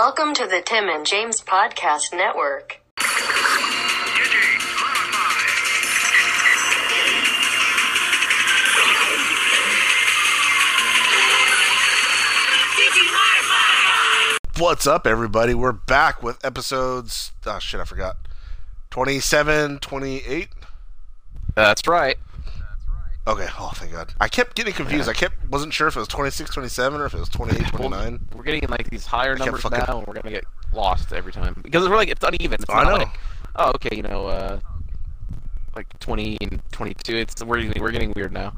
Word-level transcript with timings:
Welcome 0.00 0.32
to 0.34 0.46
the 0.46 0.62
Tim 0.64 0.88
and 0.88 1.04
James 1.04 1.42
Podcast 1.42 2.12
Network. 2.12 2.80
What's 14.56 14.86
up, 14.86 15.04
everybody? 15.04 15.52
We're 15.52 15.72
back 15.72 16.22
with 16.22 16.44
episodes. 16.44 17.32
Oh, 17.44 17.58
shit, 17.58 17.80
I 17.80 17.84
forgot. 17.84 18.18
27, 18.90 19.80
28? 19.80 20.48
That's 21.56 21.88
right. 21.88 22.18
Okay, 23.28 23.46
oh, 23.58 23.70
thank 23.74 23.92
God. 23.92 24.12
I 24.20 24.28
kept 24.28 24.56
getting 24.56 24.72
confused. 24.72 25.08
I 25.08 25.12
kept 25.12 25.34
wasn't 25.50 25.74
sure 25.74 25.86
if 25.86 25.96
it 25.96 25.98
was 25.98 26.08
26, 26.08 26.50
27 26.50 27.00
or 27.00 27.04
if 27.06 27.12
it 27.14 27.20
was 27.20 27.28
28, 27.28 27.66
29. 27.72 28.20
We're 28.34 28.42
getting 28.42 28.66
like 28.70 28.88
these 28.88 29.04
higher 29.06 29.36
kept 29.36 29.44
numbers 29.46 29.62
fucking- 29.62 29.78
now, 29.86 29.98
and 29.98 30.06
we're 30.06 30.14
gonna 30.14 30.30
get 30.30 30.44
lost 30.72 31.12
every 31.12 31.32
time 31.32 31.60
because 31.62 31.86
we're 31.88 31.96
like 31.96 32.08
it's 32.08 32.24
uneven. 32.24 32.54
It's 32.62 32.70
I 32.70 32.84
not 32.84 32.90
know. 32.90 32.96
like 33.04 33.20
oh 33.56 33.72
okay, 33.74 33.94
you 33.94 34.02
know, 34.02 34.26
uh, 34.28 34.60
like 35.76 35.86
20 36.00 36.38
and 36.40 36.62
22. 36.72 37.16
It's 37.16 37.44
we're 37.44 37.60
getting, 37.62 37.82
we're 37.82 37.90
getting 37.90 38.12
weird 38.16 38.32
now. 38.32 38.54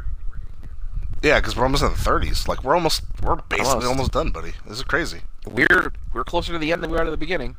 Yeah, 1.23 1.39
because 1.41 1.57
we're 1.57 1.65
almost 1.65 1.83
in 1.83 1.91
the 1.91 1.99
30s. 1.99 2.49
Like, 2.49 2.65
we're 2.65 2.75
almost, 2.75 3.03
we're 3.23 3.37
basically 3.37 3.73
Almost. 3.73 3.87
almost 3.89 4.13
done, 4.13 4.31
buddy. 4.31 4.53
This 4.67 4.79
is 4.79 4.85
crazy. 4.85 5.21
We're 5.47 5.93
we're 6.15 6.25
closer 6.25 6.53
to 6.53 6.59
the 6.59 6.73
end 6.73 6.83
than 6.83 6.91
we 6.91 6.97
are 6.97 7.05
to 7.05 7.11
the 7.11 7.19
beginning. 7.19 7.57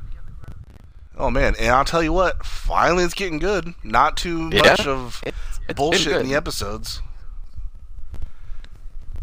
Oh, 1.22 1.30
man. 1.30 1.54
And 1.60 1.68
I'll 1.68 1.86
tell 1.86 2.02
you 2.02 2.12
what, 2.12 2.44
finally 2.44 3.04
it's 3.04 3.14
getting 3.14 3.38
good. 3.38 3.76
Not 3.84 4.18
too 4.18 4.50
Yeah, 4.52 4.62
much 4.62 4.88
of 4.88 5.22
It's, 5.24 5.38
it's 5.70 5.78
bullshit 5.78 6.20
in 6.20 6.28
the 6.28 6.34
episodes. 6.34 7.00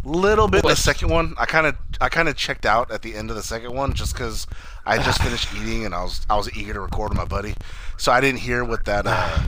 Little 0.04 0.46
bit 0.46 0.62
in 0.62 0.70
the 0.70 0.76
second 0.76 1.08
one. 1.08 1.34
I 1.36 1.44
kind 1.44 1.66
of 1.66 1.76
I 2.00 2.08
kind 2.08 2.28
of 2.28 2.36
checked 2.36 2.64
out 2.64 2.92
at 2.92 3.02
the 3.02 3.16
end 3.16 3.30
of 3.30 3.36
the 3.36 3.42
second 3.42 3.74
one 3.74 3.94
just 3.94 4.14
because 4.14 4.46
I 4.86 5.02
just 5.02 5.20
finished 5.24 5.52
eating 5.56 5.84
and 5.84 5.92
I 5.92 6.04
was 6.04 6.24
I 6.30 6.36
was 6.36 6.56
eager 6.56 6.74
to 6.74 6.80
record 6.80 7.10
with 7.10 7.18
my 7.18 7.24
buddy, 7.24 7.54
so 7.96 8.12
I 8.12 8.20
didn't 8.20 8.40
hear 8.40 8.64
what 8.64 8.84
that 8.84 9.04
uh, 9.08 9.40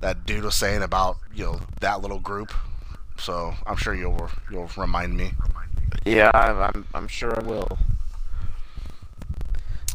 that 0.00 0.24
dude 0.24 0.44
was 0.44 0.54
saying 0.54 0.82
about 0.82 1.18
you 1.34 1.44
know 1.44 1.60
that 1.80 2.00
little 2.00 2.20
group. 2.20 2.54
So 3.18 3.52
I'm 3.66 3.76
sure 3.76 3.94
you'll 3.94 4.30
you'll 4.50 4.70
remind 4.78 5.14
me. 5.14 5.32
Yeah, 6.06 6.30
I'm 6.32 6.58
I'm, 6.58 6.86
I'm 6.94 7.08
sure 7.08 7.38
I 7.38 7.44
will. 7.46 7.78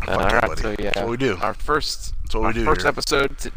Uh, 0.05 0.11
all 0.11 0.17
right, 0.19 0.41
buddy. 0.41 0.61
so 0.61 0.69
yeah, 0.71 0.75
That's 0.91 0.99
what 1.01 1.09
we 1.09 1.17
do. 1.17 1.37
Our 1.41 1.53
first, 1.53 2.13
That's 2.23 2.35
what 2.35 2.41
we 2.41 2.45
our 2.47 2.53
do 2.53 2.65
First 2.65 2.81
here. 2.81 2.89
episode. 2.89 3.37
To, 3.39 3.51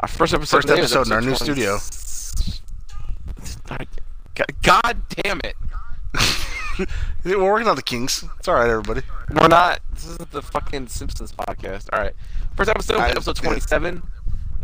our 0.00 0.08
first 0.08 0.32
episode. 0.34 0.56
First 0.62 0.70
episode 0.70 1.06
in 1.08 1.12
our 1.12 1.20
new 1.20 1.34
20 1.36 1.44
studio. 1.44 1.78
God 4.62 5.02
damn 5.22 5.40
it! 5.44 5.56
We're 7.24 7.42
working 7.42 7.68
on 7.68 7.76
the 7.76 7.82
Kings. 7.82 8.24
It's 8.38 8.46
all 8.48 8.54
right, 8.54 8.68
everybody. 8.70 9.02
We're 9.30 9.48
not. 9.48 9.80
This 9.92 10.06
isn't 10.06 10.30
the 10.30 10.42
fucking 10.42 10.86
Simpsons 10.88 11.32
podcast. 11.32 11.88
All 11.92 12.00
right. 12.00 12.14
First 12.56 12.70
episode, 12.70 12.98
I- 12.98 13.10
episode 13.10 13.36
twenty-seven. 13.36 14.02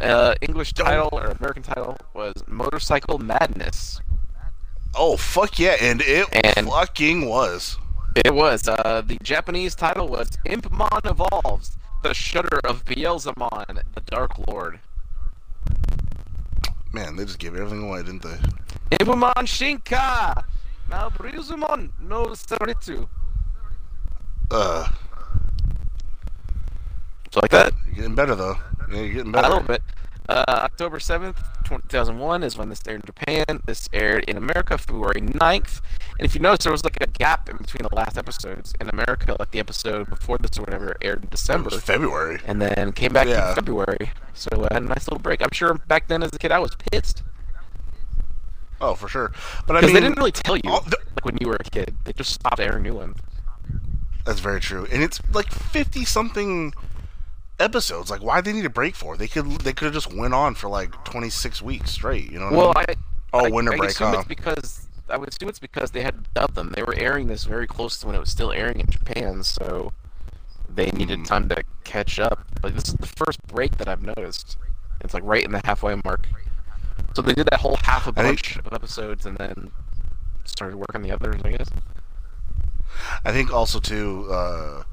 Uh, 0.01 0.35
English 0.41 0.73
title 0.75 1.09
or 1.13 1.27
American 1.27 1.63
title 1.63 1.97
was 2.15 2.35
Motorcycle 2.47 3.19
Madness. 3.19 4.01
Oh 4.95 5.17
fuck 5.17 5.59
yeah, 5.59 5.77
and 5.81 6.01
it 6.03 6.27
And- 6.33 6.69
fucking 6.69 7.29
was. 7.29 7.79
It 8.17 8.35
was. 8.35 8.69
Uh, 8.69 9.03
the 9.05 9.19
Japanese 9.23 9.75
title 9.75 10.09
was 10.09 10.31
Impmon 10.47 11.05
Evolves: 11.11 11.77
The 12.03 12.15
Shudder 12.15 12.61
of 12.65 12.85
Beelzemon, 12.85 13.83
the 13.95 14.01
Dark 14.03 14.33
Lord. 14.47 14.81
Man, 16.93 17.17
they 17.17 17.25
just 17.25 17.39
gave 17.41 17.55
everything 17.57 17.83
away, 17.89 18.03
didn't 18.03 18.23
they? 18.23 18.37
Impmon 18.99 19.33
Shinka, 19.47 20.45
Malbrizumon 20.89 21.91
no 22.01 22.27
Saritsu. 22.27 23.09
Uh, 24.51 24.87
So 27.33 27.41
like 27.43 27.51
that. 27.51 27.73
you're 27.87 27.95
getting 27.97 28.15
better 28.15 28.37
though. 28.37 28.57
Yeah, 28.93 29.01
you're 29.01 29.13
getting 29.15 29.33
better. 29.33 29.47
A 29.49 29.51
little 29.51 29.67
bit. 29.67 29.83
Uh, 30.29 30.45
October 30.49 30.99
7th, 31.01 31.37
2001 31.65 32.43
is 32.43 32.57
when 32.57 32.69
this 32.69 32.81
aired 32.87 33.01
in 33.01 33.07
Japan. 33.07 33.61
This 33.67 33.89
aired 33.93 34.25
in 34.25 34.37
America 34.37 34.77
February 34.79 35.21
9th. 35.21 35.81
And 36.19 36.27
if 36.27 36.35
you 36.35 36.41
notice, 36.41 36.65
there 36.65 36.73
was 36.73 36.85
like 36.85 36.99
a 37.01 37.07
gap 37.07 37.49
in 37.49 37.57
between 37.57 37.87
the 37.89 37.95
last 37.95 38.17
episodes. 38.19 38.73
In 38.81 38.89
America, 38.89 39.35
like 39.39 39.51
the 39.51 39.59
episode 39.59 40.09
before 40.09 40.39
this 40.39 40.59
or 40.59 40.63
whatever 40.63 40.97
aired 41.03 41.23
in 41.25 41.29
December. 41.31 41.71
February. 41.71 42.39
And 42.47 42.61
then 42.63 42.93
came 42.93 43.13
back 43.13 43.27
Yeah. 43.27 43.49
in 43.51 43.55
February. 43.55 44.11
So 44.35 44.49
uh, 44.53 44.69
I 44.71 44.75
had 44.75 44.83
a 44.83 44.87
nice 44.87 45.07
little 45.09 45.19
break. 45.19 45.43
I'm 45.43 45.51
sure 45.53 45.75
back 45.75 46.09
then 46.09 46.23
as 46.23 46.31
a 46.33 46.39
kid 46.39 46.53
I 46.53 46.59
was 46.59 46.77
pissed. 46.93 47.23
Oh, 48.81 48.95
for 48.95 49.09
sure. 49.09 49.33
But 49.67 49.77
I 49.77 49.81
mean, 49.81 49.95
they 49.95 50.01
didn't 50.01 50.19
really 50.19 50.33
tell 50.33 50.57
you, 50.57 50.63
the- 50.63 50.99
like 51.17 51.25
when 51.25 51.39
you 51.41 51.49
were 51.49 51.57
a 51.57 51.65
kid. 51.65 51.97
They 52.05 52.13
just 52.13 52.33
stopped 52.33 52.61
airing 52.61 52.83
new 52.83 52.95
ones. 52.95 53.17
that's 54.27 54.41
very 54.41 54.61
true. 54.61 54.87
And 54.93 55.03
it's 55.03 55.21
like 55.33 55.51
fifty 55.51 56.05
something 56.05 56.73
episodes. 57.59 58.11
Like, 58.11 58.23
why 58.23 58.41
they 58.41 58.53
need 58.53 58.65
a 58.65 58.71
break 58.71 58.95
for? 58.95 59.17
They 59.17 59.29
could 59.29 59.47
they 59.61 59.73
could 59.73 59.87
have 59.87 59.95
just 59.95 60.13
went 60.15 60.35
on 60.35 60.55
for 60.55 60.69
like 60.69 61.05
twenty 61.05 61.31
six 61.31 61.61
weeks 61.63 61.91
straight. 61.93 62.31
You 62.31 62.39
know? 62.39 62.47
What 62.47 62.55
Well, 62.55 62.73
I 62.77 62.81
mean? 62.81 62.87
I, 63.33 63.39
oh, 63.39 63.47
I, 63.47 63.51
winter 63.51 63.73
I 63.73 63.77
break, 63.77 63.91
assume 63.91 64.09
huh? 64.13 64.19
it's 64.19 64.29
because 64.29 64.89
I 65.09 65.17
would 65.17 65.29
assume 65.29 65.49
it's 65.49 65.59
because 65.59 65.91
they 65.91 66.03
had 66.03 66.33
dubbed 66.35 66.55
them. 66.55 66.73
They 66.75 66.83
were 66.83 66.95
airing 66.95 67.27
this 67.27 67.45
very 67.45 67.67
close 67.67 67.99
to 67.99 68.07
when 68.07 68.15
it 68.17 68.21
was 68.21 68.31
still 68.31 68.53
airing 68.53 68.81
in 68.81 68.87
Japan, 68.91 69.43
so 69.43 69.93
they 70.69 70.91
needed 70.93 71.19
Hmm. 71.21 71.25
time 71.25 71.49
to 71.51 71.63
catch 71.85 72.19
up. 72.19 72.45
But 72.63 72.75
this 72.75 72.89
is 72.89 72.95
the 72.95 73.07
first 73.07 73.41
break 73.47 73.77
that 73.79 73.89
I've 73.89 74.03
noticed. 74.03 74.57
It's 75.01 75.13
like 75.15 75.23
right 75.25 75.45
in 75.45 75.53
the 75.53 75.61
halfway 75.65 75.95
mark. 76.05 76.27
So 77.15 77.23
they 77.23 77.35
did 77.35 77.47
that 77.51 77.61
whole 77.61 77.77
half 77.83 78.07
a 78.07 78.11
I 78.11 78.23
think- 78.23 78.43
bunch 78.43 78.57
of 78.57 78.73
episodes 78.73 79.27
and 79.27 79.37
then 79.37 79.71
started 80.45 80.77
working 80.77 81.03
the 81.03 81.13
others, 81.13 81.41
I 81.45 81.51
guess. 81.53 81.69
I 83.25 83.33
think 83.33 83.53
also 83.53 83.81
too. 83.81 84.29
Uh, 84.31 84.85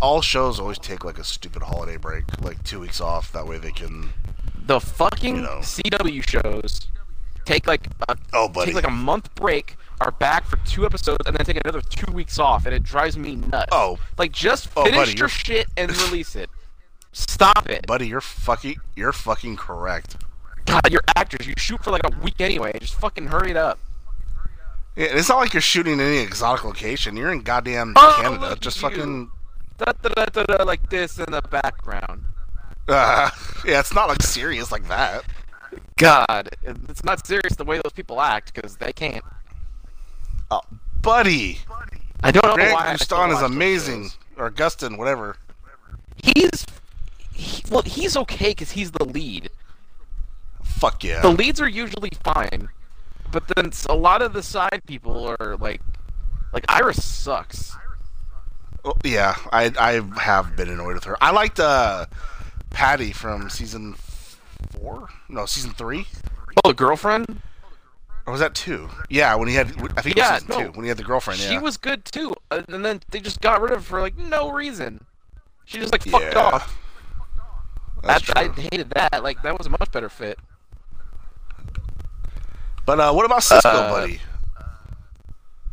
all 0.00 0.20
shows 0.22 0.60
always 0.60 0.78
take 0.78 1.04
like 1.04 1.18
a 1.18 1.24
stupid 1.24 1.62
holiday 1.62 1.96
break, 1.96 2.24
like 2.42 2.62
two 2.64 2.80
weeks 2.80 3.00
off. 3.00 3.32
That 3.32 3.46
way 3.46 3.58
they 3.58 3.72
can. 3.72 4.10
The 4.66 4.80
fucking 4.80 5.36
You 5.36 5.42
know. 5.42 5.58
CW 5.62 6.22
shows 6.28 6.88
take 7.44 7.66
like 7.66 7.88
a 8.08 8.16
Oh, 8.32 8.48
buddy. 8.48 8.66
take 8.72 8.74
like 8.82 8.86
a 8.86 8.94
month 8.94 9.34
break, 9.34 9.76
are 10.00 10.10
back 10.10 10.44
for 10.46 10.56
two 10.58 10.84
episodes, 10.84 11.26
and 11.26 11.34
then 11.36 11.44
take 11.44 11.58
another 11.64 11.80
two 11.80 12.12
weeks 12.12 12.38
off, 12.38 12.66
and 12.66 12.74
it 12.74 12.82
drives 12.82 13.16
me 13.16 13.36
nuts. 13.36 13.68
Oh. 13.72 13.98
like 14.18 14.32
just 14.32 14.68
Oh, 14.76 14.84
finish 14.84 14.98
buddy, 14.98 15.10
your 15.12 15.18
you're- 15.18 15.28
shit 15.30 15.66
and 15.76 15.90
release 16.02 16.36
it. 16.36 16.50
Stop 17.12 17.68
it, 17.70 17.86
Buddy, 17.86 18.06
you're 18.06 18.20
fucking 18.20 18.76
you're 18.94 19.12
fucking 19.12 19.56
correct. 19.56 20.16
God, 20.66 20.82
you're 20.92 21.00
actors. 21.16 21.46
You 21.46 21.54
shoot 21.56 21.82
for 21.82 21.90
like 21.90 22.02
a 22.04 22.10
week 22.20 22.40
anyway. 22.40 22.72
Just 22.78 22.94
fucking 22.94 23.28
hurry 23.28 23.50
it 23.50 23.56
up. 23.56 23.78
Yeah, 24.94 25.06
it's 25.12 25.28
not 25.30 25.38
like 25.38 25.54
you're 25.54 25.62
shooting 25.62 25.94
in 25.94 26.00
any 26.00 26.18
exotic 26.18 26.64
location. 26.64 27.16
You're 27.16 27.32
in 27.32 27.40
goddamn 27.40 27.94
Oh, 27.96 28.18
Canada. 28.20 28.56
Just 28.60 28.76
you. 28.76 28.82
fucking. 28.82 29.30
Da, 29.78 29.92
da, 30.02 30.08
da, 30.08 30.24
da, 30.26 30.42
da, 30.42 30.64
like 30.64 30.90
this 30.90 31.18
in 31.18 31.30
the 31.30 31.42
background. 31.42 32.24
Uh, 32.88 33.30
yeah, 33.64 33.80
it's 33.80 33.94
not 33.94 34.08
like 34.08 34.22
serious 34.22 34.72
like 34.72 34.86
that. 34.88 35.24
God, 35.96 36.50
it's 36.62 37.04
not 37.04 37.26
serious 37.26 37.54
the 37.56 37.64
way 37.64 37.80
those 37.82 37.92
people 37.92 38.20
act 38.20 38.54
because 38.54 38.76
they 38.76 38.92
can't. 38.92 39.24
Oh, 40.50 40.62
buddy, 41.00 41.60
I 42.22 42.30
don't 42.32 42.44
know 42.44 42.54
Grant 42.54 42.74
why. 42.74 42.94
Gustin 42.94 43.32
is 43.32 43.42
amazing, 43.42 44.10
or 44.36 44.50
Gustin, 44.50 44.98
whatever. 44.98 45.36
He's 46.16 46.66
he, 47.32 47.62
well, 47.70 47.82
he's 47.82 48.16
okay 48.16 48.50
because 48.50 48.72
he's 48.72 48.90
the 48.90 49.04
lead. 49.04 49.50
Fuck 50.64 51.04
yeah. 51.04 51.20
The 51.22 51.30
leads 51.30 51.60
are 51.60 51.68
usually 51.68 52.10
fine, 52.24 52.68
but 53.30 53.44
then 53.54 53.70
a 53.88 53.94
lot 53.94 54.22
of 54.22 54.32
the 54.32 54.42
side 54.42 54.82
people 54.86 55.26
are 55.40 55.56
like, 55.56 55.80
like 56.52 56.64
Iris 56.68 57.04
sucks. 57.04 57.76
Oh, 58.88 58.94
yeah, 59.04 59.34
I 59.52 59.70
I 59.78 60.20
have 60.20 60.56
been 60.56 60.68
annoyed 60.70 60.94
with 60.94 61.04
her. 61.04 61.16
I 61.22 61.30
liked 61.30 61.60
uh, 61.60 62.06
Patty 62.70 63.12
from 63.12 63.50
season 63.50 63.94
four. 64.72 65.08
No, 65.28 65.44
season 65.46 65.72
three. 65.72 66.06
Oh, 66.64 66.68
the 66.70 66.74
girlfriend. 66.74 67.42
Or 68.26 68.32
was 68.32 68.40
that 68.40 68.54
two? 68.54 68.88
Yeah, 69.10 69.34
when 69.34 69.48
he 69.48 69.54
had. 69.54 69.68
I 69.96 70.00
think 70.02 70.16
it 70.16 70.18
Yeah, 70.18 70.34
was 70.34 70.48
no. 70.48 70.58
two 70.62 70.70
when 70.72 70.84
he 70.84 70.88
had 70.88 70.96
the 70.96 71.02
girlfriend. 71.04 71.40
Yeah. 71.40 71.50
She 71.50 71.58
was 71.58 71.76
good 71.76 72.04
too, 72.04 72.34
and 72.50 72.84
then 72.84 73.00
they 73.10 73.20
just 73.20 73.40
got 73.42 73.60
rid 73.60 73.72
of 73.72 73.78
her 73.78 73.84
for 73.84 74.00
like 74.00 74.16
no 74.16 74.50
reason. 74.50 75.04
She 75.66 75.78
just 75.78 75.92
like 75.92 76.02
fucked 76.04 76.34
Yeah, 76.34 76.40
off. 76.40 76.78
That's 78.02 78.26
That- 78.28 78.38
I 78.38 78.48
hated 78.48 78.90
that. 78.90 79.22
Like 79.22 79.42
that 79.42 79.58
was 79.58 79.66
a 79.66 79.70
much 79.70 79.90
better 79.92 80.08
fit. 80.08 80.38
But 82.86 83.00
uh, 83.00 83.12
what 83.12 83.26
about 83.26 83.42
Cisco, 83.42 83.68
Uh, 83.68 83.90
buddy? 83.92 84.20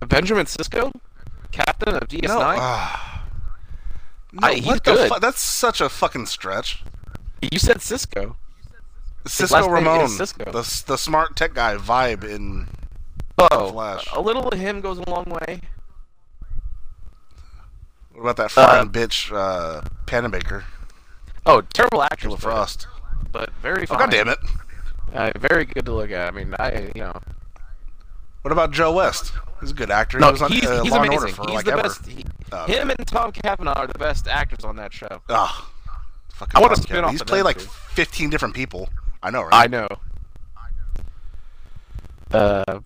Benjamin 0.06 0.46
Sisko, 0.46 0.92
captain 1.52 1.96
of 1.96 2.08
DS9. 2.10 2.28
No, 2.28 2.92
no 4.36 4.48
I- 4.48 4.56
he's 4.56 4.66
what 4.66 4.84
the 4.84 4.94
good. 4.94 5.12
fu- 5.14 5.20
That's 5.20 5.40
such 5.42 5.82
a 5.82 5.90
fucking 5.90 6.26
stretch. 6.28 6.84
you 7.42 7.60
said 7.60 7.82
Cisco. 7.82 8.38
Cisco 9.28 9.68
Ramon, 9.68 10.08
Cisco. 10.10 10.46
the 10.52 10.84
the 10.88 10.98
smart 10.98 11.36
tech 11.36 11.54
guy 11.56 11.76
vibe 11.78 12.24
in. 12.24 12.68
Oh, 13.38 13.72
Flash. 13.72 14.08
a 14.14 14.22
little 14.22 14.48
of 14.48 14.58
him 14.60 14.80
goes 14.82 14.98
a 15.00 15.10
long 15.10 15.26
way. 15.26 15.62
What 18.14 18.30
about 18.32 18.56
that 18.56 18.58
Uh, 18.58 18.86
bitch, 18.86 19.32
uh, 19.36 19.82
Panabaker, 20.06 20.64
Oh, 21.46 21.62
terrible 21.74 22.02
actress, 22.04 22.36
Frost? 22.40 22.88
but 23.32 23.50
very 23.62 23.86
Oh 23.90 23.98
god 23.98 24.10
damn 24.12 24.30
it! 24.30 24.40
Uh, 25.14 25.32
very 25.38 25.66
good 25.66 25.86
to 25.86 25.92
look 25.94 26.12
at. 26.12 26.28
I 26.28 26.32
mean, 26.32 26.56
I 26.58 26.92
you 26.96 27.02
know. 27.02 27.20
What 28.46 28.52
about 28.52 28.70
Joe 28.70 28.92
West? 28.94 29.34
He's 29.60 29.72
a 29.72 29.74
good 29.74 29.90
actor. 29.90 30.20
No, 30.20 30.28
he 30.28 30.32
was 30.34 30.42
on 30.44 30.52
he's, 30.52 30.66
uh, 30.68 30.84
he's 30.84 30.92
Law 30.92 30.98
and 31.02 31.08
amazing. 31.08 31.30
Order 31.30 31.34
for 31.34 31.42
he's 31.46 31.56
like 31.56 31.66
the 31.66 31.72
ever. 31.72 31.82
best. 31.82 32.06
He, 32.06 32.24
Oh, 32.52 32.66
Him 32.68 32.92
and 32.92 33.08
Tom 33.08 33.32
Cavanagh 33.32 33.74
are 33.74 33.88
the 33.88 33.98
best 33.98 34.28
actors 34.28 34.64
on 34.64 34.76
that 34.76 34.94
show. 34.94 35.20
Oh, 35.30 35.72
fucking 36.36 36.56
I 36.56 36.60
want 36.62 36.74
a 36.74 36.76
Tom 36.76 36.84
spin-off 36.84 37.12
He's 37.12 37.24
played 37.24 37.42
like 37.42 37.58
two. 37.58 37.66
15 37.66 38.30
different 38.30 38.54
people. 38.54 38.88
I 39.24 39.32
know, 39.32 39.42
right? 39.42 39.52
I 39.52 39.66
know. 39.66 39.88
Uh, 42.32 42.82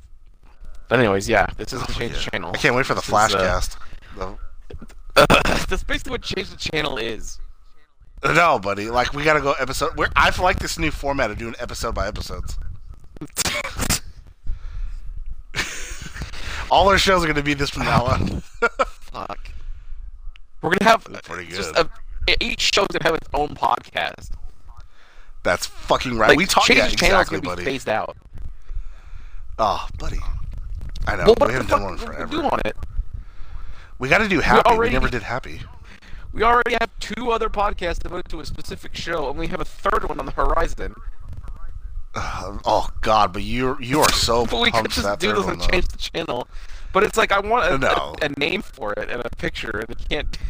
but 0.87 0.99
anyways, 0.99 1.27
yeah, 1.27 1.47
this 1.57 1.73
is 1.73 1.85
Change 1.93 2.13
the 2.13 2.19
Channel. 2.31 2.51
I 2.53 2.57
can't 2.57 2.73
wait 2.73 2.85
for 2.85 2.93
the 2.93 3.01
uh, 3.01 3.03
Flashcast. 3.03 3.75
That's 5.67 5.83
basically 5.83 6.11
what 6.11 6.21
Change 6.21 6.51
the 6.51 6.55
Channel 6.55 6.97
is. 6.97 7.37
No, 8.23 8.59
buddy. 8.59 8.89
Like 8.89 9.11
we 9.11 9.25
gotta 9.25 9.41
go 9.41 9.51
episode. 9.59 9.97
We're, 9.97 10.07
I 10.15 10.31
like 10.41 10.59
this 10.59 10.79
new 10.79 10.89
format 10.89 11.31
of 11.31 11.37
doing 11.37 11.55
episode 11.59 11.93
by 11.93 12.07
episodes. 12.07 12.57
All 16.71 16.87
our 16.89 16.97
shows 16.97 17.23
are 17.23 17.27
gonna 17.27 17.41
be 17.43 17.53
this 17.53 17.69
from 17.69 17.83
now 17.85 18.05
on. 18.05 18.41
Fuck. 18.87 19.51
We're 20.61 20.71
gonna 20.71 20.89
have 20.91 21.03
That's 21.11 21.27
pretty 21.27 21.49
good. 21.51 21.75
a, 21.77 21.89
each 22.43 22.73
show's 22.73 22.87
gonna 22.87 23.03
have 23.05 23.15
its 23.15 23.27
own 23.33 23.49
podcast. 23.49 24.31
That's 25.43 25.65
fucking 25.65 26.17
right. 26.17 26.29
Like 26.29 26.37
we 26.37 26.45
talked. 26.45 26.69
Yeah, 26.69 26.87
exactly, 26.87 27.39
buddy. 27.39 27.63
phased 27.63 27.87
out. 27.89 28.17
Oh, 29.57 29.87
buddy. 29.97 30.19
I 31.07 31.15
know. 31.15 31.25
well, 31.25 31.47
we 31.47 31.53
haven't 31.53 31.69
done 31.69 31.83
one 31.83 31.93
we 31.93 31.99
forever. 31.99 32.25
do 32.31 32.41
on 32.43 32.59
it? 32.65 32.75
We 33.97 34.09
got 34.09 34.19
to 34.19 34.27
do 34.27 34.39
happy. 34.41 34.69
We 34.69 34.75
already- 34.75 34.93
never 34.93 35.09
did 35.09 35.23
happy. 35.23 35.61
We 36.31 36.43
already 36.43 36.73
have 36.79 36.91
two 36.99 37.31
other 37.31 37.49
podcasts 37.49 37.99
devoted 37.99 38.29
to 38.29 38.39
a 38.39 38.45
specific 38.45 38.95
show, 38.95 39.29
and 39.29 39.39
we 39.39 39.47
have 39.47 39.59
a 39.59 39.65
third 39.65 40.07
one 40.07 40.19
on 40.19 40.25
the 40.27 40.31
horizon. 40.31 40.93
Uh, 42.15 42.57
oh 42.65 42.89
God, 43.01 43.33
but 43.33 43.43
you 43.43 43.77
you 43.79 43.99
are 44.01 44.11
so 44.11 44.45
But 44.49 44.61
we 44.61 44.71
could 44.71 44.89
just 44.91 45.19
do 45.19 45.33
this 45.33 45.45
and 45.47 45.61
change 45.61 45.87
the 45.87 45.97
channel. 45.97 46.47
But 46.91 47.03
it's 47.03 47.17
like 47.17 47.31
I 47.31 47.39
want 47.39 47.71
a, 47.71 47.77
No. 47.77 48.15
a, 48.21 48.25
a 48.25 48.29
name 48.39 48.61
for 48.63 48.93
it 48.93 49.09
and 49.09 49.21
a 49.23 49.29
picture, 49.37 49.79
and 49.79 49.89
it 49.89 50.09
can't. 50.09 50.37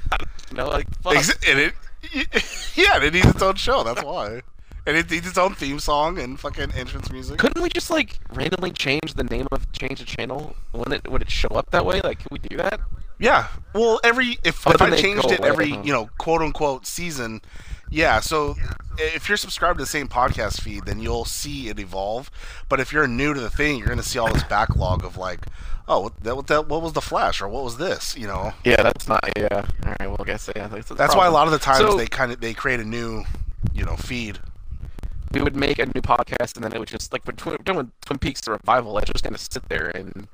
You 0.51 0.57
know, 0.57 0.67
like 0.67 0.87
fuck. 1.03 1.15
Ex- 1.15 1.29
and 1.47 1.59
it, 1.59 1.73
yeah, 2.75 2.95
and 2.95 3.03
it 3.03 3.13
needs 3.13 3.27
its 3.27 3.41
own 3.43 3.53
show. 3.53 3.83
That's 3.83 4.03
why. 4.03 4.41
And 4.87 4.97
it 4.97 5.11
needs 5.11 5.27
its 5.27 5.37
own 5.37 5.53
theme 5.53 5.79
song 5.79 6.17
and 6.17 6.39
fucking 6.39 6.71
entrance 6.71 7.11
music. 7.11 7.37
Couldn't 7.37 7.61
we 7.61 7.69
just 7.69 7.91
like 7.91 8.17
randomly 8.33 8.71
change 8.71 9.13
the 9.13 9.23
name 9.25 9.47
of 9.51 9.71
change 9.73 9.99
the 9.99 10.05
channel? 10.05 10.55
Would 10.73 10.91
it 10.91 11.07
would 11.11 11.21
it 11.21 11.29
show 11.29 11.49
up 11.49 11.69
that 11.69 11.85
way? 11.85 12.01
Like, 12.01 12.17
can 12.17 12.29
we 12.31 12.39
do 12.39 12.57
that? 12.57 12.79
Yeah. 13.19 13.47
Well, 13.75 13.99
every 14.03 14.39
if, 14.43 14.65
if 14.65 14.81
I 14.81 14.95
changed 14.95 15.29
it 15.29 15.41
every 15.41 15.69
you 15.69 15.93
know 15.93 16.09
quote 16.17 16.41
unquote 16.41 16.87
season, 16.87 17.41
yeah. 17.89 18.19
So 18.19 18.55
if 18.97 19.27
you're 19.27 19.37
subscribed 19.37 19.77
to 19.79 19.83
the 19.83 19.89
same 19.89 20.07
podcast 20.07 20.61
feed, 20.61 20.85
then 20.85 20.99
you'll 20.99 21.25
see 21.25 21.69
it 21.69 21.79
evolve. 21.79 22.29
But 22.67 22.79
if 22.79 22.91
you're 22.93 23.07
new 23.07 23.33
to 23.33 23.39
the 23.39 23.49
thing, 23.49 23.77
you're 23.77 23.87
gonna 23.87 24.03
see 24.03 24.19
all 24.19 24.31
this 24.31 24.43
backlog 24.43 25.03
of 25.03 25.17
like, 25.17 25.45
oh, 25.87 26.01
what 26.01 26.23
that 26.23 26.35
what, 26.35 26.47
that, 26.47 26.67
what 26.67 26.81
was 26.81 26.93
the 26.93 27.01
Flash 27.01 27.41
or 27.41 27.47
what 27.47 27.63
was 27.63 27.77
this? 27.77 28.15
You 28.17 28.27
know. 28.27 28.53
Yeah, 28.63 28.81
that's 28.83 29.07
not. 29.07 29.23
Yeah. 29.37 29.47
All 29.85 29.95
right. 29.99 30.07
Well, 30.07 30.17
I 30.19 30.23
guess 30.25 30.49
yeah. 30.55 30.67
That's, 30.67 30.89
That's 30.89 31.15
why 31.15 31.27
a 31.27 31.31
lot 31.31 31.47
of 31.47 31.51
the 31.51 31.59
times 31.59 31.79
So- 31.79 31.95
they 31.97 32.07
kind 32.07 32.31
of 32.31 32.39
they 32.41 32.53
create 32.53 32.79
a 32.79 32.85
new, 32.85 33.23
you 33.73 33.85
know, 33.85 33.95
feed. 33.95 34.39
we 35.31 35.41
would 35.41 35.55
make 35.55 35.77
a 35.79 35.85
new 35.85 36.01
podcast, 36.01 36.55
and 36.55 36.63
then 36.63 36.73
it 36.73 36.79
would 36.79 36.87
just 36.89 37.13
like 37.13 37.25
when 37.25 37.35
Twin, 37.35 37.57
when 37.75 37.91
Twin 38.05 38.19
Peaks: 38.19 38.41
The 38.41 38.51
Revival, 38.51 38.97
it's 38.97 39.11
just 39.11 39.23
gonna 39.23 39.37
sit 39.37 39.67
there 39.69 39.89
and 39.95 40.27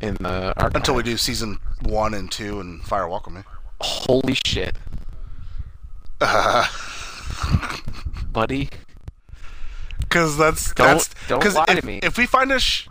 in 0.00 0.14
the 0.20 0.48
archive. 0.56 0.76
Until 0.76 0.94
we 0.94 1.02
do 1.02 1.16
season 1.16 1.58
one 1.82 2.14
and 2.14 2.30
two 2.30 2.60
and 2.60 2.82
Fire 2.82 3.08
Walk 3.08 3.26
with 3.26 3.34
Me. 3.36 3.42
Holy 3.80 4.36
shit, 4.46 4.76
buddy! 8.32 8.68
Because 10.00 10.36
that's 10.36 10.72
Don't- 10.72 10.86
that's 10.86 11.10
don't 11.28 11.42
'cause 11.42 11.54
lie 11.54 11.66
to 11.66 11.78
if, 11.78 11.84
me. 11.84 12.00
If 12.02 12.16
we 12.18 12.26
find 12.26 12.52
a 12.52 12.58
sh- 12.60 12.88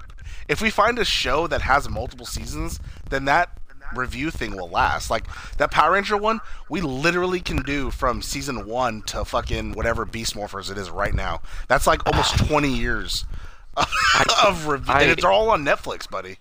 if 0.47 0.61
we 0.61 0.69
find 0.69 0.97
a 0.99 1.05
show 1.05 1.47
that 1.47 1.61
has 1.63 1.89
multiple 1.89 2.25
seasons, 2.25 2.79
then 3.09 3.25
that 3.25 3.49
review 3.95 4.31
thing 4.31 4.55
will 4.55 4.69
last. 4.69 5.09
Like 5.09 5.25
that 5.57 5.71
Power 5.71 5.93
Ranger 5.93 6.17
one, 6.17 6.39
we 6.69 6.81
literally 6.81 7.39
can 7.39 7.57
do 7.63 7.89
from 7.91 8.21
season 8.21 8.67
one 8.67 9.01
to 9.03 9.25
fucking 9.25 9.73
whatever 9.73 10.05
Beast 10.05 10.35
Morphers 10.35 10.71
it 10.71 10.77
is 10.77 10.89
right 10.89 11.13
now. 11.13 11.41
That's 11.67 11.87
like 11.87 12.05
almost 12.07 12.37
twenty 12.47 12.73
years 12.73 13.25
of 14.45 14.67
review, 14.67 14.93
I- 14.93 15.01
and 15.03 15.19
they're 15.19 15.31
all 15.31 15.49
on 15.49 15.65
Netflix, 15.65 16.09
buddy. 16.09 16.37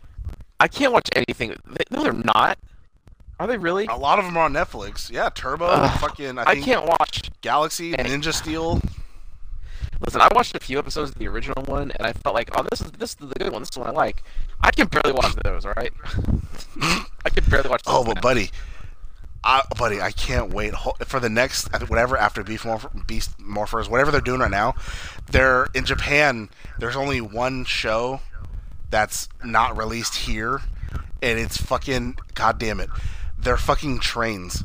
I 0.58 0.68
can't 0.68 0.92
watch 0.92 1.08
anything. 1.14 1.54
No, 1.90 2.02
they're 2.02 2.12
not. 2.12 2.58
Are 3.38 3.46
they 3.46 3.58
really? 3.58 3.86
A 3.86 3.96
lot 3.96 4.18
of 4.18 4.24
them 4.24 4.36
are 4.36 4.44
on 4.44 4.52
Netflix. 4.54 5.10
Yeah, 5.10 5.28
Turbo, 5.34 5.66
Ugh, 5.66 6.00
fucking 6.00 6.38
I 6.38 6.44
I 6.46 6.60
can't 6.60 6.86
watch. 6.86 7.30
Galaxy, 7.42 7.96
any- 7.96 8.10
Ninja 8.10 8.32
Steel. 8.32 8.80
Listen, 10.04 10.20
I 10.20 10.28
watched 10.34 10.54
a 10.54 10.58
few 10.60 10.78
episodes 10.78 11.10
of 11.10 11.18
the 11.18 11.26
original 11.28 11.62
one, 11.64 11.90
and 11.92 12.06
I 12.06 12.12
felt 12.12 12.34
like, 12.34 12.50
oh, 12.58 12.66
this 12.70 12.80
is 12.82 12.90
this 12.92 13.10
is 13.20 13.28
the 13.28 13.34
good 13.34 13.52
one. 13.52 13.62
This 13.62 13.68
is 13.70 13.74
the 13.74 13.80
one 13.80 13.88
I 13.90 13.92
like. 13.92 14.22
I 14.60 14.70
can 14.70 14.86
barely 14.88 15.12
watch 15.12 15.34
those. 15.36 15.64
All 15.64 15.72
right. 15.76 15.92
I 17.24 17.30
can 17.30 17.44
barely 17.50 17.68
watch. 17.70 17.82
Oh, 17.86 17.98
those 17.98 18.00
Oh, 18.02 18.04
but 18.04 18.14
now. 18.16 18.20
buddy, 18.20 18.50
I, 19.44 19.62
buddy, 19.78 20.00
I 20.00 20.10
can't 20.12 20.52
wait 20.52 20.74
for 21.06 21.18
the 21.20 21.30
next 21.30 21.68
whatever 21.88 22.16
after 22.16 22.42
Beast 22.42 22.64
Morph- 22.64 23.06
Beast 23.06 23.38
Morphers, 23.38 23.88
whatever 23.88 24.10
they're 24.10 24.20
doing 24.20 24.40
right 24.40 24.50
now. 24.50 24.74
They're 25.30 25.68
in 25.74 25.84
Japan. 25.84 26.48
There's 26.78 26.96
only 26.96 27.20
one 27.20 27.64
show 27.64 28.20
that's 28.90 29.28
not 29.44 29.76
released 29.78 30.14
here, 30.14 30.60
and 31.22 31.38
it's 31.38 31.56
fucking 31.56 32.16
goddamn 32.34 32.80
it. 32.80 32.90
They're 33.46 33.56
fucking 33.56 34.00
trains. 34.00 34.64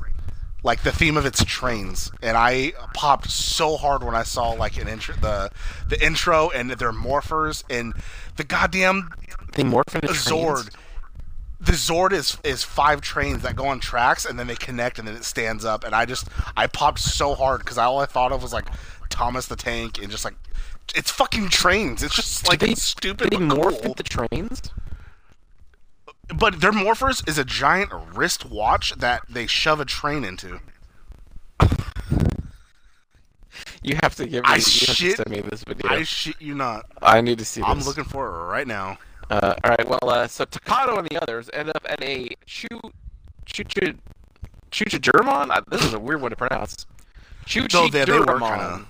Like 0.63 0.81
the 0.81 0.91
theme 0.91 1.15
of 1.15 1.27
it's 1.27 1.45
trains, 1.45 2.11
and 2.23 2.35
I 2.35 2.73
popped 2.95 3.29
so 3.29 3.77
hard 3.77 4.03
when 4.03 4.15
I 4.15 4.23
saw 4.23 4.49
like 4.53 4.75
an 4.81 4.87
intro, 4.87 5.13
the 5.15 5.51
the 5.87 6.03
intro, 6.03 6.49
and 6.49 6.71
their 6.71 6.91
morphers, 6.91 7.63
and 7.69 7.93
the 8.37 8.43
goddamn 8.43 9.11
they 9.53 9.61
morph 9.63 9.93
into 9.93 10.07
Zord. 10.07 10.63
trains? 10.63 10.77
The 11.59 11.71
Zord 11.73 12.11
is 12.11 12.39
is 12.43 12.63
five 12.63 13.01
trains 13.01 13.43
that 13.43 13.55
go 13.55 13.67
on 13.67 13.79
tracks 13.79 14.25
and 14.25 14.39
then 14.39 14.47
they 14.47 14.55
connect 14.55 14.97
and 14.97 15.07
then 15.07 15.15
it 15.15 15.25
stands 15.25 15.63
up 15.63 15.83
and 15.83 15.93
I 15.93 16.05
just 16.05 16.27
I 16.57 16.65
popped 16.65 16.99
so 16.99 17.35
hard 17.35 17.59
because 17.59 17.77
all 17.77 17.99
I 17.99 18.07
thought 18.07 18.31
of 18.31 18.41
was 18.41 18.51
like 18.51 18.65
Thomas 19.09 19.45
the 19.45 19.55
Tank 19.55 20.01
and 20.01 20.09
just 20.09 20.25
like 20.25 20.33
it's 20.95 21.11
fucking 21.11 21.49
trains. 21.49 22.01
It's 22.01 22.15
just 22.15 22.47
like 22.47 22.59
they, 22.59 22.73
stupid 22.73 23.29
they 23.29 23.37
morph 23.37 23.79
cool. 23.81 23.91
into 23.91 24.03
trains? 24.03 24.71
But 26.35 26.61
their 26.61 26.71
morphers 26.71 27.27
is 27.27 27.37
a 27.37 27.43
giant 27.45 27.91
wrist 28.13 28.45
watch 28.45 28.93
that 28.97 29.21
they 29.29 29.47
shove 29.47 29.79
a 29.79 29.85
train 29.85 30.23
into. 30.23 30.59
You 33.83 33.97
have 34.01 34.15
to 34.15 34.25
give 34.27 34.43
me. 34.43 34.49
I 34.49 34.55
you 34.55 34.61
have 34.61 34.63
to 34.63 34.69
shit- 34.69 35.17
send 35.17 35.29
me 35.29 35.41
this 35.41 35.63
video. 35.63 35.89
I 35.91 36.03
shit 36.03 36.35
you 36.39 36.53
not. 36.55 36.85
I 37.01 37.21
need 37.21 37.39
to 37.39 37.45
see 37.45 37.61
this. 37.61 37.69
I'm 37.69 37.79
looking 37.81 38.03
for 38.03 38.27
it 38.27 38.45
right 38.45 38.67
now. 38.67 38.97
Uh, 39.29 39.55
all 39.63 39.69
right. 39.71 39.87
Well, 39.87 39.99
uh, 40.09 40.27
so 40.27 40.45
Takato 40.45 40.97
and 40.99 41.07
the 41.07 41.21
others 41.21 41.49
end 41.53 41.69
up 41.69 41.85
at 41.87 42.01
a 42.03 42.29
Chu 42.45 42.67
Chucha 43.45 43.97
Chucha 44.71 45.49
Uh, 45.51 45.61
This 45.69 45.83
is 45.83 45.93
a 45.93 45.99
weird 45.99 46.21
one 46.21 46.31
to 46.31 46.37
pronounce. 46.37 46.85
Chuchi 47.45 47.73
No, 47.73 47.87
they- 47.87 48.05
they 48.05 48.85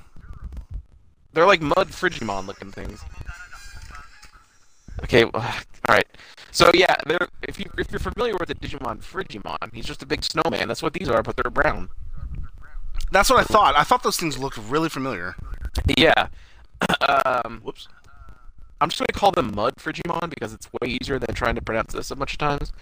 They're 1.34 1.46
like 1.48 1.62
mud 1.62 1.90
Frigimon 1.90 2.46
looking 2.46 2.72
things. 2.72 3.02
Okay. 5.12 5.26
well, 5.26 5.44
All 5.90 5.96
right. 5.96 6.08
So 6.52 6.72
yeah, 6.74 6.96
they're 7.06 7.28
if 7.44 7.60
you 7.60 7.66
if 7.78 7.92
you're 7.92 8.00
familiar 8.00 8.34
with 8.40 8.48
the 8.48 8.56
Digimon 8.56 9.02
Frigimon, 9.04 9.74
he's 9.74 9.86
just 9.86 10.02
a 10.04 10.06
big 10.06 10.24
snowman. 10.24 10.68
That's 10.68 10.82
what 10.82 10.94
these 10.94 11.10
are, 11.10 11.22
but 11.22 11.36
they're 11.36 11.52
brown. 11.52 11.90
That's 13.12 13.30
what 13.30 13.40
I 13.40 13.44
thought. 13.44 13.76
I 13.76 13.84
thought 13.84 14.04
those 14.04 14.18
things 14.18 14.38
looked 14.38 14.58
really 14.58 14.90
familiar. 14.90 15.36
Yeah. 15.98 16.28
um, 17.18 17.62
Whoops. 17.64 17.90
I'm 18.80 18.90
just 18.90 19.00
going 19.00 19.08
to 19.08 19.14
call 19.14 19.32
them 19.32 19.54
Mud 19.54 19.76
Frigimon 19.76 20.30
because 20.30 20.54
it's 20.54 20.68
way 20.74 20.98
easier 21.02 21.20
than 21.20 21.36
trying 21.36 21.56
to 21.56 21.62
pronounce 21.62 21.94
this 21.94 22.10
a 22.10 22.16
bunch 22.16 22.34
of 22.34 22.40
times. 22.40 22.74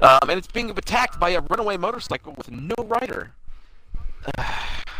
Um, 0.00 0.28
and 0.28 0.32
it's 0.32 0.48
being 0.48 0.70
attacked 0.70 1.20
by 1.20 1.30
a 1.30 1.40
runaway 1.40 1.76
motorcycle 1.76 2.34
with 2.36 2.50
no 2.50 2.74
rider. 2.84 3.32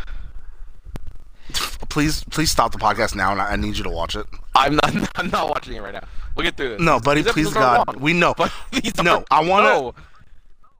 Please, 1.89 2.23
please 2.25 2.51
stop 2.51 2.71
the 2.71 2.77
podcast 2.77 3.15
now, 3.15 3.31
and 3.31 3.41
I 3.41 3.51
I 3.51 3.55
need 3.55 3.77
you 3.77 3.83
to 3.83 3.89
watch 3.89 4.15
it. 4.15 4.25
I'm 4.55 4.75
not. 4.75 5.11
I'm 5.17 5.29
not 5.29 5.49
watching 5.49 5.73
it 5.75 5.81
right 5.81 5.93
now. 5.93 6.03
We'll 6.35 6.43
get 6.43 6.57
through 6.57 6.69
this. 6.69 6.81
No, 6.81 6.99
buddy, 6.99 7.21
These 7.21 7.33
please, 7.33 7.53
God, 7.53 7.87
long, 7.87 8.01
we 8.01 8.13
know. 8.13 8.35
No, 9.03 9.23
I 9.31 9.43
wanna- 9.43 9.69
no. 9.69 9.95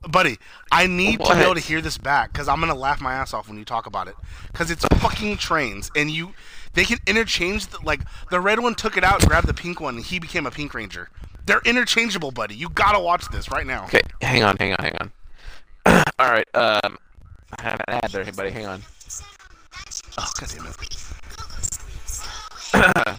Buddy, 0.07 0.37
I 0.71 0.85
need 0.87 1.19
to 1.19 1.33
be 1.35 1.41
able 1.41 1.55
to 1.55 1.59
hear 1.59 1.81
this 1.81 1.97
back 1.97 2.31
because 2.31 2.47
I'm 2.47 2.59
gonna 2.59 2.75
laugh 2.75 3.01
my 3.01 3.13
ass 3.15 3.33
off 3.33 3.47
when 3.49 3.57
you 3.57 3.65
talk 3.65 3.87
about 3.87 4.07
it. 4.07 4.15
Because 4.51 4.69
it's 4.71 4.85
fucking 4.99 5.37
trains, 5.37 5.89
and 5.95 6.09
you 6.11 6.33
they 6.73 6.85
can 6.85 6.99
interchange. 7.07 7.67
The, 7.67 7.79
like 7.83 8.01
the 8.29 8.39
red 8.39 8.59
one 8.59 8.75
took 8.75 8.95
it 8.95 9.03
out 9.03 9.19
and 9.21 9.27
grabbed 9.29 9.47
the 9.47 9.53
pink 9.55 9.81
one, 9.81 9.95
and 9.97 10.05
he 10.05 10.19
became 10.19 10.45
a 10.45 10.51
pink 10.51 10.73
ranger. 10.73 11.09
They're 11.45 11.61
interchangeable, 11.65 12.31
buddy. 12.31 12.55
You 12.55 12.69
gotta 12.69 12.99
watch 12.99 13.27
this 13.29 13.49
right 13.51 13.65
now. 13.65 13.85
Okay, 13.85 14.01
hang 14.21 14.43
on, 14.43 14.55
hang 14.57 14.73
on, 14.73 14.79
hang 14.79 14.97
on. 14.99 15.11
All 16.19 16.29
right. 16.29 16.47
Um, 16.53 16.97
I 17.57 17.61
have 17.63 17.81
an 17.87 17.95
ad 18.03 18.11
there, 18.11 18.31
buddy. 18.31 18.51
Hang 18.51 18.67
on. 18.67 18.83
Oh 20.17 20.31
god 20.39 20.49
damn 20.49 20.65
it! 20.65 20.77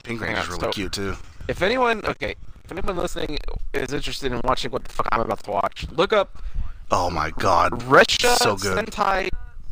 Pink 0.03 0.21
ranger's 0.21 0.49
really 0.49 0.61
so- 0.61 0.71
cute 0.71 0.93
too. 0.93 1.17
If 1.49 1.63
anyone, 1.63 2.05
okay, 2.05 2.35
if 2.65 2.71
anyone 2.73 2.97
listening 2.97 3.39
is 3.73 3.93
interested 3.93 4.33
in 4.33 4.41
watching 4.45 4.71
what 4.71 4.85
the 4.85 4.93
fuck 4.93 5.09
I'm 5.13 5.21
about 5.21 5.43
to 5.45 5.51
watch, 5.51 5.87
look 5.93 6.13
up 6.13 6.43
Oh 6.91 7.09
my 7.11 7.31
god. 7.31 7.73
Resha 7.83 8.37
So 8.37 8.57
good. 8.57 8.87
Sentai 8.87 9.29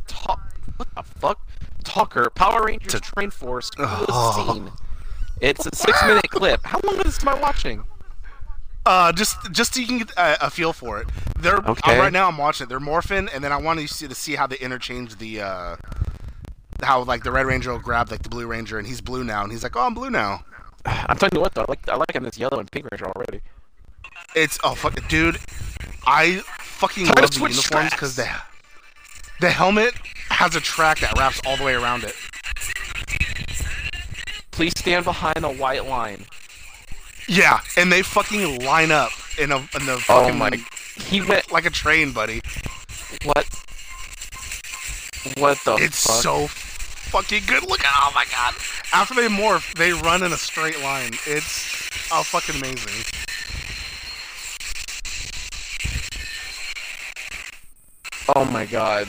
Ta- 0.06 0.40
what 0.76 0.88
the 0.94 1.02
fuck? 1.02 1.46
Talker 1.84 2.30
Power 2.30 2.64
Rangers 2.66 2.92
To- 2.92 3.00
Train 3.00 3.30
Force 3.30 3.70
Oh. 3.78 4.52
Scene. 4.54 4.70
It's 5.40 5.66
a 5.66 5.74
six 5.74 6.02
minute 6.04 6.30
clip. 6.30 6.64
How 6.64 6.80
long 6.84 6.96
is 6.96 7.04
this 7.04 7.22
am 7.22 7.28
I 7.28 7.34
watching? 7.40 7.84
Uh, 8.86 9.12
just 9.12 9.36
just 9.52 9.74
so 9.74 9.80
you 9.80 9.86
can 9.86 9.98
get 9.98 10.10
a, 10.16 10.46
a 10.46 10.50
feel 10.50 10.72
for 10.72 11.00
it. 11.00 11.08
They're 11.38 11.58
uh, 11.58 11.74
right 11.86 12.12
now. 12.12 12.28
I'm 12.28 12.38
watching 12.38 12.66
it. 12.66 12.68
They're 12.68 12.78
morphing, 12.80 13.28
and 13.34 13.42
then 13.42 13.52
I 13.52 13.56
want 13.56 13.80
to 13.80 13.88
see 13.88 14.06
to 14.08 14.14
see 14.14 14.36
how 14.36 14.46
they 14.46 14.56
interchange 14.58 15.16
the 15.16 15.40
uh, 15.42 15.76
how 16.82 17.02
like 17.02 17.24
the 17.24 17.32
Red 17.32 17.46
Ranger 17.46 17.72
will 17.72 17.78
grab 17.78 18.10
like 18.10 18.22
the 18.22 18.28
Blue 18.28 18.46
Ranger, 18.46 18.78
and 18.78 18.86
he's 18.86 19.00
blue 19.00 19.24
now, 19.24 19.42
and 19.42 19.52
he's 19.52 19.62
like, 19.62 19.76
oh, 19.76 19.80
I'm 19.80 19.94
blue 19.94 20.10
now. 20.10 20.44
I'm 20.86 21.16
telling 21.16 21.32
you 21.34 21.40
what 21.40 21.54
though, 21.54 21.62
I 21.62 21.66
like 21.68 21.88
I 21.88 21.96
like 21.96 22.14
him 22.14 22.22
this 22.22 22.38
yellow 22.38 22.58
and 22.58 22.70
pink 22.70 22.86
ranger 22.90 23.06
already. 23.06 23.40
It's 24.34 24.58
oh 24.62 24.74
fuck, 24.74 24.94
dude. 25.08 25.38
I 26.06 26.42
fucking 26.60 27.06
Time 27.06 27.22
love 27.22 27.30
the 27.32 27.40
uniforms 27.40 27.90
because 27.90 28.16
the 28.16 28.28
the 29.40 29.50
helmet 29.50 29.94
has 30.30 30.54
a 30.54 30.60
track 30.60 31.00
that 31.00 31.18
wraps 31.18 31.40
all 31.46 31.56
the 31.56 31.64
way 31.64 31.74
around 31.74 32.04
it. 32.04 32.14
Please 34.52 34.72
stand 34.76 35.04
behind 35.04 35.36
the 35.42 35.52
white 35.52 35.86
line. 35.86 36.24
Yeah, 37.28 37.60
and 37.76 37.90
they 37.90 38.02
fucking 38.02 38.64
line 38.64 38.92
up 38.92 39.10
in 39.38 39.50
a 39.50 39.56
in 39.56 39.86
the 39.86 39.94
Oh 39.94 39.98
fucking 39.98 40.38
my! 40.38 40.50
He 40.96 41.20
went. 41.20 41.50
like 41.50 41.66
a 41.66 41.70
train, 41.70 42.12
buddy. 42.12 42.40
What? 43.24 43.46
What 45.38 45.58
the 45.64 45.72
fuck? 45.72 45.80
It's 45.80 46.06
fuck? 46.06 46.22
so 46.22 46.65
fucking 47.06 47.42
good. 47.46 47.68
Look 47.68 47.84
at 47.84 47.92
oh 48.02 48.12
my 48.14 48.24
god. 48.30 48.54
After 48.92 49.14
they 49.14 49.28
morph, 49.28 49.74
they 49.74 49.92
run 49.92 50.22
in 50.22 50.32
a 50.32 50.36
straight 50.36 50.80
line. 50.80 51.12
It's 51.26 51.88
oh 52.12 52.22
fucking 52.22 52.56
amazing. 52.56 53.04
Oh 58.34 58.44
my 58.44 58.66
god! 58.66 59.08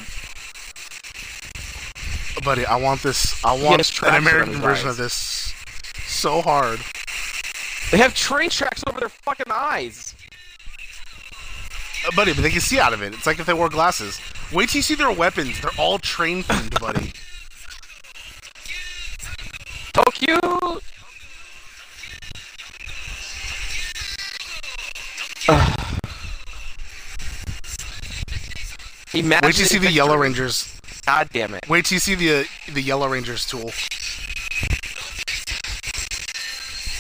Buddy, 2.43 2.65
I 2.65 2.75
want 2.75 3.01
this. 3.01 3.43
I 3.43 3.51
want 3.53 3.83
tracks 3.83 4.01
an 4.01 4.07
around 4.07 4.21
American 4.21 4.61
version 4.61 4.87
eyes. 4.87 4.91
of 4.91 4.97
this 4.97 5.53
so 6.07 6.41
hard. 6.41 6.79
They 7.91 7.97
have 7.97 8.13
train 8.13 8.49
tracks 8.49 8.83
over 8.87 8.99
their 8.99 9.09
fucking 9.09 9.51
eyes. 9.51 10.15
Uh, 12.05 12.11
buddy, 12.15 12.33
but 12.33 12.41
they 12.41 12.49
can 12.49 12.61
see 12.61 12.79
out 12.79 12.93
of 12.93 13.01
it. 13.01 13.13
It's 13.13 13.25
like 13.25 13.39
if 13.39 13.45
they 13.45 13.53
wore 13.53 13.69
glasses. 13.69 14.19
Wait 14.51 14.69
till 14.69 14.79
you 14.79 14.83
see 14.83 14.95
their 14.95 15.11
weapons. 15.11 15.59
They're 15.61 15.71
all 15.77 15.99
train 15.99 16.43
themed, 16.43 16.79
buddy. 16.79 17.11
So 20.19 20.25
cute. 20.25 20.83
Ugh. 25.50 25.74
Imagine 29.13 29.47
Wait 29.47 29.53
till 29.55 29.62
you 29.62 29.65
see 29.67 29.77
the 29.77 29.91
Yellow 29.91 30.17
Rangers. 30.17 30.79
God 31.05 31.29
damn 31.31 31.53
it! 31.53 31.67
Wait 31.69 31.86
till 31.86 31.95
you 31.95 32.00
see 32.00 32.15
the 32.15 32.47
the 32.74 32.81
Yellow 32.81 33.07
Rangers 33.07 33.45
tool. 33.45 33.71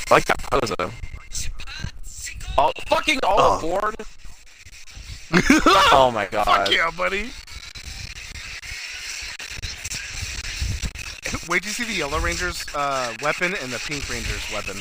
I 0.09 0.13
like 0.13 0.25
that 0.25 0.41
pose 0.49 0.71
though. 0.77 0.91
All, 2.57 2.71
fucking 2.87 3.19
all 3.23 3.35
Oh. 3.39 3.57
aboard. 3.59 3.95
Oh 5.91 6.09
my 6.13 6.25
god. 6.27 6.45
Fuck 6.45 6.71
yeah, 6.71 6.89
buddy. 6.95 7.29
Wait 11.47 11.63
you 11.63 11.71
see 11.71 11.85
the 11.85 11.93
Yellow 11.93 12.19
Rangers 12.19 12.65
uh, 12.75 13.13
weapon 13.21 13.55
and 13.61 13.71
the 13.71 13.79
Pink 13.79 14.09
Rangers 14.09 14.43
weapon. 14.51 14.75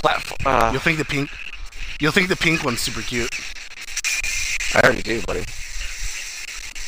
Platform. 0.00 0.38
Uh, 0.46 0.70
You'll 0.72 0.80
think 0.80 0.96
the 0.96 1.04
pink. 1.04 1.30
You'll 2.00 2.12
think 2.12 2.28
the 2.28 2.36
pink 2.36 2.64
one's 2.64 2.80
super 2.80 3.02
cute. 3.02 3.28
I 4.74 4.80
already 4.80 5.02
do, 5.02 5.20
buddy. 5.22 5.44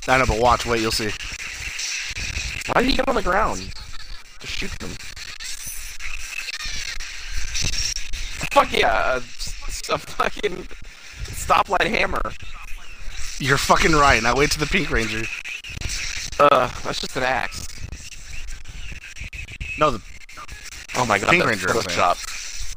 I 0.09 0.18
know, 0.18 0.25
but 0.26 0.40
watch. 0.40 0.64
Wait, 0.64 0.80
you'll 0.80 0.92
see. 0.92 1.11
Why 2.73 2.80
did 2.80 2.90
he 2.90 2.97
get 2.97 3.06
on 3.06 3.14
the 3.14 3.23
ground? 3.23 3.59
Just 4.40 4.54
shoot 4.54 4.71
them. 4.78 4.90
Fuck 8.50 8.73
yeah! 8.73 9.16
A, 9.16 9.16
a 9.92 9.99
fucking 9.99 10.66
stoplight 11.26 11.90
hammer. 11.90 12.23
You're 13.38 13.59
fucking 13.59 13.92
right. 13.92 14.23
Now 14.23 14.37
wait 14.37 14.50
to 14.52 14.59
the 14.59 14.66
Pink 14.66 14.90
Ranger. 14.90 15.25
Uh, 16.40 16.68
that's 16.83 17.00
just 17.00 17.16
an 17.16 17.25
axe. 17.25 17.74
No, 19.78 19.90
the 19.90 20.00
Oh 20.97 21.04
my 21.07 21.19
god, 21.19 21.31
Pink 21.31 21.45
Ranger, 21.45 21.69
I'm 21.71 22.16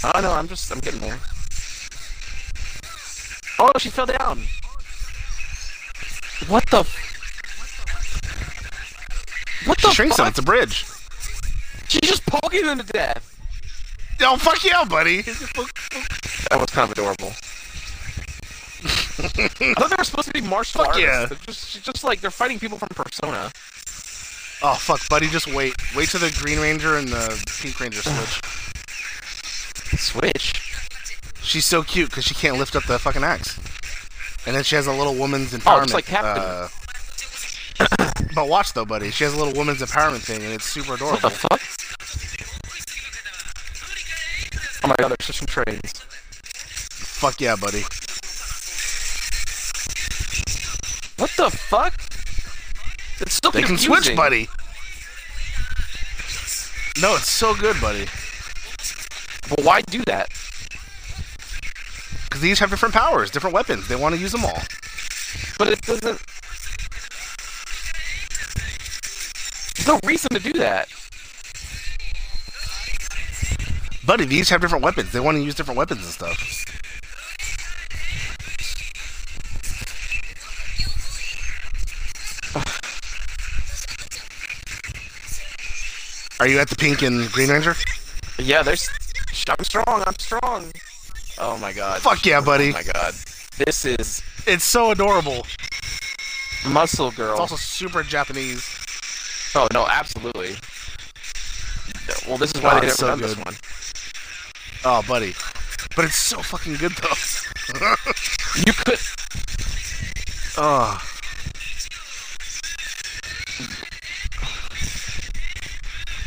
Oh 0.04 0.20
no, 0.22 0.32
I'm 0.32 0.48
just, 0.48 0.72
I'm 0.72 0.80
getting 0.80 1.00
there. 1.01 1.20
Oh, 3.60 3.72
she 3.77 3.89
fell 3.89 4.06
down. 4.06 4.42
What 6.48 6.66
the? 6.68 6.80
f- 6.80 7.04
What 9.66 9.77
the 9.82 9.89
shrinks 9.92 10.18
him. 10.18 10.25
fuck? 10.25 10.30
It's 10.32 10.39
a 10.39 10.44
bridge. 10.44 10.86
She's 11.88 12.01
just 12.10 12.25
poking 12.25 12.66
him 12.66 12.77
to 12.80 12.84
death. 12.86 13.34
Oh 14.22 14.38
fuck 14.38 14.63
yeah, 14.63 14.84
buddy. 14.84 15.24
That 16.50 16.62
was 16.62 16.70
kind 16.70 16.86
of 16.89 16.92
adorable. 16.98 17.27
I 18.80 19.74
thought 19.74 19.89
they 19.89 19.96
were 19.98 20.04
supposed 20.06 20.27
to 20.27 20.34
be 20.34 20.39
martial 20.39 20.80
Fuck 20.86 20.96
artists. 20.96 21.04
yeah. 21.06 21.25
They're 21.25 21.38
just, 21.46 21.84
just 21.84 22.04
like 22.06 22.22
they're 22.22 22.32
fighting 22.32 22.58
people 22.58 22.77
from 22.77 22.88
Persona. 22.89 23.51
Oh 24.62 24.74
fuck, 24.74 25.08
buddy. 25.10 25.28
Just 25.28 25.48
wait. 25.48 25.76
Wait 25.96 26.10
till 26.10 26.20
the 26.20 26.36
Green 26.42 26.60
Ranger 26.60 26.98
and 26.98 27.08
the 27.08 27.44
Pink 27.62 27.80
Ranger 27.80 28.02
switch. 28.02 28.42
Switch. 30.00 30.54
She's 31.42 31.66
so 31.66 31.84
cute 31.84 32.10
because 32.10 32.26
she 32.26 32.34
can't 32.34 32.58
lift 32.58 32.76
up 32.76 32.84
the 32.86 32.98
fucking 33.00 33.24
axe. 33.24 33.58
And 34.46 34.56
then 34.56 34.64
she 34.64 34.76
has 34.76 34.88
a 34.88 34.92
little 34.92 35.14
woman's 35.16 35.54
empowerment. 35.54 35.78
Oh, 35.78 35.82
just 35.82 35.94
like 35.94 36.06
Captain. 36.06 36.44
uh, 36.44 36.68
but 38.36 38.48
watch 38.48 38.74
though, 38.74 38.86
buddy. 38.86 39.12
She 39.12 39.24
has 39.24 39.34
a 39.34 39.38
little 39.38 39.54
woman's 39.54 39.82
empowerment 39.82 40.22
thing, 40.22 40.42
and 40.42 40.54
it's 40.54 40.66
super 40.66 40.96
adorable. 40.96 41.20
What 41.20 41.22
the 41.22 41.30
fuck? 41.30 41.62
Oh 44.84 44.88
my 44.88 44.96
god, 44.98 45.10
they're 45.10 45.18
switching 45.22 45.48
trains. 45.48 45.92
Fuck 45.94 47.42
yeah, 47.42 47.56
buddy. 47.56 47.82
What 51.18 51.32
the 51.36 51.50
fuck? 51.50 52.07
It's 53.20 53.34
still 53.34 53.52
They 53.52 53.64
can 53.64 53.78
switch, 53.78 54.16
buddy. 54.16 54.48
No, 57.02 57.16
it's 57.16 57.30
so 57.30 57.56
good, 57.56 57.80
buddy. 57.80 58.06
But 59.50 59.64
why 59.64 59.82
do 59.82 60.04
that? 60.06 60.30
Because 62.24 62.42
these 62.42 62.60
have 62.60 62.70
different 62.70 62.94
powers, 62.94 63.32
different 63.32 63.54
weapons. 63.54 63.88
They 63.88 63.96
want 63.96 64.16
to 64.16 64.22
use 64.22 64.32
them 64.32 64.46
all. 64.46 64.62
But 65.58 65.70
it 65.70 65.82
doesn't. 65.82 66.22
There's 69.76 69.88
no 69.88 70.00
reason 70.08 70.30
to 70.32 70.40
do 70.40 70.54
that. 70.54 70.90
Buddy, 74.06 74.26
these 74.26 74.50
have 74.50 74.62
different 74.62 74.84
weapons. 74.84 75.12
They 75.12 75.20
want 75.20 75.38
to 75.38 75.44
use 75.44 75.56
different 75.56 75.78
weapons 75.78 76.04
and 76.04 76.12
stuff. 76.12 76.67
Are 86.39 86.48
you 86.48 86.60
at 86.60 86.70
the 86.70 86.75
pink 86.75 87.01
and 87.01 87.32
green 87.32 87.50
ranger? 87.50 87.75
Yeah, 88.38 88.63
there's. 88.63 88.89
I'm 89.50 89.63
strong. 89.63 90.03
I'm 90.06 90.17
strong. 90.20 90.72
Oh 91.39 91.58
my 91.58 91.74
god. 91.74 92.01
Fuck 92.01 92.25
yeah, 92.25 92.41
buddy. 92.41 92.70
Oh 92.70 92.74
my 92.74 92.84
god. 92.84 93.13
This 93.58 93.86
is 93.86 94.22
It's 94.46 94.63
so 94.63 94.91
adorable. 94.91 95.46
Muscle 96.67 97.12
Girl. 97.12 97.32
It's 97.34 97.39
also 97.39 97.56
super 97.56 98.03
Japanese. 98.03 98.63
Oh 99.56 99.67
no, 99.74 99.88
absolutely. 99.88 100.56
Well, 102.27 102.38
this 102.38 102.51
is 102.53 102.62
why 102.62 102.72
Oh, 102.72 102.75
they 102.75 102.88
never 102.88 102.96
so 102.96 103.08
done 103.08 103.20
this 103.22 103.36
good. 103.36 103.46
one. 103.46 103.56
Oh, 104.86 105.03
buddy. 105.08 105.34
But 105.96 106.06
it's 106.06 106.15
so 106.15 106.41
fucking 106.41 106.75
good 106.75 106.91
though. 106.94 107.15
You 108.65 108.74
could. 108.74 109.00
oh. 110.58 111.00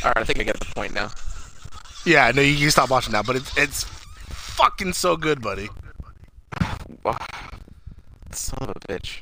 All 0.04 0.08
right, 0.14 0.18
I 0.18 0.24
think 0.24 0.40
I 0.40 0.44
get 0.44 0.58
the 0.58 0.66
point 0.74 0.94
now. 0.94 1.10
Yeah, 2.06 2.30
no, 2.34 2.40
you 2.42 2.56
can 2.56 2.70
stop 2.70 2.88
watching 2.90 3.12
that, 3.12 3.26
but 3.26 3.36
it's 3.36 3.56
it's 3.58 3.84
fucking 3.84 4.94
so 4.94 5.16
good, 5.16 5.42
buddy. 5.42 5.68
Son 8.32 8.58
of 8.60 8.70
a 8.70 8.80
bitch. 8.80 9.18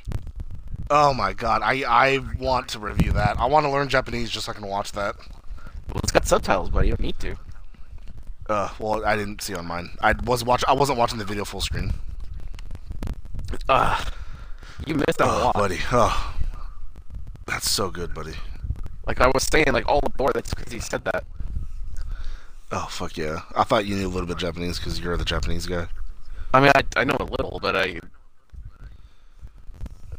Oh 0.89 1.13
my 1.13 1.33
god, 1.33 1.61
I 1.63 1.83
I 1.87 2.19
want 2.39 2.69
to 2.69 2.79
review 2.79 3.11
that. 3.13 3.37
I 3.39 3.45
want 3.45 3.65
to 3.65 3.69
learn 3.71 3.89
Japanese 3.89 4.29
just 4.29 4.45
so 4.45 4.51
I 4.51 4.55
can 4.55 4.67
watch 4.67 4.91
that. 4.93 5.15
Well, 5.93 6.01
it's 6.03 6.11
got 6.11 6.25
subtitles, 6.27 6.69
buddy. 6.69 6.87
You 6.89 6.95
don't 6.95 7.05
need 7.05 7.19
to. 7.19 7.35
Uh, 8.47 8.69
well, 8.79 9.05
I 9.05 9.15
didn't 9.15 9.41
see 9.41 9.53
on 9.55 9.65
mine. 9.67 9.89
I 10.01 10.13
was 10.23 10.43
watch. 10.43 10.63
I 10.67 10.73
wasn't 10.73 10.97
watching 10.97 11.17
the 11.19 11.25
video 11.25 11.45
full 11.45 11.61
screen. 11.61 11.93
Ugh. 13.67 14.13
You 14.87 14.95
missed 14.95 15.19
out 15.21 15.27
a 15.27 15.31
Oh, 15.31 15.43
lot. 15.45 15.53
buddy. 15.55 15.79
Oh, 15.91 16.33
that's 17.45 17.69
so 17.69 17.89
good, 17.91 18.13
buddy. 18.13 18.33
Like 19.09 19.21
I 19.21 19.31
was 19.33 19.41
saying, 19.51 19.73
like 19.73 19.89
all 19.89 20.01
aboard. 20.05 20.35
That's 20.35 20.53
because 20.53 20.71
he 20.71 20.79
said 20.79 21.03
that. 21.05 21.23
Oh 22.71 22.87
fuck 22.91 23.17
yeah! 23.17 23.41
I 23.55 23.63
thought 23.63 23.87
you 23.87 23.95
knew 23.95 24.05
a 24.05 24.07
little 24.07 24.27
bit 24.27 24.37
Japanese 24.37 24.77
because 24.77 24.99
you're 24.99 25.17
the 25.17 25.25
Japanese 25.25 25.65
guy. 25.65 25.87
I 26.53 26.59
mean, 26.59 26.71
I, 26.75 26.83
I 26.95 27.05
know 27.05 27.17
a 27.19 27.23
little, 27.23 27.59
but 27.59 27.75
I. 27.75 27.99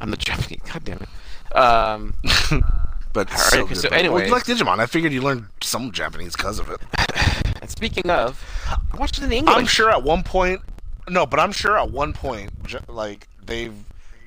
I'm 0.01 0.11
the 0.11 0.17
Japanese. 0.17 0.59
God 0.73 0.83
damn 0.83 0.97
it. 0.97 1.55
Um. 1.55 2.13
But 3.13 3.29
so 3.29 3.67
so 3.67 3.89
buddy. 3.89 4.07
well, 4.07 4.25
you 4.25 4.31
like 4.31 4.45
Digimon. 4.45 4.79
I 4.79 4.85
figured 4.85 5.11
you 5.11 5.21
learned 5.21 5.47
some 5.61 5.91
Japanese 5.91 6.33
because 6.35 6.59
of 6.59 6.69
it. 6.69 6.79
And 7.61 7.69
speaking 7.69 8.09
of, 8.09 8.41
I 8.91 8.97
watched 8.97 9.17
it 9.19 9.25
in 9.25 9.31
English. 9.31 9.55
I'm 9.55 9.67
sure 9.67 9.91
at 9.91 10.01
one 10.01 10.23
point 10.23 10.61
No, 11.09 11.25
but 11.27 11.39
I'm 11.39 11.51
sure 11.51 11.77
at 11.77 11.91
one 11.91 12.11
point, 12.13 12.49
like 12.87 13.27
they've 13.45 13.75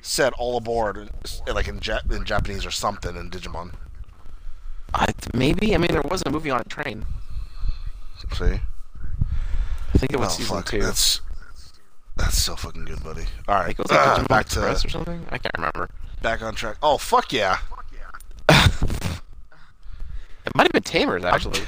said 0.03 0.35
all 0.35 0.59
aboard, 0.59 1.11
like 1.49 1.67
in, 1.67 1.81
ja- 1.83 2.03
in 2.11 2.25
Japanese 2.25 2.65
or 2.67 2.71
something 2.71 3.17
in 3.17 3.31
Digimon. 3.31 3.73
I, 4.95 5.13
maybe. 5.35 5.75
I 5.75 5.79
mean, 5.79 5.91
there 5.93 6.03
was 6.03 6.23
a 6.25 6.31
movie 6.31 6.51
on 6.51 6.61
a 6.61 6.65
train. 6.65 7.05
See? 8.33 8.45
I 8.45 9.99
think 9.99 10.13
it 10.13 10.19
was 10.19 10.29
Oh 10.33 10.37
season 10.39 10.57
fuck, 10.57 10.67
two. 10.71 10.81
that's 10.81 11.21
that's 12.17 12.39
so 12.41 12.57
fucking 12.57 12.85
good, 12.85 13.03
buddy. 13.05 13.25
All 13.49 13.55
right, 13.55 13.57
I 13.57 13.59
right, 13.59 13.67
think 13.67 13.79
it 13.81 13.83
was 13.83 13.91
like 13.93 14.19
uh, 14.21 14.25
back 14.29 14.47
Express 14.47 14.83
to 14.83 14.87
or 14.89 14.91
something. 14.91 15.27
I 15.31 15.39
can't 15.39 15.55
remember. 15.57 15.89
back 16.23 16.43
on 16.43 16.55
track. 16.55 16.77
Oh 16.83 16.97
fuck 16.99 17.33
yeah! 17.33 17.59
It 20.47 20.55
might 20.55 20.65
have 20.65 20.73
been 20.73 20.83
Tamers 20.83 21.25
actually. 21.25 21.61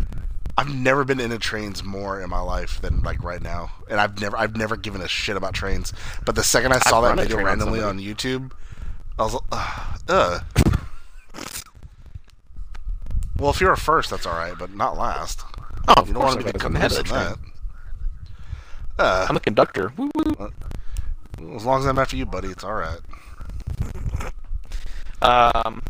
I've 0.58 0.74
never 0.74 1.04
been 1.04 1.20
into 1.20 1.38
trains 1.38 1.82
more 1.84 2.20
in 2.20 2.28
my 2.28 2.40
life 2.40 2.80
than 2.82 3.02
like 3.02 3.22
right 3.22 3.40
now, 3.40 3.70
and 3.88 4.00
I've 4.00 4.20
never 4.20 4.36
I've 4.36 4.56
never 4.56 4.76
given 4.76 5.00
a 5.00 5.08
shit 5.08 5.36
about 5.36 5.54
trains. 5.54 5.92
But 6.24 6.34
the 6.34 6.42
second 6.42 6.72
I 6.72 6.78
saw 6.80 7.00
I've 7.00 7.16
that 7.16 7.22
video 7.22 7.36
train 7.36 7.46
on 7.46 7.58
randomly 7.58 7.82
on. 7.82 7.98
YouTube, 7.98 8.52
I 9.18 9.22
was 9.22 9.34
like, 9.34 9.42
ugh. 10.08 10.42
Well, 13.38 13.50
if 13.50 13.60
you're 13.60 13.72
a 13.72 13.76
first, 13.76 14.10
that's 14.10 14.26
all 14.26 14.34
right, 14.36 14.54
but 14.58 14.74
not 14.74 14.96
last. 14.96 15.44
oh, 15.88 16.04
You 16.06 16.12
don't 16.12 16.22
want 16.24 16.38
to 16.40 16.44
be 16.46 16.50
the 16.52 16.58
come 16.58 16.74
ahead 16.76 16.90
of 16.92 16.96
the 16.98 17.02
caboose 17.04 17.20
in 17.20 17.26
train. 17.26 17.38
that. 18.96 19.04
Uh, 19.04 19.26
I'm 19.28 19.36
a 19.36 19.40
conductor. 19.40 19.92
Woo 19.96 20.10
woo. 20.14 20.52
as 21.54 21.64
long 21.64 21.80
as 21.80 21.86
I'm 21.86 21.98
after 21.98 22.16
you, 22.16 22.26
buddy, 22.26 22.48
it's 22.48 22.64
all 22.64 22.74
right. 22.74 22.98
Um. 25.22 25.82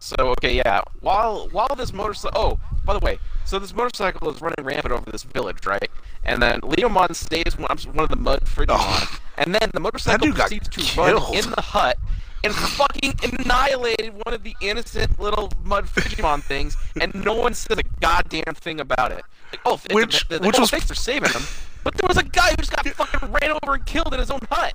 So 0.00 0.14
okay, 0.20 0.54
yeah. 0.56 0.82
While 1.00 1.48
while 1.50 1.74
this 1.76 1.92
motorcycle, 1.92 2.40
oh, 2.40 2.60
by 2.84 2.92
the 2.94 3.00
way, 3.00 3.18
so 3.44 3.58
this 3.58 3.74
motorcycle 3.74 4.30
is 4.30 4.40
running 4.40 4.64
rampant 4.64 4.92
over 4.92 5.10
this 5.10 5.24
village, 5.24 5.66
right? 5.66 5.90
And 6.24 6.40
then 6.42 6.60
Leomon 6.60 7.14
stays 7.14 7.56
one, 7.58 7.76
one 7.92 8.04
of 8.04 8.10
the 8.10 8.16
mud 8.16 8.40
Frigimon, 8.44 8.76
Oh. 8.78 9.18
and 9.36 9.54
then 9.54 9.70
the 9.74 9.80
motorcycle 9.80 10.32
proceeds 10.32 10.68
to 10.68 10.80
killed. 10.80 11.22
run 11.22 11.34
in 11.34 11.50
the 11.50 11.60
hut 11.60 11.98
and 12.44 12.54
fucking 12.54 13.14
annihilated 13.22 14.14
one 14.24 14.34
of 14.34 14.42
the 14.42 14.54
innocent 14.60 15.18
little 15.20 15.50
mud 15.64 15.86
Frigimon 15.86 16.42
things, 16.42 16.76
and 17.00 17.14
no 17.24 17.34
one 17.34 17.54
says 17.54 17.78
a 17.78 17.82
goddamn 18.00 18.54
thing 18.54 18.80
about 18.80 19.12
it. 19.12 19.22
Like, 19.52 19.60
oh, 19.64 19.80
Which- 19.92 20.26
the, 20.28 20.38
the, 20.38 20.46
which 20.46 20.56
oh, 20.56 20.60
was- 20.60 20.70
thanks 20.70 20.86
for 20.86 20.94
saving 20.94 21.30
him. 21.30 21.42
But 21.84 21.94
there 21.94 22.06
was 22.08 22.16
a 22.16 22.24
guy 22.24 22.50
who 22.50 22.56
just 22.56 22.72
got 22.74 22.86
fucking 22.86 23.32
ran 23.32 23.56
over 23.62 23.74
and 23.74 23.86
killed 23.86 24.12
in 24.12 24.20
his 24.20 24.30
own 24.30 24.40
hut. 24.50 24.74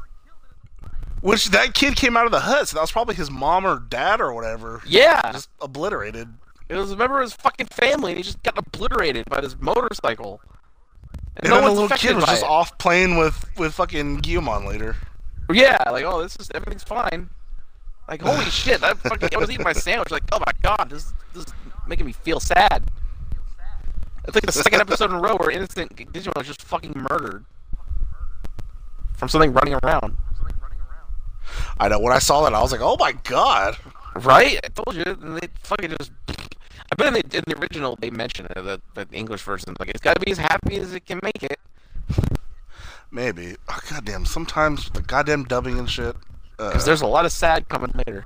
Which 1.22 1.50
that 1.52 1.74
kid 1.74 1.96
came 1.96 2.18
out 2.18 2.26
of 2.26 2.32
the 2.32 2.42
hut, 2.42 2.68
so 2.68 2.76
that 2.76 2.82
was 2.82 2.92
probably 2.92 3.16
his 3.16 3.30
mom 3.32 3.66
or 3.66 3.80
dad 3.80 4.20
or 4.20 4.34
whatever. 4.34 4.82
Yeah. 4.86 5.32
Just 5.32 5.50
obliterated. 5.62 6.28
It 6.70 6.76
was 6.76 6.92
a 6.92 6.98
member 6.98 7.20
of 7.20 7.24
his 7.24 7.34
fucking 7.34 7.68
family, 7.68 8.12
and 8.12 8.18
he 8.18 8.24
just 8.24 8.42
got 8.44 8.58
obliterated 8.58 9.26
by 9.30 9.40
this 9.42 9.56
motorcycle. 9.60 10.42
And, 11.38 11.46
And 11.46 11.50
no 11.50 11.56
then 11.62 11.64
the 11.76 11.82
little 11.82 11.98
kid 11.98 12.16
was 12.16 12.26
just 12.26 12.44
it. 12.44 12.48
off 12.50 12.78
playing 12.78 13.18
with 13.18 13.50
with 13.58 13.74
fucking 13.74 14.22
Guilmon 14.22 14.68
later. 14.68 14.96
Yeah, 15.52 15.82
like 15.92 16.04
oh, 16.06 16.22
this 16.22 16.36
is 16.38 16.50
everything's 16.54 16.84
fine. 16.84 17.30
Like 18.08 18.22
holy 18.22 18.46
shit, 18.50 18.82
that 18.82 18.98
fucking 18.98 19.30
I 19.34 19.38
was 19.38 19.50
eating 19.50 19.64
my 19.64 19.74
sandwich. 19.74 20.12
Like 20.12 20.24
oh 20.32 20.40
my 20.40 20.52
god, 20.62 20.90
this 20.90 21.14
this 21.34 21.46
is 21.46 21.54
making 21.88 22.06
me 22.06 22.12
feel 22.12 22.40
sad. 22.40 22.84
It's 24.26 24.36
like 24.36 24.46
the 24.46 24.52
second 24.52 24.80
episode 24.80 25.10
in 25.12 25.18
a 25.18 25.20
row 25.20 25.36
where 25.36 25.50
innocent 25.50 25.96
Digimon 25.96 26.42
is 26.42 26.48
just 26.48 26.64
fucking 26.64 26.94
murdered 26.96 27.46
from 29.14 29.30
something 29.30 29.54
running 29.54 29.78
around. 29.84 30.18
I 31.80 31.90
know. 31.90 32.00
When 32.00 32.14
I 32.14 32.20
saw 32.20 32.44
that, 32.44 32.54
I 32.54 32.62
was 32.62 32.72
like, 32.72 32.82
"Oh 32.82 32.96
my 33.00 33.14
god!" 33.24 33.78
Right? 34.16 34.60
I 34.64 34.68
told 34.70 34.96
you. 34.96 35.04
And 35.06 35.38
they 35.38 35.48
fucking 35.64 35.92
just. 35.98 36.12
I 36.92 36.96
bet 36.96 37.08
in 37.08 37.14
the, 37.14 37.38
in 37.38 37.44
the 37.48 37.58
original 37.58 37.96
they 37.96 38.12
mention 38.12 38.46
it, 38.46 38.56
the, 38.56 38.80
the 38.94 39.08
English 39.12 39.42
version. 39.42 39.76
Like, 39.80 39.90
it's 39.90 40.02
gotta 40.02 40.20
be 40.20 40.32
as 40.32 40.38
happy 40.38 40.76
as 40.78 40.94
it 40.94 41.06
can 41.06 41.20
make 41.24 41.42
it. 41.42 41.60
Maybe. 43.12 43.56
Oh, 43.68 43.80
goddamn. 43.90 44.26
Sometimes 44.26 44.90
the 44.92 45.02
goddamn 45.02 45.46
dubbing 45.46 45.80
and 45.80 45.90
shit. 45.90 46.16
Uh, 46.60 46.70
Because 46.70 46.86
there's 46.86 47.02
a 47.02 47.08
lot 47.08 47.26
of 47.26 47.32
sad 47.32 47.68
coming 47.70 47.92
later. 48.08 48.26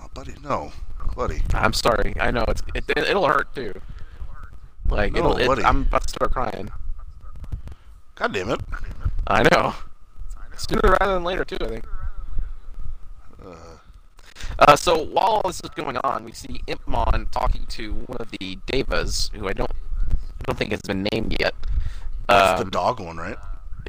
oh, 0.00 0.06
buddy, 0.14 0.34
no, 0.42 0.72
buddy. 1.16 1.42
I'm 1.54 1.72
sorry. 1.72 2.14
I 2.20 2.30
know 2.30 2.44
it's 2.48 2.62
it, 2.74 2.84
it'll 2.96 3.26
hurt 3.26 3.54
too. 3.54 3.72
Like 4.88 5.12
No, 5.12 5.18
it'll, 5.18 5.36
it, 5.38 5.46
buddy. 5.46 5.64
I'm 5.64 5.82
about 5.82 6.02
to 6.02 6.08
start 6.08 6.32
crying. 6.32 6.70
God 8.14 8.32
damn 8.32 8.50
it. 8.50 8.60
I 9.26 9.42
know. 9.50 9.74
Sooner 10.56 10.96
rather 11.00 11.14
than 11.14 11.24
later 11.24 11.44
too. 11.44 11.56
I 11.60 11.68
think. 11.68 11.86
Uh, 13.44 13.54
Uh, 14.58 14.76
so 14.76 15.02
while 15.02 15.26
all 15.26 15.42
this 15.46 15.60
is 15.64 15.70
going 15.70 15.96
on, 15.98 16.24
we 16.24 16.32
see 16.32 16.60
Impmon 16.68 17.30
talking 17.30 17.64
to 17.66 17.94
one 18.06 18.18
of 18.20 18.30
the 18.38 18.58
Devas, 18.66 19.30
who 19.34 19.48
I 19.48 19.52
don't, 19.54 19.70
I 20.10 20.42
don't 20.46 20.58
think 20.58 20.72
has 20.72 20.82
been 20.82 21.06
named 21.12 21.34
yet. 21.40 21.54
that's 22.28 22.60
Um, 22.60 22.64
the 22.66 22.70
dog 22.70 23.00
one, 23.00 23.16
right? 23.16 23.38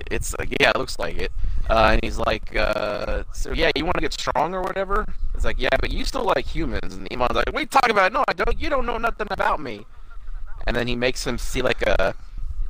it's 0.10 0.34
like 0.40 0.50
yeah, 0.60 0.72
it 0.72 0.78
looks 0.78 0.98
like 0.98 1.18
it. 1.18 1.32
Uh, 1.70 1.92
and 1.94 2.04
he's 2.04 2.18
like, 2.18 2.56
uh, 2.56 3.24
so 3.32 3.54
yeah, 3.54 3.72
you 3.76 3.86
want 3.86 3.96
to 3.96 4.02
get 4.02 4.14
strong 4.14 4.54
or 4.54 4.62
whatever? 4.62 5.06
It's 5.34 5.46
like, 5.46 5.60
yeah, 5.60 5.76
but 5.80 5.92
you 5.92 6.04
still 6.04 6.26
like 6.26 6.46
humans. 6.46 6.96
And 6.96 7.08
Impmon's 7.10 7.36
like, 7.36 7.54
what 7.54 7.72
talk 7.72 7.90
about? 7.90 8.12
No, 8.12 8.24
I 8.28 8.34
don't. 8.34 8.60
You 8.60 8.70
don't 8.70 8.86
know 8.86 8.98
nothing 8.98 9.28
about 9.32 9.60
me. 9.60 9.86
And 10.68 10.76
then 10.76 10.88
he 10.88 10.96
makes 10.96 11.26
him 11.26 11.38
see 11.38 11.62
like 11.62 11.82
a 11.84 12.16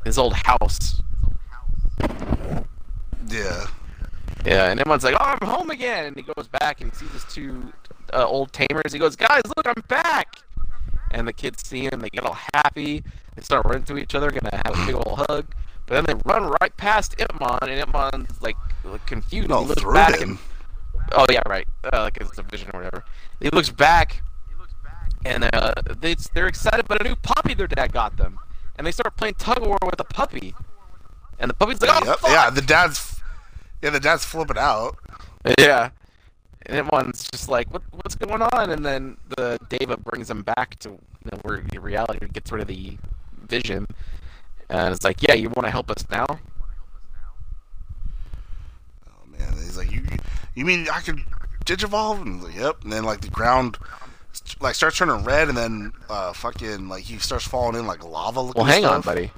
his 0.06 0.18
old 0.18 0.34
house. 0.34 1.02
Yeah. 3.28 3.68
Yeah, 4.46 4.72
and 4.72 4.80
Impmon's 4.80 5.04
like, 5.04 5.16
oh, 5.16 5.38
I'm 5.42 5.48
home 5.48 5.70
again. 5.70 6.06
And 6.06 6.16
he 6.16 6.22
goes 6.22 6.48
back 6.48 6.82
and 6.82 6.92
he 6.92 6.98
sees 6.98 7.12
his 7.12 7.24
two 7.26 7.72
uh, 8.14 8.28
old 8.28 8.52
tamers. 8.52 8.92
He 8.92 9.00
goes, 9.00 9.16
guys, 9.16 9.42
look, 9.56 9.66
I'm 9.66 9.82
back. 9.88 10.36
And 11.12 11.28
the 11.28 11.34
kids 11.34 11.66
see 11.66 11.86
him. 11.86 12.02
They 12.02 12.10
get 12.10 12.26
all 12.26 12.38
happy. 12.54 13.04
They 13.36 13.42
start 13.42 13.66
running 13.66 13.84
to 13.84 13.98
each 13.98 14.16
other, 14.16 14.30
gonna 14.32 14.62
have 14.66 14.78
a 14.78 14.86
big 14.86 14.96
old 14.96 15.26
hug. 15.30 15.46
But 15.86 16.06
then 16.06 16.06
they 16.06 16.22
run 16.32 16.54
right 16.62 16.76
past 16.78 17.18
Impmon, 17.18 17.60
and 17.62 17.72
Impmon's 17.92 18.42
like 18.42 18.56
confused. 19.06 19.50
No, 19.50 19.62
looks 19.62 19.84
back 19.84 20.16
him. 20.20 20.30
and 20.32 20.38
oh 21.14 21.26
yeah, 21.30 21.42
right. 21.48 21.68
Uh, 21.84 22.02
like 22.04 22.18
it's 22.22 22.38
a 22.38 22.44
vision 22.44 22.70
or 22.74 22.80
whatever. 22.80 23.04
He 23.42 23.50
looks 23.50 23.70
back, 23.70 24.22
and 25.26 25.44
uh, 25.54 25.74
they 26.00 26.16
they're 26.34 26.48
excited 26.48 26.82
about 26.86 27.02
a 27.02 27.04
new 27.04 27.16
puppy 27.18 27.54
their 27.54 27.68
dad 27.68 27.92
got 27.92 28.18
them, 28.18 28.38
and 28.78 28.88
they 28.88 28.92
start 28.92 29.16
playing 29.18 29.36
tug 29.36 29.58
of 29.58 29.68
war 29.68 29.78
with 29.86 29.98
the 29.98 30.04
puppy. 30.06 30.56
And 31.40 31.50
the 31.50 31.54
puppy's 31.56 31.82
like, 31.82 31.90
oh 31.92 32.06
Yep. 32.06 32.20
fuck! 32.20 32.32
Yeah. 32.32 32.50
The 32.50 32.62
dad's. 32.62 33.22
Yeah, 33.82 33.90
the 33.90 34.00
dad's 34.00 34.24
flipping 34.24 34.58
out. 34.58 34.98
Yeah. 35.60 35.90
And 36.66 36.78
everyone's 36.78 37.28
just 37.30 37.50
like, 37.50 37.70
what, 37.74 37.82
what's 37.92 38.16
going 38.16 38.42
on? 38.42 38.70
And 38.72 38.86
then 38.86 39.18
the 39.36 39.60
Deva 39.68 39.98
brings 39.98 40.30
him 40.30 40.42
back 40.44 40.80
to 40.80 40.90
you 40.92 41.00
know, 41.30 41.40
where 41.42 41.62
reality 41.82 42.26
gets 42.32 42.50
rid 42.50 42.62
of 42.62 42.68
the 42.70 42.98
vision. 43.46 43.86
And 44.70 44.94
it's 44.94 45.04
like, 45.04 45.22
yeah, 45.22 45.34
you 45.34 45.50
want 45.50 45.66
to 45.66 45.72
help 45.72 45.92
us 45.92 46.06
now? 46.10 46.26
Oh 49.08 49.26
man, 49.28 49.54
he's 49.54 49.78
like, 49.78 49.92
you, 49.92 50.04
you 50.56 50.66
mean 50.66 50.88
I 50.92 51.02
could 51.02 51.20
digivolve? 51.66 52.22
And 52.22 52.44
like, 52.44 52.56
yep. 52.56 52.84
And 52.84 52.92
then 52.92 53.04
like 53.04 53.22
the 53.22 53.30
ground, 53.30 53.78
like 54.62 54.76
starts 54.76 54.98
turning 54.98 55.24
red, 55.24 55.50
and 55.50 55.58
then 55.58 55.94
uh, 56.10 56.34
fucking 56.34 56.90
like 56.90 57.04
he 57.04 57.18
starts 57.18 57.48
falling 57.48 57.78
in 57.80 57.86
like 57.86 58.04
lava. 58.04 58.44
Well, 58.44 58.66
hang 58.66 58.86
on, 58.86 59.02
buddy. 59.02 59.32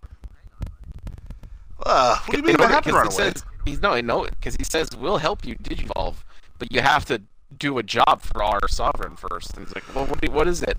Uh, 1.85 2.17
what 2.25 2.31
do 2.31 2.37
you 2.37 2.43
mean? 2.43 2.55
What 2.57 2.71
happened 2.71 2.95
right 2.95 3.11
he 3.11 3.15
away? 3.15 3.31
says, 3.33 3.43
he's 3.65 3.81
no, 3.81 3.99
no, 4.01 4.23
because 4.23 4.55
he 4.55 4.63
says 4.63 4.89
we'll 4.95 5.17
help 5.17 5.45
you 5.45 5.55
digivolve, 5.55 6.15
but 6.57 6.71
you 6.71 6.81
have 6.81 7.05
to 7.05 7.21
do 7.57 7.77
a 7.77 7.83
job 7.83 8.21
for 8.21 8.43
our 8.43 8.67
sovereign 8.67 9.15
first. 9.15 9.55
And 9.55 9.65
he's 9.65 9.75
like, 9.75 9.83
well, 9.95 10.05
what, 10.05 10.27
what 10.29 10.47
is 10.47 10.63
it? 10.63 10.77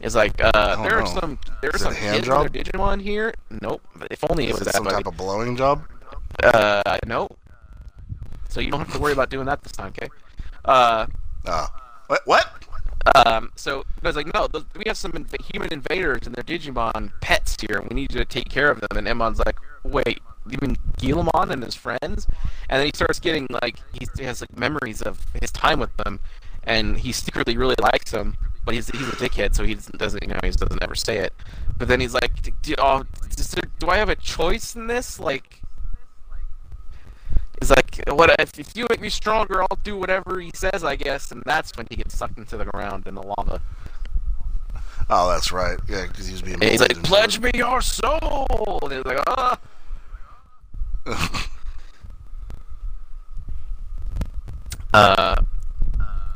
It's 0.00 0.14
like, 0.14 0.32
uh, 0.42 0.82
there 0.82 0.98
are 1.00 1.06
some, 1.06 1.38
there 1.60 1.70
are 1.74 1.78
some 1.78 1.94
hand 1.94 2.24
job? 2.24 2.52
Digimon 2.52 3.00
here. 3.02 3.34
Nope. 3.62 3.82
If 4.10 4.22
only 4.30 4.44
it 4.44 4.50
Is 4.50 4.58
was 4.58 4.62
it 4.62 4.64
that, 4.66 4.74
some 4.74 4.84
buddy. 4.84 4.96
type 4.96 5.06
of 5.06 5.16
blowing 5.16 5.56
job? 5.56 5.82
Uh, 6.42 6.98
no. 7.06 7.28
So 8.48 8.60
you 8.60 8.70
don't 8.70 8.80
have 8.80 8.92
to 8.92 8.98
worry 9.00 9.12
about 9.12 9.28
doing 9.30 9.46
that 9.46 9.62
this 9.62 9.72
time, 9.72 9.88
okay? 9.98 10.08
Uh, 10.64 11.06
Uh, 11.44 11.66
what? 12.06 12.22
What? 12.26 12.46
um, 13.26 13.50
so 13.56 13.84
I 14.02 14.06
was 14.08 14.16
like, 14.16 14.32
no, 14.34 14.48
we 14.76 14.84
have 14.86 14.96
some 14.96 15.12
inv- 15.12 15.52
human 15.52 15.72
invaders 15.72 16.26
and 16.26 16.34
they're 16.34 16.44
Digimon 16.44 17.10
pets 17.20 17.56
here. 17.60 17.78
and 17.78 17.88
We 17.88 17.94
need 17.94 18.12
you 18.12 18.18
to 18.20 18.24
take 18.24 18.48
care 18.48 18.70
of 18.70 18.80
them. 18.80 18.96
And 18.98 19.06
Emon's 19.06 19.38
like, 19.40 19.56
wait, 19.82 20.20
you 20.48 20.58
mean 20.62 20.76
Guilmon 20.98 21.50
and 21.50 21.62
his 21.62 21.74
friends? 21.74 22.26
And 22.68 22.78
then 22.80 22.86
he 22.86 22.92
starts 22.94 23.18
getting 23.18 23.46
like 23.62 23.76
he 23.92 24.06
has 24.24 24.40
like 24.42 24.56
memories 24.56 25.02
of 25.02 25.24
his 25.40 25.50
time 25.50 25.80
with 25.80 25.94
them, 25.98 26.20
and 26.64 26.98
he 26.98 27.12
secretly 27.12 27.56
really 27.56 27.76
likes 27.80 28.10
them. 28.10 28.36
But 28.68 28.74
he's 28.74 28.90
he's 28.90 29.08
a 29.08 29.12
dickhead, 29.12 29.54
so 29.54 29.64
he 29.64 29.76
doesn't 29.76 30.22
you 30.22 30.28
know 30.28 30.40
he 30.42 30.50
doesn't 30.50 30.82
ever 30.82 30.94
say 30.94 31.16
it. 31.16 31.32
But 31.78 31.88
then 31.88 32.00
he's 32.00 32.12
like, 32.12 32.60
do, 32.60 32.74
oh, 32.76 33.04
there, 33.34 33.62
do 33.78 33.88
I 33.88 33.96
have 33.96 34.10
a 34.10 34.14
choice 34.14 34.76
in 34.76 34.88
this? 34.88 35.18
Like. 35.18 35.62
He's 37.58 37.70
like, 37.70 37.98
what 38.08 38.38
if, 38.38 38.58
if 38.58 38.76
you 38.76 38.86
make 38.90 39.00
me 39.00 39.08
stronger, 39.08 39.62
I'll 39.62 39.78
do 39.82 39.96
whatever 39.96 40.38
he 40.38 40.50
says, 40.54 40.84
I 40.84 40.96
guess. 40.96 41.32
And 41.32 41.42
that's 41.46 41.74
when 41.78 41.86
he 41.88 41.96
gets 41.96 42.14
sucked 42.14 42.36
into 42.36 42.58
the 42.58 42.66
ground 42.66 43.06
in 43.06 43.14
the 43.14 43.22
lava. 43.22 43.62
Oh, 45.08 45.30
that's 45.30 45.50
right. 45.50 45.78
Yeah, 45.88 46.06
because 46.06 46.26
he 46.26 46.32
was 46.32 46.42
being. 46.42 46.60
He's 46.60 46.82
like, 46.82 47.02
pledge 47.04 47.38
it. 47.38 47.42
me 47.44 47.50
your 47.54 47.80
soul. 47.80 48.80
And 48.82 48.92
he's 48.92 49.04
like, 49.06 49.22
ah. 49.26 49.58
Uh, 54.94 55.36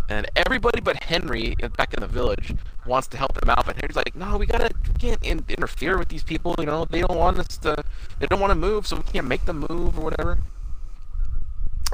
and 0.09 0.31
everybody 0.37 0.81
but 0.81 1.03
Henry 1.03 1.55
back 1.77 1.95
in 1.95 2.01
the 2.01 2.07
village 2.07 2.55
wants 2.87 3.07
to 3.09 3.17
help 3.17 3.35
them 3.35 3.51
out, 3.51 3.67
but 3.67 3.77
Henry's 3.77 3.97
like, 3.97 4.15
"No, 4.15 4.37
we 4.37 4.47
gotta 4.47 4.71
we 4.87 4.95
can't 4.95 5.23
in- 5.25 5.45
interfere 5.49 5.99
with 5.99 6.09
these 6.09 6.23
people. 6.23 6.55
You 6.59 6.67
know, 6.67 6.85
they 6.85 7.01
don't 7.01 7.19
want 7.19 7.39
us 7.39 7.57
to. 7.59 7.83
They 8.19 8.27
don't 8.27 8.41
want 8.41 8.51
to 8.51 8.57
move, 8.57 8.87
so 8.87 8.97
we 8.97 9.03
can't 9.03 9.27
make 9.27 9.45
them 9.45 9.65
move 9.69 9.99
or 9.99 10.03
whatever." 10.03 10.39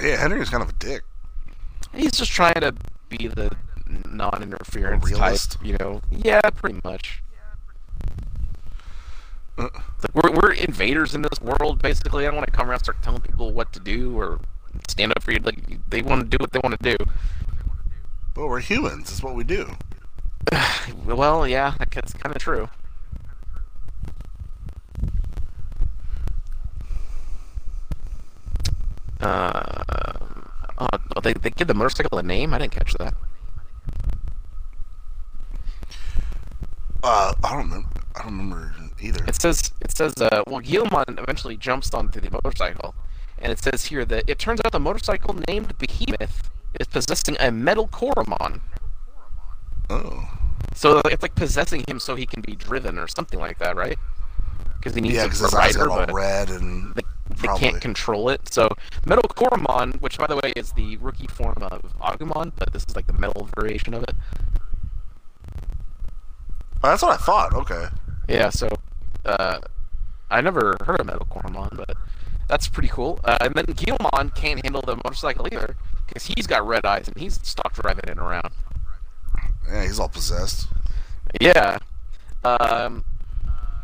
Yeah, 0.00 0.16
Henry's 0.16 0.48
kind 0.50 0.62
of 0.62 0.70
a 0.70 0.74
dick. 0.74 1.02
He's 1.94 2.12
just 2.12 2.30
trying 2.30 2.60
to 2.60 2.74
be 3.08 3.28
the 3.28 3.50
non-interference 4.08 5.10
type, 5.10 5.40
you 5.62 5.76
know. 5.78 6.00
Yeah, 6.10 6.40
pretty 6.50 6.80
much. 6.84 7.22
Uh. 9.56 9.68
Like 10.00 10.14
we're 10.14 10.30
we're 10.30 10.52
invaders 10.52 11.14
in 11.14 11.22
this 11.22 11.40
world, 11.40 11.82
basically. 11.82 12.24
I 12.24 12.28
don't 12.28 12.36
want 12.36 12.46
to 12.46 12.52
come 12.52 12.68
around 12.68 12.76
and 12.76 12.84
start 12.84 13.02
telling 13.02 13.20
people 13.20 13.52
what 13.52 13.72
to 13.72 13.80
do 13.80 14.16
or 14.16 14.40
stand 14.86 15.12
up 15.16 15.22
for 15.22 15.32
you. 15.32 15.40
Like 15.40 15.58
they 15.90 16.02
want 16.02 16.22
to 16.22 16.28
do 16.28 16.36
what 16.40 16.52
they 16.52 16.60
want 16.60 16.80
to 16.80 16.96
do. 16.96 17.04
But 18.38 18.46
we're 18.46 18.60
humans. 18.60 19.10
That's 19.10 19.20
what 19.20 19.34
we 19.34 19.42
do. 19.42 19.68
Well, 21.04 21.48
yeah, 21.48 21.74
that's 21.78 22.12
kind 22.12 22.36
of 22.36 22.40
true. 22.40 22.68
Uh, 29.20 29.82
oh, 30.78 31.20
they 31.22 31.32
they 31.32 31.50
give 31.50 31.66
the 31.66 31.74
motorcycle 31.74 32.18
a 32.18 32.22
name. 32.22 32.54
I 32.54 32.58
didn't 32.58 32.72
catch 32.72 32.92
that. 32.94 33.14
Uh, 37.02 37.32
I 37.42 37.48
don't 37.50 37.58
remember. 37.58 37.88
I 38.14 38.22
don't 38.22 38.38
remember 38.38 38.74
either. 39.00 39.24
It 39.24 39.40
says 39.40 39.72
it 39.80 39.96
says 39.96 40.14
uh, 40.20 40.42
well, 40.46 40.60
Guilmon 40.60 41.18
eventually 41.18 41.56
jumps 41.56 41.92
onto 41.94 42.20
the 42.20 42.30
motorcycle, 42.30 42.94
and 43.38 43.50
it 43.50 43.58
says 43.58 43.86
here 43.86 44.04
that 44.04 44.24
it 44.28 44.38
turns 44.38 44.60
out 44.64 44.72
the 44.72 44.80
motorcycle 44.80 45.34
named 45.48 45.76
Behemoth 45.78 46.50
is 46.78 46.86
possessing 46.86 47.36
a 47.40 47.50
metal 47.50 47.88
Koromon. 47.88 48.60
Oh, 49.90 50.28
So 50.74 51.00
it's 51.06 51.22
like 51.22 51.34
possessing 51.34 51.84
him 51.88 51.98
so 51.98 52.14
he 52.14 52.26
can 52.26 52.42
be 52.42 52.54
driven 52.54 52.98
or 52.98 53.08
something 53.08 53.38
like 53.38 53.58
that, 53.58 53.76
right? 53.76 53.98
Because 54.76 54.94
he 54.94 55.00
needs 55.00 55.14
yeah, 55.14 55.22
a 55.22 55.24
because 55.24 55.40
his 55.40 55.54
eyes 55.54 55.76
rider, 55.76 55.88
but 55.88 56.12
red 56.12 56.50
and 56.50 56.94
they, 56.94 57.02
they 57.40 57.48
can't 57.58 57.80
control 57.80 58.28
it. 58.28 58.52
So 58.52 58.68
Metal 59.06 59.24
Koromon, 59.24 60.00
which 60.00 60.18
by 60.18 60.26
the 60.26 60.36
way 60.36 60.52
is 60.54 60.72
the 60.72 60.96
rookie 60.98 61.26
form 61.26 61.56
of 61.62 61.82
Agumon, 62.00 62.52
but 62.56 62.72
this 62.72 62.84
is 62.88 62.94
like 62.94 63.06
the 63.06 63.14
metal 63.14 63.48
variation 63.56 63.94
of 63.94 64.02
it. 64.04 64.14
Oh, 66.84 66.90
that's 66.90 67.02
what 67.02 67.12
I 67.12 67.16
thought. 67.16 67.54
Okay. 67.54 67.86
Yeah, 68.28 68.50
so 68.50 68.68
uh, 69.24 69.58
I 70.30 70.40
never 70.40 70.76
heard 70.84 71.00
of 71.00 71.06
Metal 71.06 71.26
Koromon, 71.28 71.76
but 71.76 71.96
that's 72.46 72.68
pretty 72.68 72.88
cool. 72.88 73.18
Uh, 73.24 73.38
and 73.40 73.54
then 73.54 73.64
Guilmon 73.66 74.34
can't 74.34 74.62
handle 74.64 74.82
the 74.82 74.96
motorcycle 74.96 75.48
either 75.50 75.76
because 76.08 76.26
he's 76.26 76.46
got 76.46 76.66
red 76.66 76.84
eyes 76.84 77.08
and 77.08 77.16
he's 77.16 77.38
stopped 77.46 77.76
driving 77.76 78.04
it 78.08 78.18
around. 78.18 78.52
Yeah, 79.68 79.82
he's 79.82 80.00
all 80.00 80.08
possessed. 80.08 80.68
Yeah. 81.40 81.78
Um. 82.44 83.04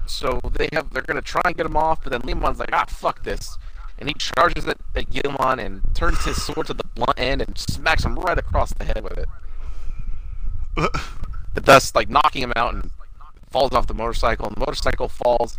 So 0.07 0.41
they 0.53 0.69
have 0.73 0.91
they're 0.91 1.03
gonna 1.03 1.23
try 1.23 1.43
and 1.45 1.57
get 1.57 1.67
him 1.67 1.77
off, 1.77 2.03
but 2.03 2.13
then 2.13 2.23
Leomon's 2.23 2.59
like, 2.59 2.71
ah, 2.73 2.85
fuck 2.89 3.23
this, 3.25 3.57
and 3.99 4.09
he 4.09 4.15
charges 4.15 4.67
it 4.67 4.79
at 4.95 5.11
Guilmon 5.11 5.65
and 5.65 5.83
turns 5.95 6.25
his 6.25 6.43
sword 6.43 6.67
to 6.67 6.75
the 6.75 6.85
blunt 6.95 7.19
end 7.19 7.43
and 7.43 7.57
smacks 7.57 8.05
him 8.05 8.17
right 8.17 8.39
across 8.39 8.73
the 8.75 8.85
head 8.85 9.03
with 9.03 9.19
it. 9.19 9.29
The 11.55 11.61
dust 11.61 11.95
like 11.95 12.11
knocking 12.11 12.43
him 12.43 12.53
out 12.57 12.75
and 12.75 12.91
falls 13.51 13.73
off 13.73 13.87
the 13.87 13.95
motorcycle, 13.95 14.47
and 14.47 14.57
the 14.57 14.61
motorcycle 14.61 15.09
falls 15.09 15.57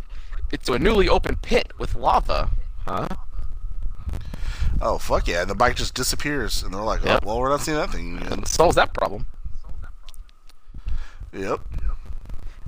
into 0.52 0.74
a 0.74 0.78
newly 0.78 1.08
opened 1.08 1.40
pit 1.40 1.72
with 1.78 1.94
lava. 1.94 2.50
Huh? 2.84 3.08
Oh 4.80 4.98
fuck 4.98 5.26
yeah! 5.28 5.44
The 5.44 5.54
bike 5.54 5.76
just 5.76 5.94
disappears, 5.94 6.62
and 6.62 6.72
they're 6.74 6.80
like, 6.82 7.00
"Oh, 7.04 7.08
Yep. 7.08 7.24
well, 7.24 7.38
we're 7.38 7.48
not 7.50 7.60
seeing 7.60 7.76
that 7.76 7.90
thing 7.90 8.18
again." 8.18 8.44
Solves 8.46 8.76
that 8.76 8.92
problem. 8.94 9.26
Yep. 11.32 11.60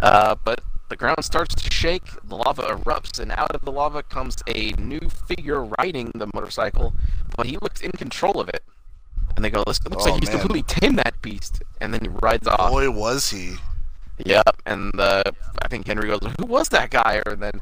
Uh, 0.00 0.34
but 0.44 0.60
the 0.88 0.96
ground 0.96 1.24
starts 1.24 1.54
to 1.54 1.70
shake, 1.72 2.04
the 2.24 2.36
lava 2.36 2.62
erupts, 2.62 3.18
and 3.18 3.32
out 3.32 3.54
of 3.54 3.62
the 3.62 3.72
lava 3.72 4.02
comes 4.02 4.36
a 4.46 4.72
new 4.72 5.00
figure 5.26 5.64
riding 5.64 6.10
the 6.14 6.28
motorcycle, 6.34 6.94
but 7.36 7.46
he 7.46 7.56
looks 7.60 7.80
in 7.80 7.92
control 7.92 8.40
of 8.40 8.48
it. 8.48 8.62
And 9.36 9.44
they 9.44 9.50
go, 9.50 9.62
"Looks, 9.66 9.80
looks 9.88 10.06
Oh, 10.06 10.10
like 10.12 10.20
he's 10.20 10.30
completely 10.30 10.62
tamed 10.62 10.98
that 10.98 11.20
beast." 11.22 11.62
And 11.80 11.92
then 11.94 12.00
he 12.02 12.08
rides 12.08 12.46
off. 12.48 12.70
Boy, 12.70 12.90
was 12.90 13.30
he! 13.30 13.56
Yep. 14.24 14.62
And 14.66 14.98
uh, 14.98 15.22
I 15.62 15.68
think 15.68 15.86
Henry 15.86 16.08
goes, 16.08 16.20
"Who 16.40 16.46
was 16.46 16.68
that 16.70 16.90
guy?" 16.90 17.22
Or 17.26 17.36
then 17.36 17.60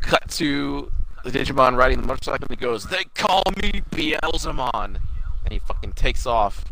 cut 0.00 0.28
to 0.32 0.90
the 1.24 1.30
Digimon 1.30 1.76
riding 1.76 2.00
the 2.00 2.06
motorcycle, 2.06 2.46
and 2.48 2.58
he 2.58 2.64
goes, 2.64 2.84
"They 2.86 3.04
call 3.14 3.42
me 3.62 3.82
Beelzemon," 3.90 4.98
and 5.44 5.52
he 5.52 5.58
fucking 5.58 5.92
takes 5.92 6.26
off. 6.26 6.64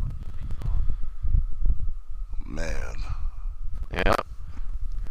Man. 2.47 2.97
Yeah. 3.93 4.15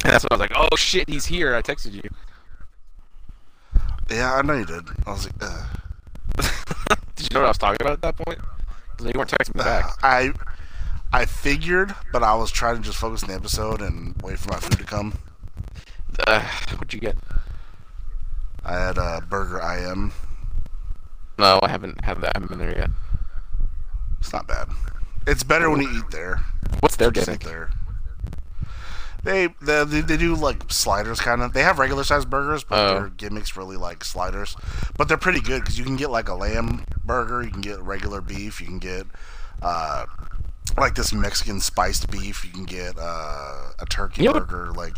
And 0.04 0.14
that's 0.14 0.24
when 0.24 0.30
I 0.32 0.36
was 0.36 0.40
like, 0.40 0.52
"Oh 0.56 0.76
shit, 0.76 1.10
he's 1.10 1.26
here!" 1.26 1.56
I 1.56 1.62
texted 1.62 1.94
you. 1.94 2.10
Yeah, 4.10 4.34
I 4.36 4.42
know 4.42 4.54
you 4.54 4.66
did. 4.66 4.88
I 5.06 5.12
was 5.12 5.26
like, 5.26 5.36
Ugh. 5.42 5.66
Did 7.16 7.28
you 7.32 7.34
know 7.34 7.42
what 7.42 7.46
I 7.46 7.50
was 7.50 7.58
talking 7.58 7.78
about 7.82 7.94
at 7.94 8.02
that 8.02 8.18
point? 8.18 8.40
'Cause 8.98 9.08
you 9.08 9.14
weren't 9.16 9.30
texting 9.32 9.56
me 9.56 9.64
back. 9.64 9.86
I 10.04 10.34
I 11.14 11.26
figured, 11.26 11.96
but 12.12 12.24
I 12.24 12.36
was 12.36 12.52
trying 12.52 12.78
to 12.78 12.82
just 12.82 12.98
focus 12.98 13.24
on 13.24 13.30
the 13.30 13.36
episode 13.36 13.82
and 13.82 14.16
wait 14.22 14.40
for 14.40 14.50
my 14.52 14.60
food 14.60 14.78
to 14.78 14.84
come. 14.84 15.14
Uh, 16.28 16.42
what'd 16.72 16.94
you 16.94 17.00
get? 17.00 17.16
I 18.64 18.74
had 18.74 18.98
a 18.98 19.22
burger 19.28 19.60
IM. 19.60 20.12
No, 21.38 21.60
I 21.64 21.70
haven't 21.70 22.04
had 22.04 22.22
that. 22.22 22.30
I 22.36 22.40
haven't 22.40 22.50
been 22.50 22.60
there 22.60 22.78
yet. 22.78 22.90
It's 24.20 24.32
not 24.32 24.48
bad. 24.48 24.68
It's 25.26 25.44
better 25.44 25.70
when 25.70 25.82
you 25.82 25.90
eat 25.98 26.12
there. 26.12 26.42
What's 26.80 26.96
their 26.96 27.12
gimmick? 27.12 27.42
there. 27.44 27.72
They, 29.24 29.48
they 29.62 29.84
they 29.84 30.02
they 30.02 30.18
do 30.18 30.34
like 30.36 30.72
sliders 30.72 31.20
kind 31.20 31.42
of. 31.44 31.54
They 31.54 31.62
have 31.62 31.78
regular 31.78 32.04
sized 32.04 32.30
burgers, 32.30 32.64
but 32.64 32.80
Oh. 32.80 32.94
their 33.00 33.10
gimmicks 33.10 33.56
really 33.56 33.78
like 33.78 34.04
sliders. 34.04 34.56
But 34.98 35.08
they're 35.08 35.18
pretty 35.18 35.42
good 35.42 35.62
because 35.62 35.78
you 35.78 35.86
can 35.86 35.96
get 35.96 36.10
like 36.10 36.28
a 36.28 36.34
lamb 36.34 36.86
burger, 37.06 37.44
you 37.44 37.52
can 37.52 37.62
get 37.62 37.80
regular 37.82 38.20
beef, 38.22 38.60
you 38.60 38.66
can 38.68 38.80
get 38.80 39.06
uh, 39.62 40.06
like 40.82 40.96
this 40.96 41.14
Mexican 41.14 41.60
spiced 41.62 42.10
beef, 42.12 42.44
you 42.44 42.52
can 42.52 42.66
get 42.66 42.98
uh, 43.00 43.72
a 43.80 43.86
turkey 43.90 44.28
what- 44.28 44.48
burger. 44.48 44.72
Like 44.72 44.96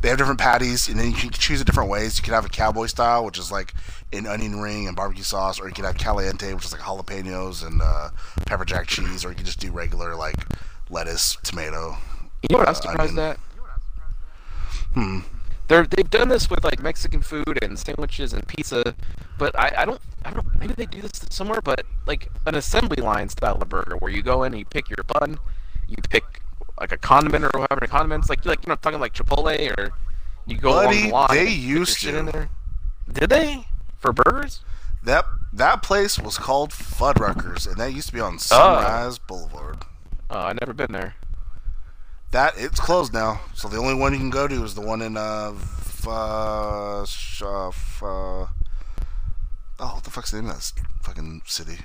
they 0.00 0.08
have 0.08 0.18
different 0.18 0.40
patties, 0.40 0.88
and 0.88 0.98
then 0.98 1.10
you 1.10 1.16
can 1.16 1.30
choose 1.30 1.60
it 1.60 1.64
different 1.64 1.88
ways. 1.88 2.18
You 2.18 2.24
can 2.24 2.34
have 2.34 2.44
a 2.44 2.48
cowboy 2.48 2.86
style, 2.86 3.24
which 3.24 3.38
is 3.38 3.52
like 3.52 3.72
an 4.12 4.26
onion 4.26 4.60
ring 4.60 4.88
and 4.88 4.96
barbecue 4.96 5.22
sauce, 5.22 5.60
or 5.60 5.68
you 5.68 5.74
can 5.74 5.84
have 5.84 5.96
caliente, 5.96 6.52
which 6.54 6.64
is 6.64 6.72
like 6.72 6.80
jalapenos 6.80 7.64
and 7.64 7.80
uh, 7.80 8.08
pepper 8.46 8.64
jack 8.64 8.88
cheese, 8.88 9.24
or 9.24 9.28
you 9.28 9.36
can 9.36 9.44
just 9.44 9.60
do 9.60 9.70
regular 9.70 10.16
like 10.16 10.36
lettuce, 10.90 11.36
tomato. 11.44 11.96
You 12.42 12.48
know 12.50 12.58
what 12.58 12.68
I'm 12.68 12.74
uh, 12.74 12.80
surprised 12.80 13.18
at? 13.18 13.38
Hmm. 14.94 15.20
They're 15.68 15.86
they've 15.86 16.08
done 16.10 16.28
this 16.28 16.50
with 16.50 16.64
like 16.64 16.82
Mexican 16.82 17.22
food 17.22 17.58
and 17.62 17.78
sandwiches 17.78 18.32
and 18.32 18.46
pizza, 18.46 18.94
but 19.38 19.58
I, 19.58 19.72
I 19.78 19.84
don't 19.84 20.00
I 20.24 20.30
don't 20.32 20.58
maybe 20.58 20.74
they 20.74 20.86
do 20.86 21.00
this 21.00 21.24
somewhere, 21.30 21.60
but 21.62 21.84
like 22.06 22.28
an 22.46 22.54
assembly 22.54 23.00
line 23.02 23.28
style 23.28 23.56
of 23.60 23.68
burger 23.68 23.96
where 23.98 24.10
you 24.12 24.22
go 24.22 24.42
in 24.42 24.52
and 24.52 24.58
you 24.58 24.64
pick 24.66 24.90
your 24.90 25.04
bun, 25.06 25.38
you 25.88 25.96
pick 26.10 26.42
like 26.80 26.92
a 26.92 26.98
condiment 26.98 27.44
or 27.44 27.60
whatever 27.60 27.86
condiments 27.86 28.28
like 28.28 28.44
like 28.44 28.64
you 28.66 28.70
know 28.70 28.76
talking 28.76 29.00
like 29.00 29.14
Chipotle 29.14 29.78
or 29.78 29.92
you 30.46 30.58
go 30.58 30.70
along 30.70 30.84
Buddy, 30.86 31.02
the 31.04 31.08
line. 31.10 31.28
they 31.30 31.38
and 31.40 31.48
pick 31.48 31.58
your 31.62 31.78
used 31.78 32.00
to. 32.02 32.18
in 32.18 32.26
there. 32.26 32.48
Did 33.10 33.30
they 33.30 33.66
for 33.98 34.12
burgers? 34.12 34.60
That 35.04 35.24
that 35.52 35.82
place 35.82 36.18
was 36.18 36.38
called 36.38 36.70
Fuddruckers, 36.70 37.66
and 37.66 37.76
that 37.76 37.92
used 37.92 38.08
to 38.08 38.14
be 38.14 38.20
Oh. 38.20 38.26
on 38.26 38.38
Sunrise 38.38 39.18
Boulevard. 39.18 39.78
Oh, 40.30 40.38
I 40.40 40.52
never 40.54 40.72
been 40.72 40.92
there. 40.92 41.14
That 42.32 42.54
it's 42.56 42.80
closed 42.80 43.12
now, 43.12 43.40
so 43.54 43.68
the 43.68 43.76
only 43.76 43.94
one 43.94 44.12
you 44.12 44.18
can 44.18 44.30
go 44.30 44.48
to 44.48 44.64
is 44.64 44.74
the 44.74 44.80
one 44.80 45.02
in 45.02 45.16
uh, 45.18 45.52
f- 45.54 46.08
uh, 46.08 47.04
sh- 47.04 47.42
uh, 47.42 47.68
f- 47.68 48.02
uh 48.02 48.06
oh, 48.06 48.48
what 49.78 50.02
the 50.04 50.10
fuck's 50.10 50.30
the 50.30 50.40
name 50.40 50.48
of 50.50 50.56
that 50.56 50.72
fucking 51.02 51.42
city? 51.44 51.78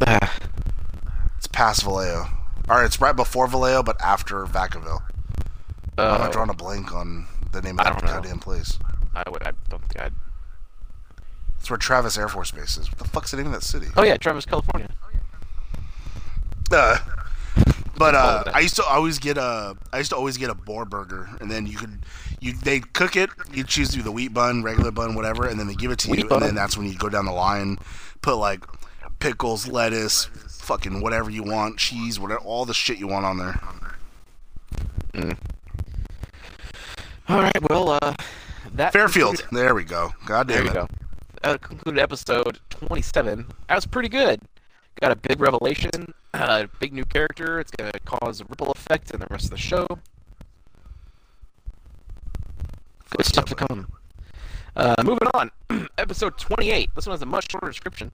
It's 0.00 1.46
past 1.52 1.82
Vallejo. 1.82 2.26
All 2.68 2.76
right, 2.78 2.86
it's 2.86 3.00
right 3.00 3.14
before 3.14 3.46
Vallejo, 3.48 3.82
but 3.82 4.00
after 4.00 4.44
Vacaville. 4.46 5.02
I'm 5.98 6.14
Uh, 6.14 6.18
not 6.18 6.32
drawing 6.32 6.50
a 6.50 6.54
blank 6.54 6.92
on 6.94 7.26
the 7.52 7.60
name 7.62 7.78
of 7.78 7.84
that 7.84 8.02
goddamn 8.02 8.38
place. 8.38 8.78
I 9.14 9.28
would 9.30 9.42
I 9.46 9.52
don't 9.68 9.80
think 9.82 10.00
I'd. 10.00 10.12
It's 11.58 11.68
where 11.70 11.76
Travis 11.76 12.16
Air 12.16 12.28
Force 12.28 12.50
Base 12.50 12.76
is. 12.78 12.88
What 12.90 12.98
the 12.98 13.08
fuck's 13.08 13.30
the 13.30 13.36
name 13.36 13.46
of 13.46 13.52
that 13.52 13.62
city? 13.62 13.88
Oh 13.96 14.02
yeah, 14.04 14.16
Travis, 14.16 14.46
California. 14.46 14.88
Uh, 16.72 16.98
but 17.98 18.14
uh, 18.14 18.44
I 18.54 18.60
used 18.60 18.76
to 18.76 18.84
always 18.84 19.18
get 19.18 19.36
a 19.38 19.76
I 19.92 19.98
used 19.98 20.10
to 20.10 20.16
always 20.16 20.36
get 20.36 20.50
a 20.50 20.54
boar 20.54 20.84
burger, 20.84 21.28
and 21.40 21.50
then 21.50 21.66
you 21.66 21.76
could 21.76 22.00
you 22.40 22.52
they 22.52 22.80
cook 22.80 23.16
it. 23.16 23.30
You 23.52 23.64
choose 23.64 23.88
to 23.90 23.96
do 23.96 24.02
the 24.02 24.12
wheat 24.12 24.32
bun, 24.34 24.62
regular 24.62 24.90
bun, 24.90 25.14
whatever, 25.14 25.46
and 25.46 25.58
then 25.58 25.66
they 25.66 25.74
give 25.74 25.90
it 25.90 25.98
to 26.00 26.10
Wheat 26.10 26.20
you, 26.20 26.28
bun? 26.28 26.38
and 26.42 26.48
then 26.50 26.54
that's 26.54 26.76
when 26.76 26.86
you 26.86 26.96
go 26.96 27.08
down 27.08 27.24
the 27.26 27.32
line, 27.32 27.78
put 28.22 28.36
like 28.36 28.64
pickles, 29.18 29.66
lettuce, 29.66 30.26
fucking 30.48 31.00
whatever 31.00 31.30
you 31.30 31.42
want, 31.42 31.78
cheese, 31.78 32.20
whatever, 32.20 32.40
all 32.40 32.64
the 32.64 32.74
shit 32.74 32.98
you 32.98 33.06
want 33.08 33.24
on 33.24 33.38
there. 33.38 33.60
All 37.28 37.40
right, 37.42 37.70
well, 37.70 37.88
uh, 38.02 38.14
that 38.74 38.92
Fairfield, 38.92 39.38
concluded- 39.38 39.56
there 39.56 39.74
we 39.74 39.84
go. 39.84 40.12
God 40.26 40.46
There 40.48 40.58
damn 40.58 40.66
you 40.66 40.70
it. 40.70 40.74
go. 40.74 40.88
That 41.42 41.60
concluded 41.60 42.00
episode 42.00 42.60
27. 42.70 43.46
That 43.68 43.74
was 43.74 43.86
pretty 43.86 44.08
good. 44.08 44.40
Got 45.00 45.12
a 45.12 45.16
big 45.16 45.40
revelation. 45.40 46.12
Uh, 46.36 46.66
big 46.80 46.92
new 46.92 47.04
character. 47.04 47.58
It's 47.60 47.70
gonna 47.70 47.92
cause 48.04 48.40
a 48.40 48.44
ripple 48.44 48.70
effect 48.72 49.10
in 49.10 49.20
the 49.20 49.26
rest 49.30 49.46
of 49.46 49.50
the 49.52 49.56
show. 49.56 49.86
Good 49.88 49.98
Fuck 53.04 53.24
stuff 53.24 53.44
yeah, 53.48 53.54
to 53.54 53.66
come. 53.66 53.92
Uh, 54.76 54.94
moving 55.02 55.28
on, 55.32 55.50
episode 55.98 56.36
28. 56.36 56.90
This 56.94 57.06
one 57.06 57.14
has 57.14 57.22
a 57.22 57.26
much 57.26 57.50
shorter 57.50 57.68
description. 57.68 58.12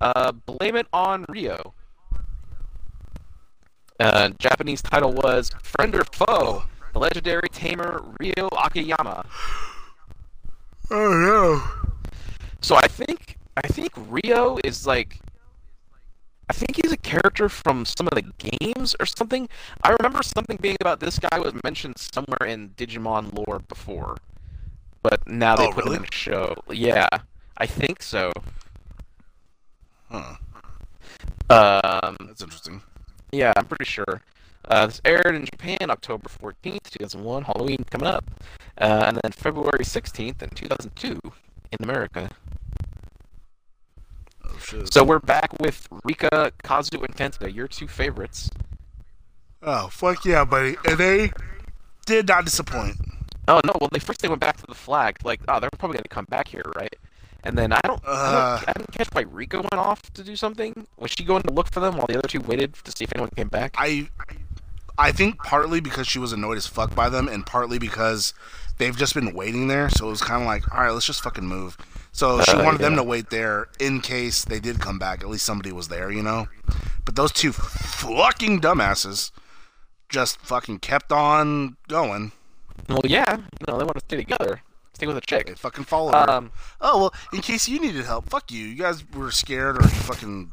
Uh, 0.00 0.30
Blame 0.32 0.76
it 0.76 0.86
on 0.92 1.24
Ryo. 1.28 1.74
Uh, 3.98 4.30
Japanese 4.38 4.80
title 4.80 5.12
was 5.12 5.50
Friend 5.62 5.94
or 5.94 6.04
Foe, 6.12 6.64
the 6.92 6.98
legendary 6.98 7.48
tamer 7.50 8.04
Ryo 8.20 8.48
Akiyama. 8.48 9.26
Oh 10.90 11.12
no. 11.12 11.62
So 12.60 12.76
I 12.76 12.86
think 12.86 13.38
I 13.56 13.66
think 13.68 13.92
Ryo 13.96 14.58
is 14.62 14.86
like 14.86 15.18
I 16.48 16.52
think 16.52 16.76
he's 16.82 16.92
a 16.92 16.96
character 16.98 17.48
from 17.48 17.84
some 17.86 18.06
of 18.06 18.14
the 18.14 18.22
games 18.60 18.94
or 19.00 19.06
something. 19.06 19.48
I 19.82 19.90
remember 19.98 20.22
something 20.22 20.58
being 20.60 20.76
about 20.80 21.00
this 21.00 21.18
guy 21.18 21.38
was 21.38 21.54
mentioned 21.64 21.96
somewhere 21.98 22.46
in 22.46 22.70
Digimon 22.70 23.34
lore 23.34 23.60
before. 23.60 24.18
But 25.02 25.26
now 25.26 25.56
they 25.56 25.66
Oh, 25.66 25.72
put 25.72 25.84
really? 25.84 25.96
him 25.96 26.02
in 26.04 26.08
a 26.12 26.14
show. 26.14 26.54
Yeah. 26.70 27.08
I 27.56 27.66
think 27.66 28.02
so. 28.02 28.32
Huh. 30.10 30.36
Um 31.50 32.16
That's 32.26 32.42
interesting. 32.42 32.82
yeah, 33.32 33.52
I'm 33.56 33.66
pretty 33.66 33.84
sure. 33.84 34.22
Uh, 34.66 34.86
this 34.86 35.00
aired 35.04 35.34
in 35.34 35.44
Japan 35.44 35.90
October 35.90 36.28
14th, 36.28 36.84
2001, 36.90 37.42
Halloween 37.44 37.84
coming 37.90 38.06
up. 38.06 38.24
Uh, 38.78 39.04
and 39.06 39.18
then 39.22 39.30
February 39.30 39.84
16th 39.84 40.40
in 40.42 40.48
2002 40.50 41.20
in 41.72 41.78
America. 41.82 42.30
Oh. 44.54 44.84
So 44.90 45.04
we're 45.04 45.18
back 45.18 45.52
with 45.60 45.88
Rika, 46.04 46.52
Kazu, 46.62 46.98
and 47.02 47.16
Kenta, 47.16 47.52
your 47.52 47.68
two 47.68 47.88
favorites. 47.88 48.50
Oh 49.62 49.88
fuck 49.88 50.24
yeah, 50.24 50.44
buddy. 50.44 50.76
And 50.86 50.98
they 50.98 51.32
did 52.06 52.28
not 52.28 52.44
disappoint. 52.44 52.96
Oh 53.48 53.60
no, 53.64 53.72
well 53.80 53.88
they 53.92 53.98
first 53.98 54.20
they 54.20 54.28
went 54.28 54.40
back 54.40 54.56
to 54.58 54.66
the 54.66 54.74
flag, 54.74 55.18
like 55.24 55.40
oh 55.48 55.60
they're 55.60 55.70
probably 55.78 55.96
gonna 55.98 56.08
come 56.08 56.26
back 56.26 56.48
here, 56.48 56.64
right? 56.76 56.94
And 57.46 57.58
then 57.58 57.72
I 57.72 57.80
don't, 57.84 58.00
I, 58.06 58.10
Uh. 58.10 58.56
don't 58.58 58.68
I 58.68 58.72
didn't 58.72 58.92
catch 58.92 59.08
why 59.12 59.22
Rika 59.22 59.58
went 59.58 59.74
off 59.74 60.00
to 60.14 60.24
do 60.24 60.34
something. 60.34 60.86
Was 60.96 61.10
she 61.10 61.24
going 61.24 61.42
to 61.42 61.52
look 61.52 61.70
for 61.70 61.80
them 61.80 61.96
while 61.96 62.06
the 62.06 62.16
other 62.18 62.26
two 62.28 62.40
waited 62.40 62.72
to 62.84 62.90
see 62.90 63.04
if 63.04 63.12
anyone 63.14 63.30
came 63.36 63.48
back? 63.48 63.74
I 63.76 64.08
I 64.96 65.10
think 65.12 65.38
partly 65.38 65.80
because 65.80 66.06
she 66.06 66.18
was 66.18 66.32
annoyed 66.32 66.56
as 66.56 66.66
fuck 66.66 66.94
by 66.94 67.08
them, 67.08 67.28
and 67.28 67.44
partly 67.44 67.78
because 67.78 68.32
they've 68.78 68.96
just 68.96 69.14
been 69.14 69.34
waiting 69.34 69.68
there. 69.68 69.88
So 69.90 70.06
it 70.06 70.10
was 70.10 70.22
kind 70.22 70.42
of 70.42 70.46
like, 70.46 70.72
all 70.74 70.82
right, 70.82 70.90
let's 70.90 71.06
just 71.06 71.22
fucking 71.22 71.46
move. 71.46 71.76
So 72.12 72.40
she 72.42 72.52
Uh, 72.52 72.62
wanted 72.62 72.80
them 72.80 72.94
to 72.96 73.02
wait 73.02 73.30
there 73.30 73.66
in 73.80 74.00
case 74.00 74.44
they 74.44 74.60
did 74.60 74.78
come 74.80 74.98
back. 75.00 75.20
At 75.22 75.28
least 75.28 75.44
somebody 75.44 75.72
was 75.72 75.88
there, 75.88 76.12
you 76.12 76.22
know. 76.22 76.46
But 77.04 77.16
those 77.16 77.32
two 77.32 77.52
fucking 77.52 78.60
dumbasses 78.60 79.30
just 80.08 80.38
fucking 80.40 80.78
kept 80.78 81.10
on 81.10 81.76
going. 81.88 82.30
Well, 82.88 83.00
yeah, 83.04 83.36
you 83.38 83.66
know 83.66 83.78
they 83.78 83.84
want 83.84 83.94
to 83.98 84.00
stay 84.00 84.16
together, 84.16 84.60
stay 84.92 85.06
with 85.08 85.16
a 85.16 85.20
They 85.20 85.26
chick. 85.26 85.58
fucking 85.58 85.84
followed 85.84 86.14
her. 86.14 86.30
Um, 86.30 86.52
Oh 86.80 86.98
well, 87.00 87.14
in 87.32 87.40
case 87.40 87.68
you 87.68 87.80
needed 87.80 88.04
help, 88.04 88.28
fuck 88.30 88.52
you. 88.52 88.64
You 88.64 88.76
guys 88.76 89.02
were 89.12 89.30
scared, 89.32 89.78
or 89.78 89.82
you 89.82 89.88
fucking 89.88 90.52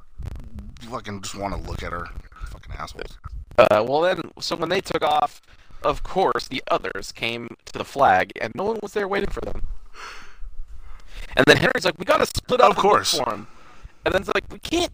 fucking 0.90 1.22
just 1.22 1.36
want 1.36 1.54
to 1.54 1.70
look 1.70 1.84
at 1.84 1.92
her. 1.92 2.08
Fucking 2.50 2.74
assholes. 2.78 3.18
Uh, 3.58 3.84
well 3.88 4.02
then, 4.02 4.32
so 4.40 4.56
when 4.56 4.70
they 4.70 4.82
took 4.82 5.02
off, 5.04 5.42
of 5.84 6.04
course 6.04 6.48
the 6.48 6.64
others 6.70 7.12
came 7.12 7.56
to 7.66 7.74
the 7.74 7.84
flag, 7.86 8.32
and 8.40 8.54
no 8.56 8.64
one 8.66 8.80
was 8.82 8.94
there 8.94 9.08
waiting 9.08 9.30
for 9.30 9.42
them. 9.42 9.64
And 11.36 11.46
then 11.46 11.58
Henry's 11.58 11.86
like, 11.86 11.98
"We 11.98 12.06
gotta 12.06 12.26
split 12.26 12.62
up 12.62 12.72
Of 12.72 12.78
course. 12.78 13.18
for 13.18 13.30
him." 13.34 13.48
And 14.06 14.14
then 14.14 14.22
it's 14.22 14.32
like, 14.34 14.44
"We 14.52 14.60
can't 14.60 14.92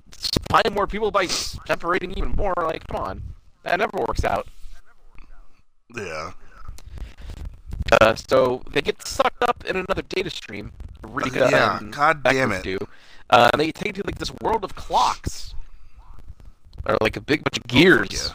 find 0.51 0.73
more 0.73 0.87
people 0.87 1.11
by 1.11 1.27
separating 1.27 2.11
even 2.11 2.29
more." 2.31 2.53
Like, 2.57 2.85
come 2.87 3.01
on, 3.01 3.23
that 3.63 3.79
never 3.79 3.97
works 3.97 4.23
out. 4.23 4.47
Yeah. 5.95 6.31
Uh, 8.01 8.15
so 8.15 8.61
they 8.71 8.81
get 8.81 9.05
sucked 9.07 9.43
up 9.43 9.63
in 9.65 9.77
another 9.77 10.01
data 10.01 10.29
stream. 10.29 10.73
Rika 11.03 11.47
Yeah, 11.51 11.79
god 11.91 12.23
damn 12.23 12.51
it. 12.51 12.63
Do. 12.63 12.77
Uh, 13.29 13.49
and 13.53 13.59
they 13.59 13.71
take 13.71 13.95
to 13.95 14.03
like 14.05 14.19
this 14.19 14.31
world 14.41 14.63
of 14.63 14.75
clocks, 14.75 15.53
or 16.85 16.97
like 17.01 17.15
a 17.15 17.21
big 17.21 17.43
bunch 17.43 17.57
of 17.57 17.67
gears. 17.67 18.31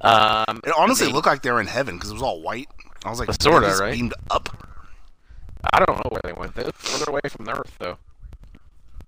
Um, 0.00 0.60
It 0.64 0.72
honestly 0.76 1.06
they- 1.08 1.12
looked 1.12 1.26
like 1.26 1.42
they 1.42 1.50
were 1.50 1.60
in 1.60 1.66
heaven 1.66 1.96
because 1.96 2.10
it 2.10 2.14
was 2.14 2.22
all 2.22 2.40
white. 2.42 2.68
I 3.04 3.10
was 3.10 3.20
like, 3.20 3.30
Sorta, 3.40 3.76
right? 3.80 3.92
Beamed 3.94 4.14
up. 4.30 4.48
I 5.72 5.78
don't 5.84 5.96
know 5.96 6.08
where 6.10 6.20
they 6.24 6.32
went. 6.32 6.54
They 6.54 6.64
look 6.64 6.76
further 6.76 7.10
away 7.10 7.20
from 7.28 7.44
the 7.44 7.52
Earth, 7.58 7.74
though. 7.78 7.98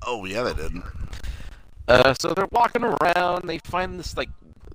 Oh 0.03 0.25
yeah, 0.25 0.43
they 0.43 0.55
did. 0.55 0.83
Uh, 1.89 2.15
so 2.19 2.35
they're 2.35 2.49
walking 2.51 2.83
around. 2.85 3.47
They 3.49 3.59
find 3.59 3.99
this 3.99 4.17
like 4.17 4.31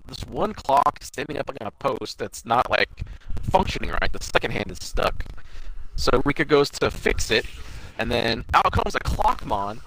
this 0.08 0.22
one 0.28 0.54
clock 0.54 1.00
standing 1.02 1.38
up 1.38 1.50
on 1.50 1.68
a 1.68 1.72
post 1.72 2.20
that's 2.20 2.46
not 2.46 2.70
like 2.70 3.04
functioning 3.50 3.90
right. 3.92 4.12
The 4.12 4.24
second 4.24 4.52
hand 4.52 4.72
is 4.72 4.78
stuck. 4.82 5.26
So 5.96 6.22
Rika 6.26 6.46
goes 6.46 6.70
to 6.72 6.92
fix 6.92 7.32
it, 7.32 7.46
and 7.98 8.12
then 8.12 8.46
out 8.54 8.72
comes 8.72 8.96
a 8.96 9.00
clockmon. 9.00 9.80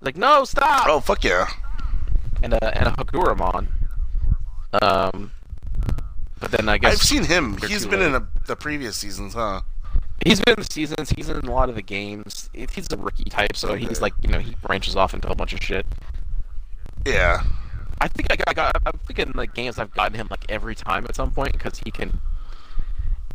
Like, 0.00 0.16
no, 0.16 0.44
stop! 0.44 0.86
Oh 0.88 1.00
fuck 1.00 1.24
yeah. 1.24 1.48
And 2.42 2.52
a 2.52 2.78
and 2.78 2.88
a 2.88 2.92
Hagurumon. 2.92 3.68
Um, 4.72 5.32
but 6.40 6.50
then 6.50 6.68
I 6.68 6.78
guess 6.78 6.92
I've 6.94 7.02
seen 7.02 7.24
him. 7.24 7.56
He's 7.66 7.86
been 7.86 8.02
in 8.02 8.14
a, 8.14 8.28
the 8.46 8.56
previous 8.56 8.96
seasons, 8.96 9.34
huh? 9.34 9.62
he's 10.24 10.40
been 10.40 10.54
in 10.54 10.60
the 10.60 10.72
seasons. 10.72 11.10
He's 11.10 11.28
in 11.28 11.36
a 11.36 11.50
lot 11.50 11.68
of 11.68 11.74
the 11.74 11.82
games. 11.82 12.50
He's 12.52 12.88
a 12.92 12.96
rookie 12.96 13.30
type, 13.30 13.56
so 13.56 13.74
he's 13.74 14.00
like 14.00 14.12
you 14.22 14.28
know 14.28 14.38
he 14.38 14.54
branches 14.56 14.96
off 14.96 15.14
into 15.14 15.30
a 15.30 15.34
bunch 15.34 15.52
of 15.52 15.62
shit. 15.62 15.86
Yeah. 17.06 17.42
I 18.00 18.06
think 18.08 18.30
I 18.30 18.36
got, 18.36 18.48
I 18.48 18.52
got 18.52 18.76
I 18.86 18.90
think 19.06 19.18
in 19.18 19.32
the 19.34 19.46
games 19.46 19.78
I've 19.78 19.92
gotten 19.92 20.14
him 20.14 20.28
like 20.30 20.44
every 20.48 20.74
time 20.74 21.04
at 21.08 21.16
some 21.16 21.32
point 21.32 21.52
because 21.52 21.80
he 21.84 21.90
can 21.90 22.20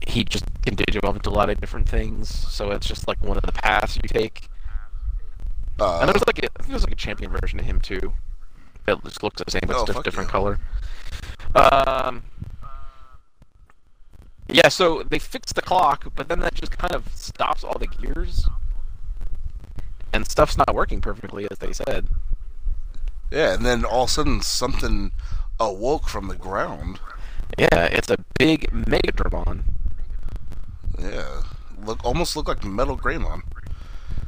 he 0.08 0.24
just 0.24 0.46
can 0.64 0.76
digivolve 0.76 1.16
into 1.16 1.30
a 1.30 1.32
lot 1.32 1.50
of 1.50 1.60
different 1.60 1.88
things. 1.88 2.30
So 2.30 2.72
it's 2.72 2.88
just 2.88 3.08
like 3.08 3.22
one 3.24 3.38
of 3.38 3.44
the 3.44 3.52
paths 3.52 3.98
you 3.98 4.08
take. 4.08 4.48
Uh, 5.80 6.00
And 6.00 6.10
there's 6.10 6.26
like 6.28 6.40
a, 6.40 6.46
I 6.46 6.60
think 6.60 6.70
there's 6.70 6.84
like 6.84 6.94
a 6.94 6.96
champion 6.98 7.32
version 7.32 7.60
of 7.60 7.66
him 7.66 7.80
too. 7.82 8.14
It 8.88 9.04
just 9.04 9.24
looks 9.24 9.42
the 9.42 9.50
same, 9.52 9.62
but 9.68 9.76
Oh, 9.78 9.82
it's 9.84 9.94
just 9.94 10.04
different 10.04 10.28
yeah. 10.30 10.32
color. 10.32 10.60
Um. 11.56 12.24
Yeah, 14.50 14.68
so 14.68 15.04
they 15.04 15.20
fixed 15.20 15.56
the 15.56 15.62
clock, 15.62 16.12
but 16.16 16.28
then 16.28 16.40
that 16.42 16.54
just 16.54 16.78
kind 16.78 16.94
of 16.94 17.08
stops 17.16 17.64
all 17.64 17.78
the 17.80 17.88
gears, 17.88 18.46
and 20.12 20.28
stuff's 20.30 20.58
not 20.58 20.74
working 20.76 21.02
perfectly 21.02 21.48
as 21.50 21.60
they 21.60 21.72
said. 21.74 22.08
yeah, 23.32 23.54
and 23.54 23.66
then 23.66 23.84
all 23.86 24.04
of 24.04 24.10
a 24.10 24.12
sudden 24.12 24.42
something 24.42 25.12
awoke 25.60 26.08
from 26.10 26.28
the 26.28 26.36
ground. 26.36 27.00
Yeah, 27.58 27.86
it's 27.86 28.10
a 28.12 28.18
big 28.38 28.70
Megadramon. 28.72 29.64
Yeah, 31.00 31.42
look 31.84 32.04
almost 32.04 32.36
looked 32.36 32.50
like 32.50 32.64
Metal 32.64 32.98
Greymon 32.98 33.42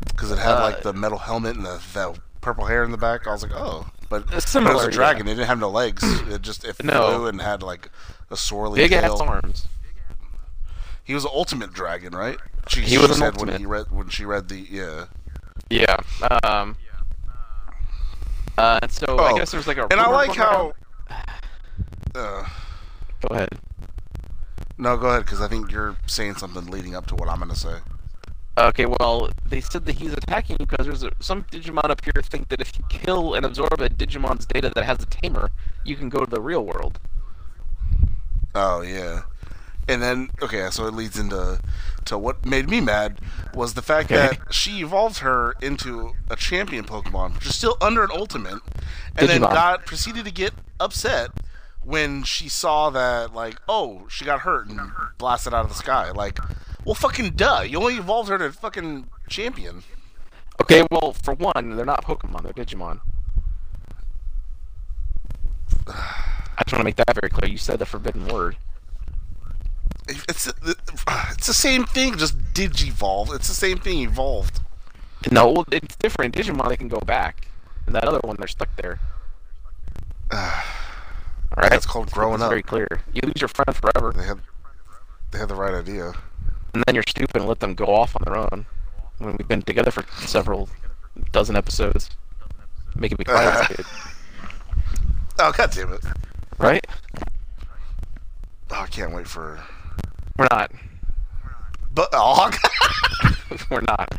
because 0.07 0.31
it 0.31 0.39
had 0.39 0.55
Uh, 0.55 0.61
like 0.61 0.81
the 0.81 0.93
metal 0.93 1.17
helmet 1.19 1.55
and 1.57 1.65
the, 1.65 1.81
the 1.93 2.19
purple 2.41 2.65
hair 2.65 2.83
in 2.83 2.91
the 2.91 2.97
back. 2.97 3.27
I 3.27 3.31
was 3.31 3.43
like, 3.43 3.51
oh, 3.53 3.87
but, 4.09 4.25
It's 4.31 4.53
but 4.53 4.63
it 4.67 4.73
was 4.73 4.85
a 4.85 4.91
dragon. 4.91 5.27
It 5.27 5.35
didn't 5.35 5.47
have 5.47 5.59
no 5.59 5.69
legs. 5.69 6.03
It 6.29 6.41
just 6.41 6.63
it 6.65 6.83
No. 6.83 7.07
flew 7.17 7.27
and 7.27 7.41
had 7.41 7.61
like 7.63 7.89
a 8.29 8.35
swirly 8.35 8.75
Big 8.75 8.91
tail. 8.91 9.13
ass 9.13 9.21
arms. 9.21 9.67
He 11.03 11.13
was 11.13 11.23
an 11.23 11.31
ultimate 11.33 11.71
dragon, 11.73 12.13
right? 12.15 12.37
She, 12.67 12.81
He 12.81 12.97
was 12.97 13.15
said 13.17 13.39
when 13.39 13.59
he 13.59 13.65
read 13.65 13.91
when 13.91 14.09
she 14.09 14.25
read 14.25 14.49
the 14.49 14.57
yeah. 14.57 15.05
Yeah. 15.69 15.97
Um. 16.43 16.77
Uh, 18.57 18.79
and 18.81 18.91
so 18.91 19.17
I 19.19 19.31
Oh, 19.31 19.37
guess 19.37 19.51
there's 19.51 19.67
like 19.67 19.77
a. 19.77 19.83
And 19.91 19.99
I 20.01 20.07
like 20.09 20.35
how. 20.35 20.73
Uh, 22.15 22.47
Go 23.27 23.35
ahead. 23.35 23.49
no, 24.77 24.95
go 24.95 25.07
ahead 25.07 25.25
because 25.25 25.41
I 25.41 25.49
think 25.49 25.69
you're 25.69 25.97
saying 26.05 26.35
something 26.35 26.65
leading 26.67 26.95
up 26.95 27.07
to 27.07 27.15
what 27.15 27.27
I'm 27.27 27.39
gonna 27.39 27.55
say. 27.55 27.75
Okay, 28.57 28.85
well, 28.85 29.29
they 29.45 29.59
said 29.59 29.85
that 29.85 29.95
he's 29.95 30.13
attacking 30.13 30.55
you 30.59 30.65
because 30.65 30.85
there's 30.85 31.03
a, 31.03 31.11
some 31.19 31.43
Digimon 31.43 31.89
up 31.89 32.03
here 32.03 32.21
think 32.23 32.47
that 32.49 32.61
if 32.61 32.77
you 32.79 32.85
kill 32.87 33.33
and 33.33 33.45
absorb 33.45 33.81
a 33.81 33.89
Digimon's 33.89 34.45
data 34.45 34.71
that 34.73 34.85
has 34.85 35.03
a 35.03 35.05
tamer, 35.05 35.51
you 35.83 35.97
can 35.97 36.07
go 36.07 36.23
to 36.23 36.29
the 36.29 36.39
real 36.39 36.65
world. 36.65 36.99
Oh 38.53 38.81
yeah, 38.81 39.23
and 39.89 40.01
then 40.01 40.29
okay, 40.41 40.69
so 40.71 40.87
it 40.87 40.93
leads 40.93 41.19
into 41.19 41.59
to 42.05 42.17
what 42.17 42.45
made 42.45 42.69
me 42.69 42.79
mad 42.79 43.19
was 43.53 43.73
the 43.73 43.81
fact 43.81 44.09
Okay. 44.09 44.37
that 44.37 44.53
she 44.53 44.79
evolved 44.79 45.17
her 45.19 45.55
into 45.61 46.13
a 46.29 46.37
champion 46.37 46.85
Pokemon, 46.85 47.35
which 47.35 47.47
is 47.47 47.55
still 47.55 47.75
under 47.81 48.03
an 48.05 48.11
ultimate, 48.13 48.61
and 49.17 49.27
then 49.27 49.41
got 49.41 49.85
proceeded 49.85 50.23
to 50.23 50.31
get 50.31 50.53
upset 50.79 51.31
when 51.85 52.23
she 52.23 52.49
saw 52.49 52.89
that 52.89 53.33
like 53.33 53.61
oh 53.69 54.07
she 54.09 54.25
got 54.25 54.41
hurt 54.41 54.67
and 54.67 54.79
blasted 55.17 55.53
out 55.53 55.63
of 55.63 55.69
the 55.69 55.75
sky. 55.75 56.11
Like, 56.11 56.39
well, 56.83 56.95
fucking 56.95 57.31
duh, 57.31 57.61
you 57.61 57.79
only 57.79 57.95
evolved 57.95 58.29
her 58.29 58.37
to 58.37 58.51
fucking 58.51 59.07
champion. 59.29 59.83
Okay, 60.61 60.85
well, 60.89 61.13
for 61.13 61.33
one, 61.33 61.75
they're 61.75 61.85
not 61.85 62.03
Pokemon, 62.03 62.43
they're 62.43 62.65
Digimon. 62.65 63.01
I 65.87 66.63
just 66.63 66.73
want 66.73 66.81
to 66.81 66.83
make 66.83 66.95
that 66.95 67.13
very 67.13 67.29
clear. 67.29 67.51
You 67.51 67.57
said 67.57 67.79
the 67.79 67.85
forbidden 67.85 68.27
word. 68.27 68.57
It's 70.07 70.47
it's 70.47 71.47
the 71.47 71.53
same 71.53 71.85
thing, 71.85 72.17
just 72.17 72.37
digivolve. 72.53 73.33
It's 73.35 73.47
the 73.47 73.53
same 73.53 73.77
thing 73.77 73.99
evolved. 73.99 74.61
No, 75.31 75.65
it's 75.71 75.95
different. 75.95 76.35
Digimon, 76.35 76.69
they 76.69 76.77
can 76.77 76.87
go 76.87 76.99
back. 76.99 77.47
And 77.85 77.93
that 77.95 78.05
other 78.05 78.19
one, 78.23 78.35
they're 78.37 78.47
stuck 78.47 78.75
there. 78.77 78.99
All 81.55 81.61
right, 81.61 81.69
That's 81.71 81.85
called 81.85 82.11
growing 82.11 82.35
it's 82.35 82.43
up. 82.43 82.49
Very 82.49 82.63
clear. 82.63 82.87
You 83.13 83.21
lose 83.23 83.39
your 83.39 83.47
friend 83.47 83.75
forever, 83.75 84.11
They 84.15 84.25
had 84.25 84.39
they 85.31 85.39
had 85.39 85.49
the 85.49 85.55
right 85.55 85.73
idea. 85.73 86.13
and 86.73 86.83
then 86.85 86.95
you're 86.95 87.03
stupid 87.07 87.35
and 87.37 87.47
let 87.47 87.59
them 87.59 87.73
go 87.75 87.85
off 87.85 88.15
on 88.15 88.21
their 88.25 88.37
own. 88.37 88.65
When 89.19 89.35
we've 89.37 89.47
been 89.47 89.61
together 89.61 89.91
for 89.91 90.03
several 90.25 90.69
dozen 91.31 91.55
episodes, 91.55 92.09
making 92.95 93.17
me 93.19 93.25
kid, 93.25 93.85
Oh 95.39 95.51
god 95.51 95.71
damn 95.71 95.93
it! 95.93 96.03
right? 96.57 96.85
Oh, 98.71 98.81
I 98.81 98.87
can't 98.87 99.13
wait 99.13 99.27
for. 99.27 99.59
We're 100.37 100.47
not. 100.51 100.71
But 101.93 102.09
oh, 102.13 102.49
We're 103.71 103.81
not. 103.81 104.13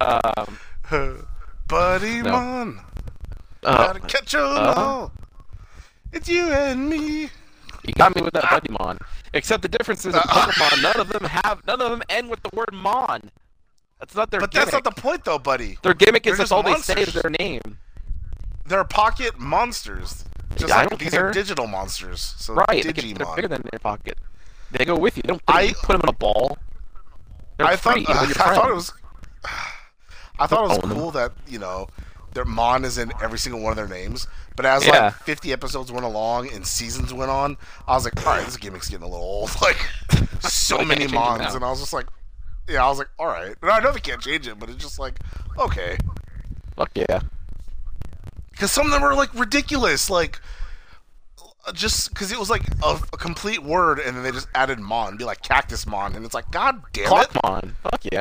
Um, 0.00 1.26
buddy 1.68 2.20
No. 2.22 2.30
mon, 2.32 2.80
uh, 3.64 3.86
gotta 3.86 4.00
catch 4.00 4.34
'em 4.34 4.40
uh-huh. 4.42 4.74
all. 4.82 5.12
It's 6.12 6.28
you 6.28 6.50
and 6.50 6.88
me. 6.88 7.28
you 7.84 7.92
got 7.94 8.14
me 8.16 8.22
with 8.22 8.34
that 8.34 8.44
Buddymon. 8.44 8.98
Except 9.34 9.62
the 9.62 9.68
difference 9.68 10.04
is 10.06 10.14
in 10.14 10.20
Uh, 10.20 10.22
Pokemon, 10.24 10.82
none 10.82 11.00
of 11.00 11.08
them 11.08 11.24
have, 11.24 11.66
none 11.66 11.80
of 11.80 11.90
them 11.90 12.02
end 12.08 12.30
with 12.30 12.42
the 12.42 12.50
word 12.54 12.72
Mon. 12.72 13.30
That's 13.98 14.14
not 14.14 14.30
their 14.30 14.40
But 14.40 14.50
gimmick. 14.50 14.70
that's 14.70 14.84
not 14.84 14.94
the 14.94 15.00
point, 15.00 15.24
though, 15.24 15.38
buddy. 15.38 15.78
Their 15.82 15.94
gimmick 15.94 16.26
is 16.26 16.32
They're 16.32 16.36
that's 16.38 16.50
just 16.50 16.52
all 16.52 16.62
they 16.62 16.74
say 16.80 17.02
is 17.02 17.12
their 17.14 17.30
name. 17.30 17.78
They're 18.64 18.84
pocket 18.84 19.38
monsters. 19.38 20.24
Just 20.56 20.72
I 20.72 20.84
like 20.84 20.98
these 20.98 21.10
care. 21.10 21.28
are 21.28 21.32
digital 21.32 21.66
monsters. 21.66 22.34
So 22.38 22.54
Right, 22.54 22.82
can, 22.84 23.14
they're 23.14 23.34
bigger 23.36 23.48
than 23.48 23.62
their 23.70 23.78
pocket. 23.80 24.18
They 24.70 24.84
go 24.84 24.96
with 24.96 25.16
you. 25.16 25.22
They 25.22 25.28
don't 25.28 25.42
I- 25.48 25.74
put 25.82 25.92
them 25.92 26.00
in 26.02 26.08
a 26.08 26.12
ball. 26.12 26.58
They're 27.58 27.66
I 27.66 27.76
thought. 27.76 27.94
They're 28.06 28.06
I 28.16 28.26
thought 28.32 28.70
it 28.70 28.74
was. 28.74 28.92
I 30.38 30.46
thought 30.46 30.64
it 30.64 30.68
was 30.68 30.78
Own 30.82 30.88
them. 30.90 30.98
cool 30.98 31.10
that 31.12 31.32
you 31.46 31.58
know, 31.58 31.86
their 32.34 32.44
Mon 32.44 32.84
is 32.84 32.98
in 32.98 33.12
every 33.22 33.38
single 33.38 33.60
one 33.62 33.70
of 33.70 33.76
their 33.76 33.88
names. 33.88 34.26
But 34.56 34.66
as 34.66 34.86
Yeah. 34.86 35.04
like 35.06 35.14
50 35.24 35.52
episodes 35.52 35.92
went 35.92 36.04
along 36.06 36.50
and 36.50 36.66
seasons 36.66 37.12
went 37.12 37.30
on, 37.30 37.56
I 37.86 37.94
was 37.94 38.04
like, 38.04 38.26
all 38.26 38.32
right, 38.34 38.44
this 38.44 38.56
gimmick's 38.56 38.88
getting 38.88 39.04
a 39.06 39.08
little 39.08 39.24
old. 39.24 39.50
Like, 39.60 39.76
so 40.40 40.78
many 40.78 40.86
can't 40.88 41.00
change 41.00 41.12
it 41.12 41.14
Mons, 41.14 41.54
and 41.54 41.64
I 41.64 41.70
was 41.70 41.80
just 41.80 41.92
like, 41.92 42.06
yeah, 42.68 42.84
I 42.84 42.88
was 42.88 42.98
like, 42.98 43.08
all 43.18 43.26
right. 43.26 43.54
And 43.62 43.70
I 43.70 43.80
know 43.80 43.92
they 43.92 44.00
can't 44.00 44.20
change 44.20 44.46
it, 44.48 44.58
but 44.58 44.68
it's 44.70 44.82
just 44.82 44.98
like, 44.98 45.18
okay, 45.58 45.98
Fuck 46.76 46.90
yeah. 46.94 47.20
because 48.50 48.70
some 48.72 48.86
of 48.86 48.92
them 48.92 49.02
are 49.02 49.14
like 49.14 49.32
ridiculous, 49.34 50.08
like. 50.10 50.40
uh, 51.66 51.72
Just 51.72 52.10
because 52.10 52.32
it 52.32 52.38
was 52.38 52.48
like 52.50 52.62
a, 52.84 52.98
a 53.12 53.16
complete 53.16 53.62
word, 53.62 53.98
and 53.98 54.16
then 54.16 54.22
they 54.24 54.30
just 54.32 54.48
added 54.54 54.78
Mon, 54.78 55.16
be 55.16 55.24
like 55.24 55.42
Cactus 55.42 55.86
Mon, 55.86 56.14
and 56.14 56.24
it's 56.24 56.34
like, 56.34 56.50
God 56.50 56.82
damn 56.92 57.04
it! 57.04 57.08
Clockmon. 57.10 57.74
Fuck 57.82 58.04
yeah. 58.12 58.20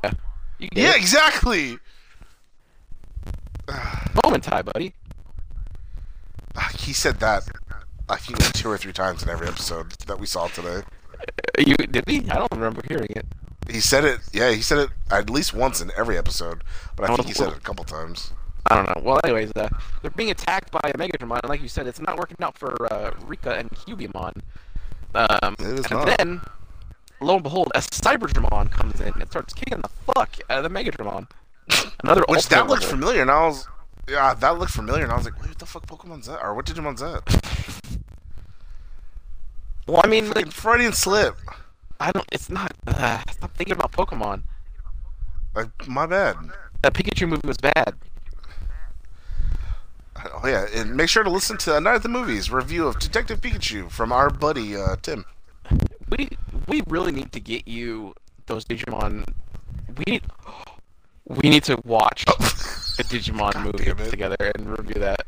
Yeah, 0.60 0.92
it. 0.92 0.98
exactly. 0.98 1.78
Moment 4.24 4.44
tie, 4.44 4.62
buddy. 4.62 4.94
He 6.78 6.94
said 6.94 7.20
that 7.20 7.44
I 8.10 8.18
think 8.18 8.40
like 8.40 8.54
two 8.54 8.70
or 8.70 8.78
three 8.78 8.94
times 8.94 9.24
in 9.24 9.30
every 9.30 9.48
episode 9.48 9.92
that 10.08 10.20
we 10.20 10.26
saw 10.26 10.48
today. 10.48 10.82
You 11.58 11.76
did 11.78 12.08
he? 12.08 12.30
I 12.30 12.36
don't 12.36 12.52
remember 12.52 12.82
hearing 12.88 13.10
it. 13.16 13.26
He 13.70 13.80
said 13.80 14.06
it. 14.06 14.20
Yeah, 14.32 14.52
he 14.52 14.62
said 14.62 14.78
it 14.78 14.90
at 15.10 15.30
least 15.30 15.54
once 15.54 15.82
in 15.82 15.92
every 15.98 16.18
episode, 16.18 16.64
but 16.96 17.10
I 17.10 17.14
Oh, 17.14 17.16
think 17.18 17.30
he 17.30 17.34
said 17.34 17.50
it 17.50 17.58
a 17.58 17.62
couple 17.62 17.84
times. 17.84 18.32
I 18.68 18.76
don't 18.76 18.88
know. 18.96 19.02
Well, 19.04 19.20
anyways, 19.24 19.52
uh, 19.56 19.70
they're 20.02 20.12
being 20.12 20.32
attacked 20.32 20.72
by 20.72 20.82
a 20.86 20.94
Megatron, 20.94 21.40
and 21.42 21.50
like 21.50 21.62
you 21.62 21.68
said, 21.68 21.88
it's 21.88 22.00
not 22.02 22.18
working 22.18 22.38
out 22.42 22.58
for 22.58 22.92
uh, 22.92 23.12
Rika 23.26 23.54
and 23.56 23.70
Kyubimon. 23.72 24.42
Um, 25.14 25.56
It 25.60 25.80
is 25.80 25.86
and 25.86 25.92
not. 25.92 26.18
then, 26.18 26.42
lo 27.22 27.36
and 27.36 27.44
behold, 27.44 27.72
a 27.76 27.80
Cyberdramon 27.80 28.72
comes 28.72 29.00
in 29.02 29.14
and 29.14 29.28
starts 29.30 29.54
kicking 29.54 29.82
the 29.82 29.90
fuck 30.14 30.36
out 30.50 30.64
of 30.66 30.72
the 30.72 30.80
Megatron. 30.80 31.28
Another 32.04 32.24
Which 32.28 32.48
that 32.50 32.68
level. 32.68 32.86
familiar, 32.88 33.22
and 33.22 33.32
I 33.32 33.46
was, 33.48 33.68
yeah, 34.10 34.34
that 34.34 34.60
looked 34.60 34.74
familiar, 34.74 35.04
and 35.04 35.12
I 35.12 35.18
was 35.18 35.26
like, 35.26 35.40
wait, 35.42 35.50
what 35.50 35.60
the 35.60 35.66
fuck 35.66 35.88
Pokemon's 35.88 36.28
that? 36.28 36.42
Or 36.42 36.54
what 36.54 36.66
Digimon's 36.66 37.00
that? 37.02 38.02
Well, 39.88 40.02
I 40.04 40.08
mean, 40.08 40.32
like, 40.32 40.52
Freudian 40.52 40.94
slip. 40.94 41.38
I 42.00 42.12
don't. 42.12 42.26
It's 42.32 42.50
not. 42.50 42.74
Uh, 42.86 43.22
stop 43.32 43.56
thinking 43.56 43.76
about 43.76 43.92
Pokemon. 43.92 44.44
Like 45.56 45.88
my 45.88 46.06
bad. 46.06 46.36
That 46.82 46.94
Pikachu 46.94 47.28
movie 47.28 47.48
was 47.48 47.58
bad. 47.58 47.96
Oh 50.34 50.48
yeah, 50.48 50.66
and 50.74 50.96
make 50.96 51.10
sure 51.10 51.24
to 51.24 51.30
listen 51.30 51.58
to 51.60 51.80
Night 51.80 51.96
at 51.96 52.04
the 52.04 52.10
Movies 52.10 52.52
review 52.52 52.88
of 52.88 53.00
Detective 53.00 53.42
Pikachu 53.42 53.90
from 53.90 54.12
our 54.12 54.30
buddy 54.30 54.76
uh, 54.76 54.96
Tim. 55.02 55.26
We 56.10 56.30
we 56.68 56.82
really 56.88 57.12
need 57.12 57.32
to 57.32 57.40
get 57.40 57.68
you 57.68 58.16
those 58.48 58.66
Digimon. 58.66 59.26
We 59.98 60.04
need 60.08 60.24
we 61.26 61.50
need 61.50 61.64
to 61.66 61.80
watch 61.86 62.26
a 63.00 63.04
Digimon 63.04 63.54
God 63.54 63.66
movie 63.66 64.10
together 64.10 64.52
and 64.56 64.78
review 64.78 65.00
that. 65.02 65.26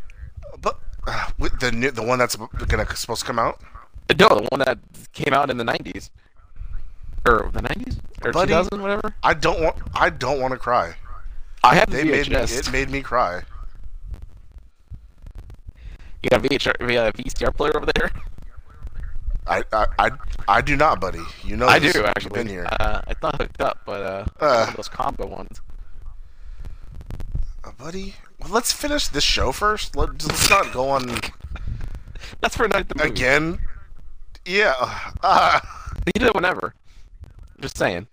But 0.61 0.79
uh, 1.05 1.29
with 1.37 1.59
the 1.59 1.71
new, 1.71 1.91
the 1.91 2.03
one 2.03 2.19
that's 2.19 2.35
gonna 2.35 2.85
supposed 2.95 3.21
to 3.21 3.27
come 3.27 3.39
out. 3.39 3.61
No, 4.17 4.29
the 4.29 4.47
one 4.51 4.59
that 4.59 4.79
came 5.13 5.33
out 5.33 5.49
in 5.49 5.57
the 5.57 5.63
'90s 5.65 6.09
or 7.25 7.49
the 7.53 7.61
'90s 7.61 7.99
or 8.23 8.31
Buddy. 8.31 8.49
2000, 8.49 8.81
whatever. 8.81 9.13
I 9.23 9.33
don't 9.33 9.61
want. 9.61 9.75
I 9.93 10.09
don't 10.09 10.39
want 10.39 10.53
to 10.53 10.57
cry. 10.57 10.95
I 11.63 11.75
have 11.75 11.89
the 11.89 11.97
They 11.97 12.03
made 12.05 12.29
me. 12.29 12.35
VHS. 12.35 12.59
It 12.67 12.71
made 12.71 12.89
me 12.89 13.01
cry. 13.01 13.41
you 16.23 16.29
got 16.29 16.45
a 16.45 16.49
VHR, 16.49 16.85
we 16.87 16.93
got 16.93 17.07
a 17.09 17.13
VCR 17.13 17.55
player 17.55 17.75
over 17.75 17.87
there. 17.95 18.11
I, 19.45 19.63
I, 19.71 19.85
I, 19.99 20.09
I 20.47 20.61
do 20.61 20.75
not, 20.75 20.99
buddy. 20.99 21.21
You 21.43 21.55
know, 21.55 21.67
I 21.67 21.79
this. 21.79 21.93
do 21.93 22.03
actually. 22.05 22.31
Been 22.33 22.47
here, 22.47 22.67
Uh, 22.79 23.01
it's 23.07 23.21
not 23.21 23.39
hooked 23.39 23.61
up, 23.61 23.79
but 23.85 24.01
uh, 24.01 24.25
Uh. 24.39 24.71
those 24.73 24.89
combo 24.89 25.25
ones. 25.25 25.61
Buddy. 27.77 28.15
Well, 28.39 28.49
let's 28.49 28.71
finish 28.71 29.07
this 29.07 29.23
show 29.23 29.51
first. 29.51 29.95
Let, 29.95 30.09
let's 30.25 30.49
not 30.49 30.71
go 30.73 30.89
on 30.89 31.19
That's 32.41 32.55
for 32.55 32.67
night 32.67 32.89
the 32.89 33.03
again. 33.03 33.59
Yeah. 34.45 34.73
Uh, 35.21 35.59
You 36.15 36.21
do 36.21 36.27
it 36.27 36.35
whenever. 36.35 36.73
Just 37.59 37.77
saying. 37.77 38.07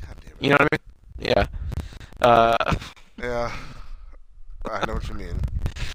God 0.00 0.16
damn 0.24 0.30
it. 0.32 0.36
You 0.40 0.48
know 0.50 0.56
what 0.60 0.68
I 0.72 0.76
mean? 0.76 1.34
Yeah. 1.36 1.46
Uh, 2.26 2.74
Yeah. 3.22 3.52
I 4.70 4.86
know 4.86 4.94
what 4.94 5.06
you 5.08 5.14
mean. 5.14 5.38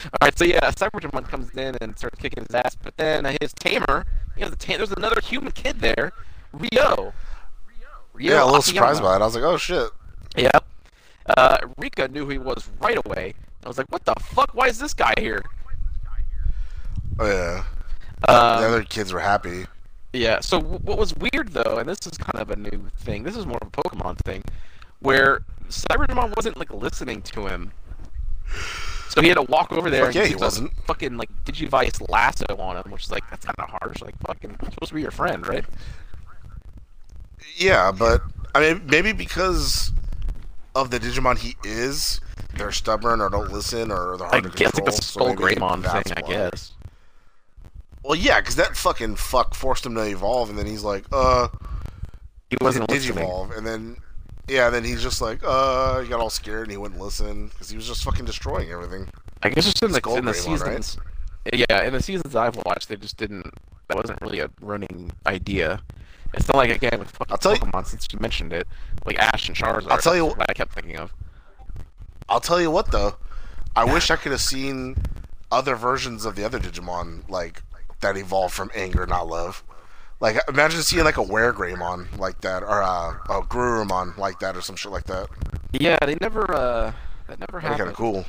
all 0.04 0.10
right. 0.22 0.38
So 0.38 0.46
yeah, 0.46 0.60
Cyberdramon 0.72 1.28
comes 1.28 1.50
in 1.56 1.76
and 1.82 1.98
starts 1.98 2.20
kicking 2.20 2.44
his 2.46 2.54
ass, 2.56 2.76
but 2.76 2.96
then 2.98 3.26
his 3.42 3.52
tamer, 3.54 4.06
he 4.36 4.42
has 4.44 4.52
a 4.52 4.56
tam- 4.56 4.78
there's 4.78 4.92
another 4.92 5.22
human 5.22 5.52
kid 5.54 5.80
there, 5.80 6.12
Ryo. 6.54 7.14
Ryo 8.14 8.34
Yeah, 8.34 8.44
a 8.44 8.46
little 8.46 8.60
Akiyama. 8.60 8.64
surprised 8.64 9.02
by 9.02 9.16
it. 9.16 9.22
I 9.22 9.26
was 9.26 9.36
like, 9.36 9.44
oh 9.44 9.58
shit. 9.58 9.90
Yep. 10.38 10.66
Uh, 11.26 11.58
Rika 11.78 12.08
knew 12.08 12.26
who 12.26 12.32
he 12.32 12.38
was 12.38 12.70
right 12.80 13.00
away. 13.06 13.34
I 13.64 13.68
was 13.68 13.78
like, 13.78 13.88
what 13.92 14.06
the 14.06 14.14
fuck? 14.22 14.52
Why 14.54 14.68
is 14.68 14.78
this 14.80 14.94
guy 14.94 15.14
here? 15.18 15.42
Oh 17.20 17.26
yeah. 17.28 17.64
Um, 18.28 18.62
the 18.62 18.68
other 18.68 18.84
kids 18.84 19.12
were 19.14 19.20
happy. 19.20 19.66
Yeah. 20.14 20.40
So 20.42 20.60
w- 20.60 20.80
what 20.84 20.98
was 20.98 21.16
weird 21.16 21.50
though, 21.50 21.78
and 21.80 21.90
this 21.90 22.00
is 22.06 22.18
kind 22.18 22.40
of 22.42 22.52
a 22.52 22.56
new 22.56 22.90
thing. 23.00 23.24
This 23.24 23.36
is 23.36 23.46
more 23.46 23.58
of 23.62 23.68
a 23.68 23.72
Pokemon 23.72 24.18
thing, 24.20 24.44
where 25.00 25.42
Cyberdramon 25.70 26.36
wasn't 26.36 26.58
like 26.58 26.72
listening 26.74 27.22
to 27.24 27.48
him. 27.48 27.72
So 29.10 29.22
he 29.22 29.30
had 29.30 29.36
to 29.38 29.44
walk 29.44 29.72
over 29.72 29.90
there 29.90 30.06
Fuck 30.08 30.16
and 30.16 30.24
yeah, 30.26 30.30
he 30.30 30.36
wasn't. 30.36 30.72
fucking 30.86 31.18
like 31.18 31.30
Digivice 31.46 32.08
lasso 32.10 32.46
on 32.58 32.78
him, 32.78 32.92
which 32.92 33.06
is 33.06 33.12
like 33.12 33.24
that's 33.30 33.46
kind 33.46 33.56
of 33.60 33.70
harsh. 33.82 34.02
Like 34.02 34.16
fucking 34.28 34.52
supposed 34.60 34.90
to 34.90 34.94
be 34.96 35.02
your 35.02 35.12
friend, 35.12 35.48
right? 35.48 35.66
Yeah, 37.58 37.92
but 37.92 38.22
I 38.54 38.60
mean, 38.60 38.82
maybe 38.88 39.14
because 39.14 39.92
of 40.76 40.92
the 40.92 41.00
Digimon 41.00 41.38
he 41.38 41.56
is, 41.64 42.20
they're 42.56 42.72
stubborn 42.72 43.22
or 43.22 43.30
don't 43.30 43.52
listen 43.52 43.92
or 43.92 44.18
they're 44.18 44.28
I 44.28 44.32
hard 44.32 44.44
to 44.44 44.50
guess 44.50 44.76
like 44.76 44.86
the 44.86 44.92
so 44.92 45.02
Skull 45.02 45.28
maybe 45.30 45.56
Greymon 45.56 46.04
thing. 46.04 46.14
I 46.18 46.22
guess. 46.22 46.74
Well, 48.04 48.16
yeah, 48.16 48.40
because 48.40 48.56
that 48.58 48.78
fucking 48.78 49.16
fuck 49.16 49.56
forced 49.56 49.86
him 49.86 49.96
to 49.96 50.04
evolve, 50.04 50.52
and 50.52 50.60
then 50.60 50.68
he's 50.68 50.84
like, 50.84 51.06
uh, 51.12 51.48
He 52.52 52.58
wasn't. 52.62 52.88
Digivolve, 52.88 53.58
and 53.58 53.66
then 53.66 53.98
yeah, 54.48 54.70
then 54.70 54.84
he's 54.84 55.02
just 55.02 55.22
like, 55.22 55.40
uh, 55.44 56.02
he 56.02 56.10
got 56.10 56.20
all 56.20 56.30
scared 56.30 56.64
and 56.64 56.72
he 56.72 56.78
wouldn't 56.78 57.02
listen 57.02 57.48
because 57.48 57.70
he 57.70 57.76
was 57.76 57.88
just 57.88 58.04
fucking 58.04 58.26
destroying 58.26 58.70
everything. 58.70 59.08
I 59.42 59.50
guess 59.50 59.66
just 59.66 59.82
in 59.82 59.92
the, 59.92 59.98
in 59.98 60.26
the 60.26 60.32
Greymon, 60.32 60.62
right? 60.62 60.84
seasons. 60.84 60.98
Yeah, 61.52 61.84
in 61.84 61.94
the 61.94 62.02
seasons 62.02 62.36
I've 62.36 62.56
watched, 62.58 62.90
they 62.90 62.96
just 62.96 63.18
didn't. 63.18 63.52
That 63.88 63.98
wasn't 63.98 64.22
really 64.22 64.40
a 64.40 64.50
running 64.62 65.12
idea. 65.26 65.82
It's 66.34 66.48
not 66.48 66.58
like 66.58 66.70
again 66.70 67.00
with 67.00 67.12
fucking 67.12 67.32
I'll 67.32 67.38
tell 67.38 67.54
you- 67.54 67.60
Pokemon 67.60 67.86
since 67.88 68.08
you 68.12 68.20
mentioned 68.20 68.52
it, 68.54 68.68
like 69.06 69.18
Ash 69.20 69.48
and 69.48 69.56
Charizard. 69.58 69.92
I'll 69.92 69.98
tell 69.98 70.16
you- 70.16 70.26
that's 70.28 70.38
what 70.38 70.50
I 70.50 70.54
kept 70.54 70.74
thinking 70.74 70.98
of. 70.98 71.14
I'll 72.28 72.40
tell 72.42 72.60
you 72.60 72.72
what 72.72 72.92
though, 72.92 73.16
I 73.76 73.86
wish 73.86 74.10
I 74.10 74.16
could 74.16 74.32
have 74.32 74.42
seen 74.42 74.96
other 75.52 75.76
versions 75.76 76.26
of 76.26 76.36
the 76.36 76.44
other 76.44 76.60
Digimon 76.60 77.30
like 77.30 77.62
that 78.02 78.18
evolved 78.18 78.54
from 78.54 78.72
anger, 78.76 79.06
not 79.06 79.28
love. 79.28 79.64
Like 80.20 80.38
imagine 80.48 80.82
seeing 80.82 81.04
like 81.04 81.18
a 81.18 81.22
War 81.24 81.54
Greymon 81.54 82.18
like 82.18 82.42
that, 82.42 82.64
or 82.64 82.82
uh, 82.82 83.12
a 83.30 83.42
Garurumon 83.44 84.18
like 84.18 84.40
that, 84.40 84.56
or 84.58 84.62
some 84.62 84.76
shit 84.76 84.92
like 84.92 85.04
that. 85.06 85.28
Yeah, 85.72 85.98
they 86.06 86.16
never. 86.22 86.50
uh 86.54 86.94
That 87.28 87.40
never 87.40 87.60
That'd 87.62 87.72
be 87.72 87.78
kind 87.78 87.90
of 87.90 87.96
cool. 87.96 88.26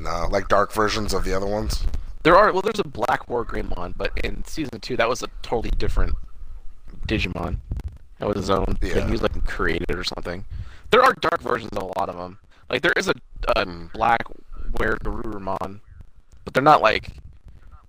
No, 0.00 0.26
like 0.30 0.48
dark 0.48 0.72
versions 0.72 1.12
of 1.12 1.24
the 1.24 1.34
other 1.34 1.46
ones. 1.46 1.84
There 2.22 2.36
are 2.36 2.52
well, 2.52 2.62
there's 2.62 2.78
a 2.78 2.84
Black 2.84 3.28
War 3.28 3.44
Greymon, 3.44 3.94
but 3.96 4.12
in 4.22 4.44
season 4.44 4.80
two, 4.80 4.96
that 4.96 5.08
was 5.08 5.22
a 5.22 5.28
totally 5.42 5.70
different 5.76 6.14
Digimon. 7.08 7.58
That 8.18 8.28
was 8.28 8.36
his 8.36 8.50
own 8.50 8.76
Yeah. 8.80 8.94
thing. 8.94 9.06
He 9.06 9.12
was 9.12 9.22
like 9.22 9.44
created 9.46 9.90
or 9.90 10.04
something. 10.04 10.44
There 10.90 11.02
are 11.02 11.14
dark 11.14 11.40
versions 11.40 11.72
of 11.72 11.82
a 11.82 11.98
lot 11.98 12.08
of 12.08 12.16
them. 12.16 12.38
Like 12.70 12.82
there 12.82 12.92
is 12.96 13.08
a. 13.08 13.14
Black 13.92 14.22
Were 14.78 14.96
Garurumon, 14.98 15.80
but 16.44 16.54
they're 16.54 16.62
not 16.62 16.80
like 16.80 17.08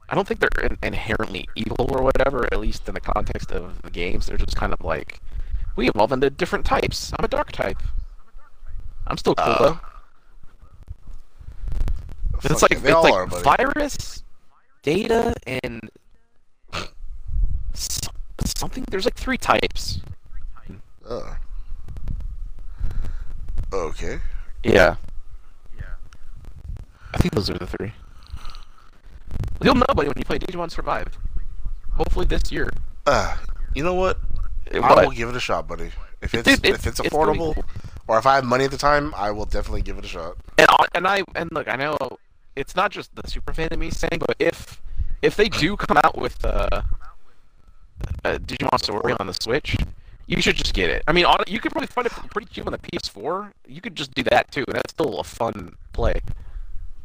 I 0.09 0.15
don't 0.15 0.27
think 0.27 0.39
they're 0.39 0.65
in- 0.65 0.77
inherently 0.81 1.47
evil 1.55 1.87
or 1.95 2.01
whatever. 2.01 2.45
At 2.51 2.59
least 2.59 2.87
in 2.87 2.95
the 2.95 2.99
context 2.99 3.51
of 3.51 3.81
the 3.83 3.91
games, 3.91 4.25
they're 4.25 4.37
just 4.37 4.55
kind 4.57 4.73
of 4.73 4.81
like 4.81 5.19
we 5.75 5.87
evolve 5.89 6.11
into 6.11 6.29
different 6.31 6.65
types. 6.65 7.13
I'm 7.17 7.23
a 7.23 7.27
dark 7.27 7.51
type. 7.51 7.77
I'm 9.05 9.17
still 9.17 9.35
cool 9.35 9.45
Uh, 9.53 9.59
though. 9.59 9.79
It's 12.43 12.61
like 12.61 12.71
it's 12.71 12.83
like 12.83 13.13
are, 13.13 13.25
virus, 13.27 14.22
data, 14.83 15.33
and 15.47 15.89
something. 18.43 18.85
There's 18.91 19.05
like 19.05 19.15
three 19.15 19.37
types. 19.37 19.99
Uh. 21.07 21.35
Okay. 23.73 24.19
Yeah. 24.63 24.95
Yeah. 25.77 25.85
I 27.13 27.17
think 27.17 27.33
those 27.33 27.49
are 27.49 27.57
the 27.57 27.65
three. 27.67 27.91
You'll 29.61 29.75
know, 29.75 29.85
buddy, 29.95 30.07
when 30.09 30.17
you 30.17 30.25
play 30.25 30.39
Digimon 30.39 30.69
Survive. 30.69 31.07
Hopefully 31.93 32.25
this 32.25 32.51
year. 32.51 32.69
Uh, 33.05 33.35
you 33.73 33.83
know 33.83 33.93
what? 33.93 34.19
Eh, 34.71 34.79
I 34.79 35.03
will 35.05 35.11
give 35.11 35.29
it 35.29 35.35
a 35.35 35.39
shot, 35.39 35.67
buddy. 35.67 35.91
If 36.21 36.33
it's 36.33 36.43
Dude, 36.47 36.65
if 36.65 36.85
it's 36.87 36.99
it's 36.99 37.01
affordable, 37.01 37.55
cool. 37.55 37.65
or 38.07 38.17
if 38.17 38.25
I 38.25 38.35
have 38.35 38.45
money 38.45 38.65
at 38.65 38.71
the 38.71 38.77
time, 38.77 39.13
I 39.15 39.31
will 39.31 39.45
definitely 39.45 39.81
give 39.81 39.97
it 39.97 40.05
a 40.05 40.07
shot. 40.07 40.37
And 40.57 40.67
I- 40.69 40.85
and 40.95 41.07
I 41.07 41.23
and 41.35 41.51
look, 41.51 41.67
I 41.67 41.75
know 41.75 41.97
it's 42.55 42.75
not 42.75 42.91
just 42.91 43.15
the 43.15 43.27
super 43.27 43.53
fan 43.53 43.69
of 43.71 43.79
me 43.79 43.89
saying, 43.89 44.19
but 44.19 44.35
if 44.39 44.81
if 45.21 45.35
they 45.35 45.49
do 45.49 45.75
come 45.77 45.97
out 46.03 46.17
with 46.17 46.43
uh, 46.45 46.81
uh 48.25 48.37
Digimon 48.37 48.79
Story 48.79 49.13
on 49.19 49.27
the 49.27 49.33
Switch, 49.33 49.75
you 50.27 50.41
should 50.41 50.55
just 50.55 50.73
get 50.73 50.89
it. 50.89 51.03
I 51.07 51.11
mean, 51.11 51.25
you 51.47 51.59
could 51.59 51.71
probably 51.71 51.87
find 51.87 52.07
it 52.07 52.13
pretty 52.31 52.47
cheap 52.51 52.65
on 52.65 52.71
the 52.71 52.77
PS4. 52.79 53.51
You 53.67 53.81
could 53.81 53.95
just 53.95 54.13
do 54.13 54.23
that 54.23 54.51
too, 54.51 54.63
and 54.67 54.75
that's 54.75 54.91
still 54.91 55.19
a 55.19 55.23
fun 55.23 55.75
play. 55.93 56.21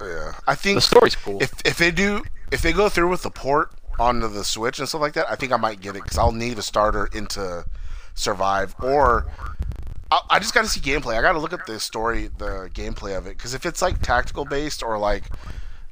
Yeah, 0.00 0.32
I 0.46 0.54
think 0.54 0.76
The 0.76 0.80
story's 0.82 1.16
cool. 1.16 1.42
if 1.42 1.52
if 1.64 1.78
they 1.78 1.90
do 1.90 2.22
if 2.52 2.62
they 2.62 2.72
go 2.72 2.88
through 2.88 3.08
with 3.10 3.22
the 3.22 3.30
port 3.30 3.72
onto 3.98 4.28
the 4.28 4.44
Switch 4.44 4.78
and 4.78 4.88
stuff 4.88 5.00
like 5.00 5.14
that, 5.14 5.30
I 5.30 5.34
think 5.34 5.52
I 5.52 5.56
might 5.56 5.80
get 5.80 5.96
it 5.96 6.02
because 6.04 6.18
I'll 6.18 6.32
need 6.32 6.58
a 6.58 6.62
starter 6.62 7.08
into 7.12 7.64
Survive 8.14 8.74
or. 8.82 9.26
I, 10.10 10.20
I 10.30 10.38
just 10.38 10.54
got 10.54 10.62
to 10.62 10.68
see 10.68 10.80
gameplay. 10.80 11.18
I 11.18 11.22
got 11.22 11.32
to 11.32 11.38
look 11.38 11.52
at 11.52 11.66
the 11.66 11.78
story, 11.80 12.28
the 12.38 12.70
gameplay 12.72 13.16
of 13.16 13.26
it, 13.26 13.36
because 13.36 13.54
if 13.54 13.66
it's 13.66 13.82
like 13.82 14.00
tactical 14.02 14.44
based 14.44 14.82
or 14.82 14.98
like, 14.98 15.24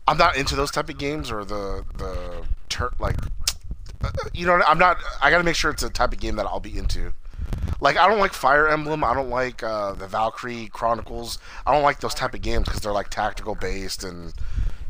I'm 0.08 0.16
not 0.18 0.36
into 0.36 0.54
those 0.56 0.70
type 0.70 0.88
of 0.88 0.98
games 0.98 1.30
or 1.30 1.44
the 1.44 1.84
the 1.96 2.44
tur- 2.68 2.94
like, 2.98 3.16
uh, 4.02 4.10
you 4.32 4.46
know, 4.46 4.60
I'm 4.66 4.78
not. 4.78 4.98
I 5.20 5.30
got 5.30 5.38
to 5.38 5.44
make 5.44 5.56
sure 5.56 5.70
it's 5.70 5.82
a 5.82 5.90
type 5.90 6.12
of 6.12 6.20
game 6.20 6.36
that 6.36 6.46
I'll 6.46 6.60
be 6.60 6.76
into. 6.78 7.12
Like 7.80 7.96
I 7.98 8.08
don't 8.08 8.18
like 8.20 8.32
Fire 8.32 8.68
Emblem. 8.68 9.04
I 9.04 9.12
don't 9.14 9.28
like 9.30 9.62
uh, 9.62 9.92
the 9.92 10.06
Valkyrie 10.06 10.68
Chronicles. 10.72 11.38
I 11.66 11.72
don't 11.72 11.82
like 11.82 12.00
those 12.00 12.14
type 12.14 12.32
of 12.34 12.40
games 12.40 12.64
because 12.66 12.80
they're 12.80 12.92
like 12.92 13.10
tactical 13.10 13.54
based 13.54 14.02
and 14.02 14.32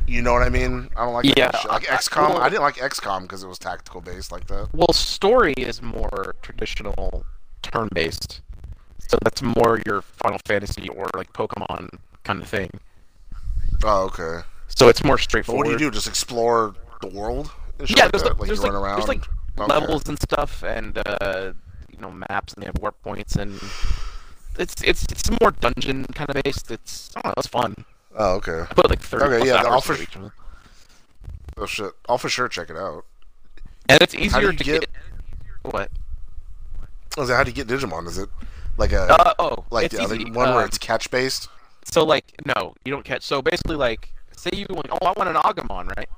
you 0.06 0.22
know 0.22 0.32
what 0.32 0.42
I 0.42 0.48
mean. 0.50 0.88
I 0.96 1.04
don't 1.04 1.14
like 1.14 1.36
Yeah, 1.36 1.50
like 1.68 1.82
XCOM. 1.84 2.28
well- 2.30 2.38
I 2.38 2.48
didn't 2.48 2.62
like 2.62 2.76
XCOM 2.76 3.22
because 3.22 3.42
it 3.42 3.48
was 3.48 3.58
tactical 3.58 4.00
based 4.00 4.30
like 4.30 4.46
that. 4.46 4.68
Well, 4.72 4.92
story 4.92 5.54
is 5.56 5.82
more 5.82 6.36
traditional 6.42 7.24
turn-based, 7.62 8.40
so 8.98 9.18
that's 9.22 9.42
more 9.42 9.80
your 9.86 10.02
Final 10.02 10.38
Fantasy 10.46 10.88
or 10.90 11.08
like 11.16 11.32
Pokemon 11.32 11.88
kind 12.24 12.42
of 12.42 12.48
thing. 12.48 12.70
Oh, 13.84 14.04
okay. 14.06 14.46
So 14.68 14.88
it's 14.88 15.04
more 15.04 15.16
But 15.16 15.22
straightforward. 15.22 15.66
what 15.68 15.78
do 15.78 15.84
you 15.84 15.90
do? 15.90 15.94
Just 15.94 16.06
explore 16.08 16.74
the 17.00 17.08
world? 17.08 17.50
Yeah, 17.86 18.04
like 18.04 18.12
there's, 18.12 18.22
that? 18.24 18.38
like, 18.38 18.46
there's 18.48 18.60
like, 18.62 18.72
run 18.72 18.82
around. 18.82 18.96
there's 18.96 19.08
like 19.08 19.24
Okay. 19.58 19.72
levels 19.72 20.06
and 20.06 20.20
stuff, 20.20 20.62
and 20.62 20.98
uh, 21.06 21.52
you 21.90 21.98
know 21.98 22.10
maps, 22.10 22.52
and 22.52 22.62
they 22.62 22.66
have 22.66 22.76
warp 22.80 23.00
points, 23.02 23.36
and 23.36 23.58
it's 24.58 24.82
it's 24.82 25.04
it's 25.10 25.30
more 25.40 25.50
dungeon 25.50 26.04
kind 26.14 26.28
of 26.28 26.42
based. 26.42 26.70
It's 26.70 27.10
I 27.16 27.22
don't 27.22 27.28
know, 27.30 27.34
it's 27.38 27.46
fun. 27.46 27.84
Oh, 28.18 28.34
okay. 28.34 28.60
I 28.70 28.74
put 28.74 28.90
like 28.90 29.00
thirty 29.00 29.24
Okay, 29.36 29.46
yeah, 29.48 29.62
I'll 29.64 29.80
for- 29.80 29.94
of. 29.94 30.32
Oh 31.56 31.64
shit! 31.64 31.92
I'll 32.06 32.18
for 32.18 32.28
sure 32.28 32.48
check 32.48 32.68
it 32.68 32.76
out. 32.76 33.06
and 33.88 34.02
it's 34.02 34.14
easier 34.14 34.52
to 34.52 34.64
get- 34.64 34.80
get. 34.82 34.90
What? 35.62 35.90
Is 37.16 37.30
it 37.30 37.34
how 37.34 37.42
do 37.42 37.50
you 37.50 37.54
get 37.54 37.66
Digimon? 37.66 38.06
Is 38.08 38.18
it 38.18 38.28
like 38.76 38.92
a 38.92 39.12
Uh, 39.12 39.34
oh, 39.38 39.64
like 39.70 39.90
the 39.90 40.02
other 40.02 40.16
one 40.16 40.50
where 40.54 40.62
Um, 40.62 40.66
it's 40.66 40.78
catch 40.78 41.10
based? 41.10 41.48
So 41.84 42.04
like 42.04 42.32
no, 42.44 42.74
you 42.84 42.92
don't 42.92 43.04
catch. 43.04 43.22
So 43.22 43.40
basically, 43.42 43.76
like 43.76 44.10
say 44.36 44.50
you 44.52 44.66
want, 44.70 44.88
oh 44.90 44.98
I 45.06 45.12
want 45.16 45.28
an 45.30 45.36
Agumon, 45.36 45.94
right? 45.96 46.08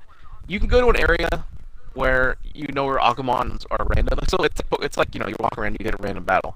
You 0.47 0.59
can 0.59 0.67
go 0.67 0.81
to 0.81 0.89
an 0.89 0.97
area 0.97 1.45
where 1.93 2.37
you 2.53 2.67
know 2.73 2.85
where 2.85 2.97
Agumons 2.97 3.65
are 3.71 3.85
random. 3.95 4.19
So 4.27 4.37
it's 4.43 4.61
it's 4.81 4.97
like 4.97 5.13
you 5.13 5.19
know 5.19 5.27
you 5.27 5.35
walk 5.39 5.57
around, 5.57 5.73
you 5.79 5.83
get 5.83 5.93
a 5.93 6.01
random 6.01 6.23
battle. 6.23 6.55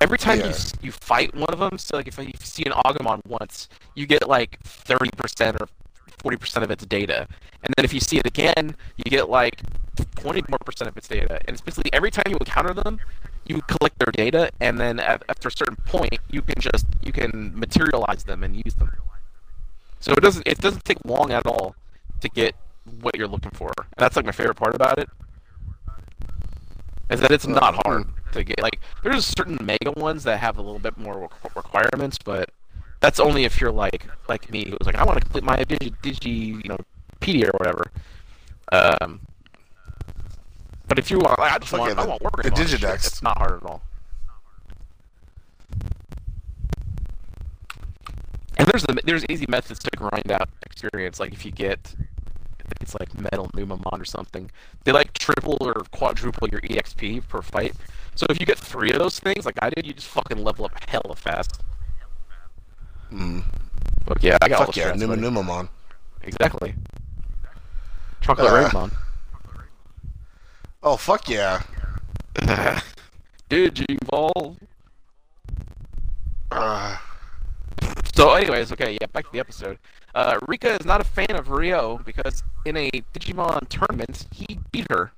Every 0.00 0.18
time 0.18 0.38
you 0.40 0.44
Yeah. 0.46 0.50
s- 0.50 0.72
you 0.82 0.92
fight 0.92 1.34
one 1.34 1.48
of 1.52 1.58
them, 1.58 1.78
so 1.78 1.96
like 1.96 2.08
if 2.08 2.18
you 2.18 2.32
see 2.40 2.64
an 2.64 2.72
Agumon 2.72 3.20
once, 3.26 3.68
you 3.94 4.06
get 4.06 4.28
like 4.28 4.58
thirty 4.62 5.10
percent 5.16 5.56
or 5.60 5.68
forty 6.22 6.36
percent 6.36 6.64
of 6.64 6.70
its 6.70 6.84
data, 6.84 7.26
and 7.62 7.72
then 7.76 7.84
if 7.84 7.94
you 7.94 8.00
see 8.00 8.18
it 8.18 8.26
again, 8.26 8.76
you 8.96 9.04
get 9.04 9.30
like 9.30 9.60
twenty 10.16 10.42
more 10.50 10.58
percent 10.66 10.88
of 10.90 10.96
its 10.96 11.08
data. 11.08 11.38
And 11.46 11.54
it's 11.54 11.60
basically 11.62 11.90
every 11.94 12.10
time 12.10 12.24
you 12.28 12.36
encounter 12.38 12.74
them, 12.74 12.98
you 13.48 13.62
collect 13.62 13.98
their 13.98 14.12
data, 14.12 14.50
and 14.60 14.78
then 14.78 14.98
at, 15.00 15.22
after 15.28 15.48
a 15.48 15.52
certain 15.52 15.76
point, 15.86 16.18
you 16.30 16.42
can 16.42 16.60
just 16.60 16.86
you 17.02 17.12
can 17.12 17.52
materialize 17.54 18.24
them 18.24 18.42
and 18.42 18.56
use 18.56 18.74
them. 18.74 18.90
So 20.00 20.12
it 20.12 20.20
doesn't 20.20 20.46
it 20.46 20.58
doesn't 20.58 20.84
take 20.84 20.98
long 21.04 21.32
at 21.32 21.46
all 21.46 21.74
to 22.20 22.28
get 22.28 22.54
what 23.00 23.16
you're 23.16 23.28
looking 23.28 23.50
for. 23.52 23.72
And 23.76 23.98
that's 23.98 24.16
like 24.16 24.24
my 24.24 24.32
favorite 24.32 24.56
part 24.56 24.74
about 24.74 24.98
it. 24.98 25.08
Is 27.08 27.20
that 27.20 27.30
it's 27.30 27.46
not 27.46 27.86
hard 27.86 28.06
to 28.32 28.44
get. 28.44 28.60
Like 28.60 28.80
there's 29.02 29.24
certain 29.24 29.58
mega 29.62 29.92
ones 29.92 30.24
that 30.24 30.40
have 30.40 30.58
a 30.58 30.62
little 30.62 30.78
bit 30.78 30.96
more 30.98 31.28
requ- 31.28 31.54
requirements, 31.54 32.18
but 32.24 32.50
that's 33.00 33.20
only 33.20 33.44
if 33.44 33.60
you're 33.60 33.72
like 33.72 34.06
like 34.28 34.50
me, 34.50 34.66
who's 34.66 34.86
like 34.86 34.96
I 34.96 35.04
want 35.04 35.18
to 35.18 35.24
complete 35.24 35.44
my 35.44 35.56
digi, 35.56 35.94
digi 36.02 36.62
you 36.62 36.68
know, 36.68 36.78
pedia 37.20 37.48
or 37.48 37.56
whatever. 37.58 37.84
Um, 38.72 39.20
but 40.88 40.98
if 40.98 41.10
you 41.10 41.18
want, 41.18 41.38
like, 41.38 41.52
I 41.52 41.58
just 41.58 41.70
Fuck 41.70 41.80
want, 41.80 41.94
yeah, 41.94 42.00
I 42.00 42.04
the- 42.04 42.10
want 42.10 42.22
work 42.22 42.42
the 42.42 42.50
Digidex. 42.50 42.94
It's 43.06 43.22
not 43.22 43.38
hard 43.38 43.62
at 43.62 43.68
all. 43.68 43.82
And 48.58 48.66
there's 48.68 48.84
the, 48.84 48.98
there's 49.04 49.24
easy 49.28 49.44
methods 49.48 49.80
to 49.80 49.90
grind 49.96 50.30
out 50.32 50.48
experience. 50.64 51.20
Like 51.20 51.32
if 51.32 51.44
you 51.44 51.50
get, 51.52 51.94
it's 52.80 52.94
like 52.98 53.18
Metal 53.18 53.48
Numamon 53.54 54.00
or 54.00 54.04
something. 54.04 54.50
They 54.84 54.92
like 54.92 55.12
triple 55.12 55.58
or 55.60 55.74
quadruple 55.90 56.48
your 56.48 56.60
EXP 56.62 57.28
per 57.28 57.42
fight. 57.42 57.74
So 58.14 58.24
if 58.30 58.40
you 58.40 58.46
get 58.46 58.58
three 58.58 58.90
of 58.92 58.98
those 58.98 59.18
things, 59.18 59.44
like 59.44 59.56
I 59.60 59.68
did, 59.68 59.86
you 59.86 59.92
just 59.92 60.06
fucking 60.08 60.42
level 60.42 60.64
up 60.64 60.72
hella 60.88 61.14
fast. 61.16 61.60
Mm. 63.12 63.44
But 64.06 64.22
yeah, 64.22 64.38
I 64.40 64.48
got 64.48 64.60
all 64.60 64.66
Fuck 64.66 64.74
the 64.74 64.80
yeah, 64.80 64.92
strats, 64.92 64.98
Numa. 64.98 65.16
Numamon. 65.16 65.68
Exactly. 66.22 66.74
Chocolate 68.22 68.74
Uh. 68.74 68.88
Oh 70.86 70.96
fuck 70.96 71.28
yeah. 71.28 71.62
Digivolve. 73.50 74.56
Uh, 76.52 76.96
So, 78.14 78.34
anyways, 78.34 78.70
okay, 78.70 78.96
yeah, 79.00 79.08
back 79.12 79.24
to 79.26 79.32
the 79.32 79.40
episode. 79.40 79.78
Uh, 80.14 80.38
Rika 80.46 80.76
is 80.78 80.86
not 80.86 81.00
a 81.00 81.04
fan 81.04 81.34
of 81.34 81.50
Ryo 81.50 81.98
because 82.04 82.44
in 82.64 82.76
a 82.76 82.88
Digimon 83.12 83.68
tournament, 83.68 84.26
he 84.32 84.60
beat 84.70 84.86
her. 84.90 85.10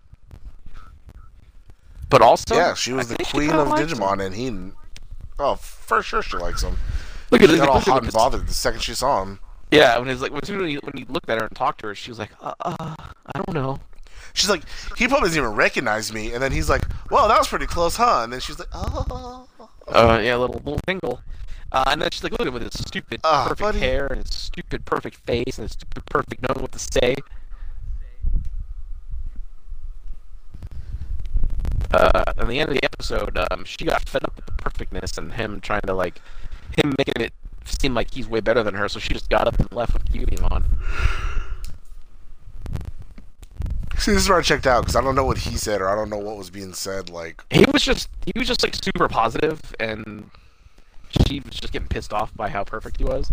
But 2.08 2.22
also, 2.22 2.54
yeah, 2.56 2.72
she 2.72 2.94
was 2.94 3.12
I 3.12 3.16
the 3.16 3.24
queen 3.24 3.50
of 3.50 3.68
likes 3.68 3.92
him. 3.92 3.98
Digimon, 3.98 4.24
and 4.24 4.34
he. 4.34 4.72
Oh, 5.38 5.54
for 5.56 6.02
sure 6.02 6.22
she 6.22 6.38
likes 6.38 6.62
him. 6.62 6.78
Look 7.30 7.42
at 7.42 7.50
She 7.50 7.56
this. 7.56 7.60
got 7.60 7.68
all 7.68 7.80
hot 7.80 8.04
and 8.04 8.12
bothered 8.12 8.46
the 8.48 8.54
second 8.54 8.80
she 8.80 8.94
saw 8.94 9.22
him. 9.22 9.38
Yeah, 9.70 9.98
when 9.98 10.08
he's 10.08 10.22
like, 10.22 10.32
when 10.32 10.40
when 10.58 10.68
he, 10.70 10.76
when 10.76 10.96
he 10.96 11.04
looked 11.04 11.28
at 11.28 11.38
her 11.38 11.46
and 11.46 11.54
talked 11.54 11.80
to 11.82 11.88
her, 11.88 11.94
she 11.94 12.10
was 12.10 12.18
like, 12.18 12.30
uh, 12.40 12.54
uh, 12.62 12.96
I 12.98 13.38
don't 13.38 13.52
know. 13.52 13.78
She's 14.34 14.50
like, 14.50 14.62
he 14.96 15.08
probably 15.08 15.28
doesn't 15.28 15.42
even 15.42 15.54
recognize 15.56 16.12
me, 16.12 16.32
and 16.32 16.42
then 16.42 16.52
he's 16.52 16.68
like, 16.68 16.84
"Well, 17.10 17.28
that 17.28 17.38
was 17.38 17.48
pretty 17.48 17.66
close, 17.66 17.96
huh?" 17.96 18.20
And 18.24 18.32
then 18.32 18.40
she's 18.40 18.58
like, 18.58 18.68
"Oh." 18.72 19.48
Uh, 19.88 20.20
yeah, 20.22 20.36
little 20.36 20.56
little 20.56 20.80
tingle. 20.86 21.20
Uh, 21.72 21.84
and 21.88 22.00
then 22.00 22.10
she's 22.10 22.22
like, 22.22 22.32
look 22.32 22.40
at 22.42 22.46
him 22.46 22.54
with 22.54 22.62
his 22.62 22.72
stupid 22.80 23.20
Ah, 23.24 23.44
perfect 23.44 23.60
buddy. 23.60 23.78
hair 23.80 24.06
and 24.06 24.22
his 24.22 24.34
stupid 24.34 24.86
perfect 24.86 25.16
face 25.26 25.58
and 25.58 25.64
his 25.64 25.72
stupid 25.72 26.02
perfect 26.06 26.42
knowing 26.42 26.62
what 26.62 26.72
to 26.72 26.78
say. 26.78 27.14
Uh, 31.92 32.24
at 32.26 32.46
the 32.46 32.58
end 32.60 32.68
of 32.68 32.74
the 32.74 32.84
episode, 32.84 33.38
um, 33.50 33.64
she 33.64 33.84
got 33.84 34.06
fed 34.08 34.24
up 34.24 34.36
with 34.36 34.46
the 34.46 34.52
perfectness 34.52 35.16
and 35.16 35.32
him 35.34 35.60
trying 35.60 35.80
to 35.82 35.94
like, 35.94 36.20
him 36.76 36.94
making 36.98 37.22
it 37.22 37.32
seem 37.64 37.94
like 37.94 38.12
he's 38.12 38.28
way 38.28 38.40
better 38.40 38.62
than 38.62 38.74
her. 38.74 38.88
So 38.88 38.98
she 38.98 39.12
just 39.14 39.30
got 39.30 39.46
up 39.46 39.58
and 39.58 39.70
left 39.72 39.94
with 39.94 40.10
Cutie 40.10 40.38
on. 40.38 40.64
See, 43.98 44.12
this 44.12 44.22
is 44.22 44.28
where 44.28 44.38
I 44.38 44.42
checked 44.42 44.66
out 44.66 44.82
because 44.82 44.94
I 44.94 45.00
don't 45.00 45.16
know 45.16 45.24
what 45.24 45.38
he 45.38 45.56
said 45.56 45.80
or 45.80 45.88
I 45.88 45.96
don't 45.96 46.08
know 46.08 46.18
what 46.18 46.36
was 46.36 46.50
being 46.50 46.72
said. 46.72 47.10
Like, 47.10 47.42
He 47.50 47.64
was 47.72 47.82
just 47.82 48.08
he 48.24 48.32
was 48.38 48.46
just 48.46 48.62
like 48.62 48.76
super 48.76 49.08
positive, 49.08 49.60
and 49.80 50.30
she 51.10 51.40
was 51.40 51.56
just 51.56 51.72
getting 51.72 51.88
pissed 51.88 52.12
off 52.12 52.32
by 52.34 52.48
how 52.48 52.62
perfect 52.62 52.98
he 52.98 53.04
was, 53.04 53.32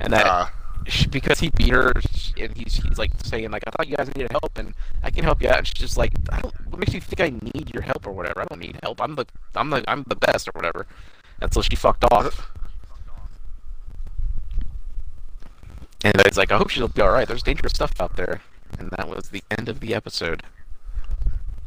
and 0.00 0.12
that 0.12 0.26
uh, 0.26 0.46
she, 0.86 1.08
because 1.08 1.40
he 1.40 1.50
beat 1.50 1.70
her, 1.70 1.92
and 2.38 2.56
he's 2.56 2.76
he's 2.76 2.98
like 2.98 3.10
saying 3.24 3.50
like 3.50 3.64
I 3.66 3.70
thought 3.70 3.88
you 3.88 3.96
guys 3.96 4.06
needed 4.14 4.30
help, 4.30 4.56
and 4.58 4.74
I 5.02 5.10
can 5.10 5.24
help 5.24 5.42
you 5.42 5.48
out. 5.48 5.58
And 5.58 5.66
she's 5.66 5.74
just 5.74 5.96
like, 5.96 6.12
I 6.30 6.40
don't, 6.40 6.54
what 6.70 6.78
makes 6.78 6.94
you 6.94 7.00
think 7.00 7.20
I 7.20 7.30
need 7.54 7.72
your 7.74 7.82
help 7.82 8.06
or 8.06 8.12
whatever? 8.12 8.42
I 8.42 8.44
don't 8.44 8.60
need 8.60 8.78
help. 8.82 9.00
I'm 9.02 9.16
the 9.16 9.26
I'm 9.56 9.70
the 9.70 9.82
I'm 9.88 10.04
the 10.06 10.16
best 10.16 10.46
or 10.48 10.52
whatever. 10.54 10.86
And 11.40 11.52
so 11.52 11.62
she 11.62 11.74
fucked 11.74 12.04
off. 12.12 12.48
And 16.04 16.14
it's 16.20 16.36
like 16.36 16.52
I 16.52 16.58
hope 16.58 16.70
she'll 16.70 16.86
be 16.86 17.02
all 17.02 17.10
right. 17.10 17.26
There's 17.26 17.42
dangerous 17.42 17.72
stuff 17.72 17.92
out 18.00 18.14
there. 18.16 18.40
And 18.78 18.90
that 18.90 19.08
was 19.08 19.28
the 19.30 19.42
end 19.50 19.68
of 19.68 19.80
the 19.80 19.94
episode. 19.94 20.42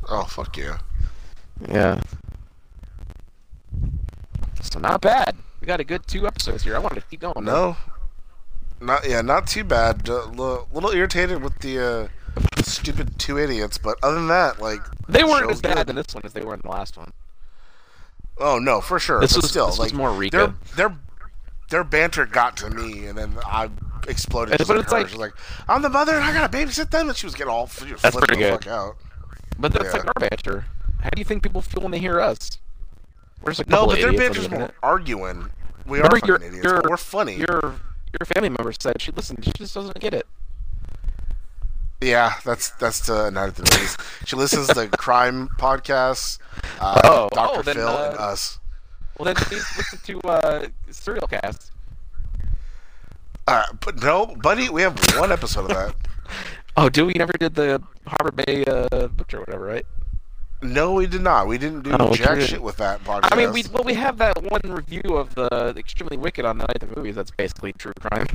Oh 0.10 0.24
fuck 0.24 0.58
yeah. 0.58 0.80
Yeah. 1.68 2.02
So 4.62 4.80
not 4.80 5.02
bad. 5.02 5.36
We 5.60 5.68
got 5.68 5.80
a 5.80 5.84
good 5.84 6.08
two 6.08 6.28
episodes 6.28 6.64
here. 6.64 6.76
I 6.76 6.80
wanted 6.80 7.02
to 7.02 7.08
keep 7.08 7.20
going. 7.22 7.43
No, 7.45 7.78
not 8.80 9.08
yeah, 9.08 9.22
not 9.22 9.47
too 9.47 9.64
bad. 9.64 10.08
A 10.08 10.26
little, 10.26 10.68
little 10.74 10.91
irritated 10.91 11.43
with 11.43 11.60
the 11.60 11.80
uh, 11.80 12.41
stupid 12.64 13.20
two 13.20 13.38
idiots, 13.38 13.78
but 13.78 13.97
other 14.04 14.16
than 14.16 14.28
that, 14.28 14.60
like 14.62 14.82
they 15.08 15.24
weren't 15.24 15.52
as 15.52 15.62
bad 15.62 15.78
good. 15.78 15.89
in 15.89 15.95
this 15.95 16.14
one 16.14 16.24
as 16.26 16.34
they 16.34 16.43
were 16.43 16.54
in 16.54 16.62
the 16.64 16.70
last 16.70 16.97
one. 16.97 17.12
Oh 18.38 18.58
no, 18.60 18.82
for 18.82 18.99
sure. 18.99 19.20
This 19.20 19.34
but 19.34 19.43
was- 19.43 19.52
still, 19.52 19.68
this 19.68 19.78
was 19.78 19.91
like 19.91 19.93
more 19.93 20.12
Rika. 20.12 20.56
Their 20.76 20.88
their 20.89 20.97
their 21.70 21.84
banter 21.84 22.26
got 22.26 22.58
to 22.58 22.70
me, 22.70 23.06
and 23.06 23.18
then 23.18 23.38
I 23.45 23.70
exploded. 24.08 24.58
But 24.58 24.68
like 24.68 24.80
it's 24.84 24.91
like- 24.91 25.16
like, 25.16 25.34
"I'm 25.68 25.82
the 25.82 25.89
mother, 25.89 26.14
and 26.16 26.24
I 26.24 26.34
gotta 26.34 26.56
babysit 26.56 26.89
them," 26.91 27.10
and 27.10 27.18
she 27.18 27.26
was 27.26 27.36
getting 27.36 27.52
all 27.52 27.68
That's 27.68 27.80
pretty 28.16 28.36
the 28.36 28.36
good. 28.36 28.64
fuck 28.64 28.68
out. 28.68 28.97
But 29.60 29.74
that's 29.74 29.86
Yeah. 29.86 29.91
like 29.91 30.08
our 30.08 30.14
banter. 30.30 30.66
How 31.02 31.10
do 31.10 31.20
you 31.20 31.26
think 31.26 31.43
people 31.43 31.62
feel 31.62 31.82
when 31.84 31.91
they 31.91 31.99
hear 31.99 32.20
us? 32.20 32.58
We're 33.41 33.54
just 33.54 33.68
No, 33.68 33.86
but 33.88 33.95
their 33.99 34.14
banter's 34.14 34.49
more 34.49 34.72
arguing. 34.84 35.49
We 35.86 35.97
Remember 35.97 36.18
are 36.18 36.20
fucking 36.20 36.28
your- 36.28 36.38
idiots, 36.43 36.64
your- 36.64 36.82
we're 36.89 36.97
funny. 36.97 37.36
Your 37.38 37.76
your 38.20 38.26
family 38.36 38.49
member 38.49 38.72
said 38.80 39.02
she 39.02 39.12
listened. 39.12 39.43
She 39.45 39.52
just 39.54 39.74
doesn't 39.74 39.99
get 39.99 40.14
it. 40.14 40.28
Yeah, 42.02 42.34
that's 42.43 42.70
that's 42.72 42.99
to 43.08 43.30
Night 43.32 43.47
at 43.49 43.56
the 43.56 43.64
Movies. 43.64 43.95
She 44.26 44.36
listens 44.36 44.68
to 44.70 44.88
crime 44.97 45.49
podcasts, 45.60 46.39
uh, 46.80 46.99
Oh, 47.04 47.30
Dr. 47.32 47.60
oh, 47.60 47.62
then, 47.62 47.76
Phil, 47.76 47.88
and 47.88 48.18
uh, 48.18 48.22
us. 48.22 48.60
Well, 49.18 49.26
then 49.26 49.36
please 49.36 49.66
listen 49.78 49.99
to 50.06 50.22
uh, 50.28 50.68
Serial 50.89 51.28
Cast. 51.28 51.70
Uh, 53.48 53.64
but 53.82 54.02
no, 54.02 54.28
buddy, 54.42 54.70
we 54.70 54.82
have 54.82 54.98
one 55.18 55.32
episode 55.32 55.70
of 55.72 55.76
that. 55.78 55.96
Oh, 56.78 56.88
do 56.88 57.06
we 57.06 57.12
never 57.18 57.34
did 57.34 57.54
the 57.56 57.84
Harbor 58.08 58.32
Bay 58.32 58.64
uh, 58.64 59.08
Butcher 59.10 59.39
or 59.39 59.42
whatever, 59.42 59.66
right? 59.66 59.86
No, 60.62 60.94
we 60.94 61.06
did 61.06 61.20
not. 61.20 61.46
We 61.48 61.58
didn't 61.58 61.82
do 61.82 61.92
Oh, 62.00 62.14
jack 62.14 62.39
shit 62.39 62.62
with 62.64 62.78
that 62.78 63.04
podcast. 63.04 63.28
I 63.30 63.36
mean, 63.36 63.52
we 63.52 63.66
well 63.74 63.84
we 63.84 63.94
have 63.96 64.18
that 64.20 64.42
one 64.50 64.62
review 64.64 65.02
of 65.18 65.36
the 65.36 65.74
Extremely 65.76 66.16
Wicked 66.16 66.46
on 66.46 66.60
the 66.60 66.68
Night 66.68 66.82
of 66.82 66.89
the 66.92 66.96
Movies. 66.96 67.16
That's 67.16 67.32
basically 67.32 67.74
true 67.74 67.92
crime. 68.00 68.26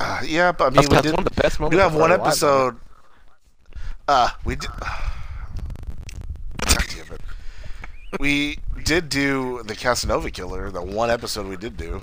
Uh, 0.00 0.22
yeah, 0.26 0.50
but 0.50 0.64
I 0.64 0.70
mean, 0.70 0.74
That's, 0.76 0.88
we 0.88 0.94
that's 0.96 1.02
did. 1.06 1.12
one 1.14 1.24
of 1.24 1.32
the 1.36 1.40
best 1.40 1.60
We 1.60 1.64
moments. 1.66 1.76
do 1.76 1.82
have 1.88 1.94
one 1.94 2.10
episode. 2.10 2.76
Uh, 4.08 4.30
we 4.44 4.56
did. 4.56 4.70
God 6.66 6.84
damn 6.88 7.12
it. 7.14 7.20
We 8.18 8.58
did 8.84 9.08
do 9.08 9.62
the 9.64 9.76
Casanova 9.76 10.32
Killer. 10.32 10.70
The 10.72 10.82
one 10.82 11.10
episode 11.10 11.46
we 11.46 11.56
did 11.56 11.76
do. 11.76 12.02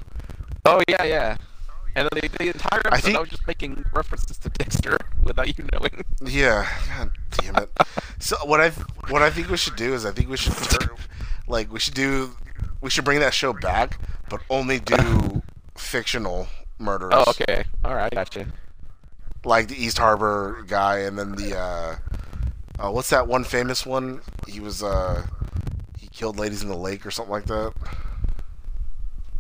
Oh 0.63 0.81
yeah, 0.87 1.03
yeah. 1.03 1.37
And 1.97 2.07
then 2.11 2.21
the, 2.21 2.37
the 2.37 2.47
entire 2.49 2.79
episode, 2.85 2.93
I, 2.93 2.99
think- 3.01 3.19
was 3.19 3.29
just 3.29 3.47
making 3.47 3.83
references 3.91 4.37
to 4.37 4.49
Dexter 4.49 4.97
without 5.23 5.47
you 5.57 5.65
knowing. 5.73 6.03
Yeah, 6.23 6.67
god 6.95 7.11
damn 7.31 7.55
it. 7.55 7.71
So 8.19 8.35
what 8.45 8.61
I 8.61 8.69
what 9.09 9.21
I 9.23 9.31
think 9.31 9.49
we 9.49 9.57
should 9.57 9.75
do 9.75 9.93
is 9.95 10.05
I 10.05 10.11
think 10.11 10.29
we 10.29 10.37
should 10.37 10.53
turn, 10.53 10.89
like 11.47 11.73
we 11.73 11.79
should 11.79 11.95
do 11.95 12.31
we 12.81 12.89
should 12.91 13.03
bring 13.03 13.19
that 13.21 13.33
show 13.33 13.51
back, 13.51 13.99
but 14.29 14.41
only 14.51 14.79
do 14.79 15.41
fictional 15.75 16.47
murders. 16.77 17.13
Oh, 17.13 17.23
okay. 17.29 17.63
All 17.83 17.95
right, 17.95 18.11
gotcha. 18.11 18.45
Like 19.43 19.67
the 19.67 19.75
East 19.83 19.97
Harbor 19.97 20.63
guy, 20.67 20.99
and 20.99 21.17
then 21.17 21.31
the 21.31 21.57
uh, 21.57 21.95
uh, 22.79 22.91
what's 22.91 23.09
that 23.09 23.27
one 23.27 23.43
famous 23.43 23.85
one? 23.87 24.21
He 24.47 24.59
was 24.59 24.83
uh, 24.83 25.25
he 25.99 26.07
killed 26.09 26.37
ladies 26.37 26.61
in 26.61 26.69
the 26.69 26.77
lake 26.77 27.05
or 27.07 27.11
something 27.11 27.31
like 27.31 27.45
that, 27.45 27.73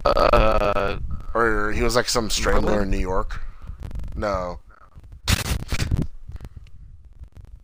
Uh, 0.05 0.97
or 1.45 1.71
he 1.71 1.81
was 1.83 1.95
like 1.95 2.09
some 2.09 2.29
strangler 2.29 2.71
Merlin? 2.71 2.83
in 2.83 2.89
New 2.91 2.97
York. 2.99 3.41
No. 4.15 4.59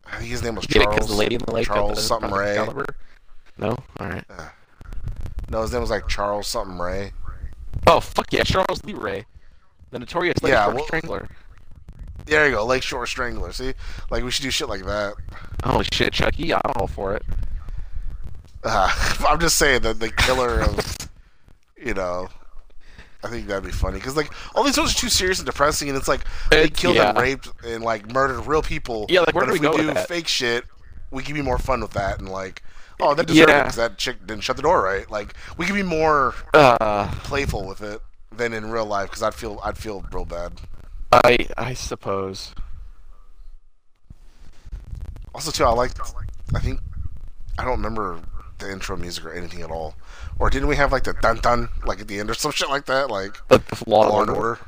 I 0.05 0.17
think 0.17 0.30
his 0.30 0.43
name 0.43 0.55
was 0.55 0.65
Charles. 0.67 0.93
because 0.95 1.07
the 1.07 1.15
lady 1.15 1.36
in 1.36 1.41
the 1.45 1.51
lake. 1.51 1.67
Charles 1.67 2.05
something 2.05 2.32
Ray. 2.32 2.51
Excalibur? 2.57 2.86
No. 3.57 3.69
All 3.99 4.07
right. 4.07 4.24
No, 5.49 5.61
his 5.61 5.71
name 5.71 5.82
was 5.82 5.89
like 5.89 6.07
Charles 6.07 6.47
something 6.47 6.78
Ray. 6.78 7.13
Oh 7.88 7.99
fuck 7.99 8.32
yeah, 8.32 8.43
Charles 8.43 8.84
Lee 8.86 8.93
Ray, 8.93 9.26
the 9.91 9.99
notorious 9.99 10.41
Lake 10.43 10.53
Yeah, 10.53 10.65
Shore 10.65 10.76
well- 10.76 10.86
Strangler. 10.86 11.28
There 12.26 12.45
you 12.47 12.53
go, 12.55 12.65
Lake 12.65 12.84
Shore 12.84 13.05
Strangler. 13.05 13.51
See, 13.51 13.74
like 14.09 14.24
we 14.24 14.32
should 14.32 14.43
do 14.43 14.51
shit 14.51 14.69
like 14.69 14.86
that. 14.86 15.15
Holy 15.65 15.86
shit, 15.91 16.13
Chucky! 16.13 16.53
I'm 16.53 16.61
all 16.78 16.88
for 16.88 17.13
it. 17.15 17.24
Uh, 18.63 18.89
I'm 19.28 19.39
just 19.41 19.57
saying 19.57 19.82
that 19.82 19.99
the 19.99 20.09
killer 20.09 20.61
of, 20.61 20.80
you 21.76 21.93
know, 21.93 22.30
I 23.24 23.30
think 23.30 23.47
that'd 23.47 23.63
be 23.63 23.71
funny 23.71 23.99
because 23.99 24.17
like 24.17 24.32
all 24.53 24.63
these 24.63 24.78
ones 24.78 24.91
are 24.91 24.95
too 24.97 25.09
serious 25.09 25.39
and 25.39 25.45
depressing, 25.45 25.88
and 25.89 25.97
it's 25.97 26.07
like 26.07 26.21
they 26.51 26.63
It- 26.65 26.76
killed 26.76 26.97
and 26.97 27.17
raped 27.17 27.49
and 27.65 27.84
like 27.84 28.11
murdered 28.11 28.41
real 28.45 28.61
people. 28.61 29.05
Yeah, 29.09 29.21
like, 29.21 29.34
where 29.34 29.45
but 29.45 29.51
do 29.51 29.55
if 29.55 29.61
we 29.61 29.67
we, 29.67 29.71
go 29.74 29.78
do 29.82 29.86
with 29.88 29.95
that? 29.95 30.07
fake 30.07 30.28
shit, 30.28 30.65
we 31.11 31.24
can 31.24 31.34
be 31.34 31.41
more 31.41 31.57
fun 31.57 31.80
with 31.82 31.91
that 31.91 32.19
and 32.19 32.28
like, 32.30 32.61
oh, 32.99 33.13
that 33.15 33.26
deserved 33.28 33.49
it 33.49 33.53
Yeah. 33.53 33.63
'cause 33.63 33.76
that 33.78 33.97
chick 33.97 34.19
didn't 34.28 34.43
shut 34.43 34.57
the 34.57 34.61
door 34.63 34.82
right. 34.84 35.09
Like 35.09 35.34
we 35.57 35.65
can 35.65 35.76
be 35.76 35.84
more 35.84 36.34
Uh, 36.53 37.07
playful 37.24 37.65
with 37.65 37.82
it 37.82 38.01
than 38.36 38.51
in 38.53 38.69
real 38.71 38.86
life 38.86 39.09
because 39.09 39.24
I'd 39.24 39.36
feel 39.36 39.59
I'd 39.63 39.78
feel 39.78 40.03
real 40.11 40.26
bad. 40.26 40.59
I 41.11 41.47
I 41.57 41.74
suppose. 41.76 42.53
Also, 45.36 45.49
too, 45.51 45.63
I 45.65 45.69
like. 45.69 45.91
I 46.53 46.59
think 46.59 46.80
I 47.57 47.63
don't 47.63 47.78
remember 47.78 48.19
the 48.59 48.71
intro 48.71 48.95
music 48.95 49.26
or 49.26 49.34
anything 49.34 49.61
at 49.61 49.71
all. 49.71 49.95
Or 50.39 50.49
didn't 50.49 50.67
we 50.67 50.75
have 50.75 50.91
like 50.91 51.03
the 51.03 51.13
dun 51.13 51.38
dun 51.39 51.69
like 51.86 51.99
at 52.01 52.07
the 52.07 52.19
end 52.19 52.29
or 52.29 52.34
some 52.34 52.51
shit 52.51 52.69
like 52.69 52.86
that? 52.86 53.09
Like 53.09 53.36
The, 53.47 53.59
the 53.59 53.84
Law, 53.89 54.07
Law 54.07 54.19
and 54.21 54.29
and 54.29 54.38
Order, 54.38 54.49
Order. 54.49 54.59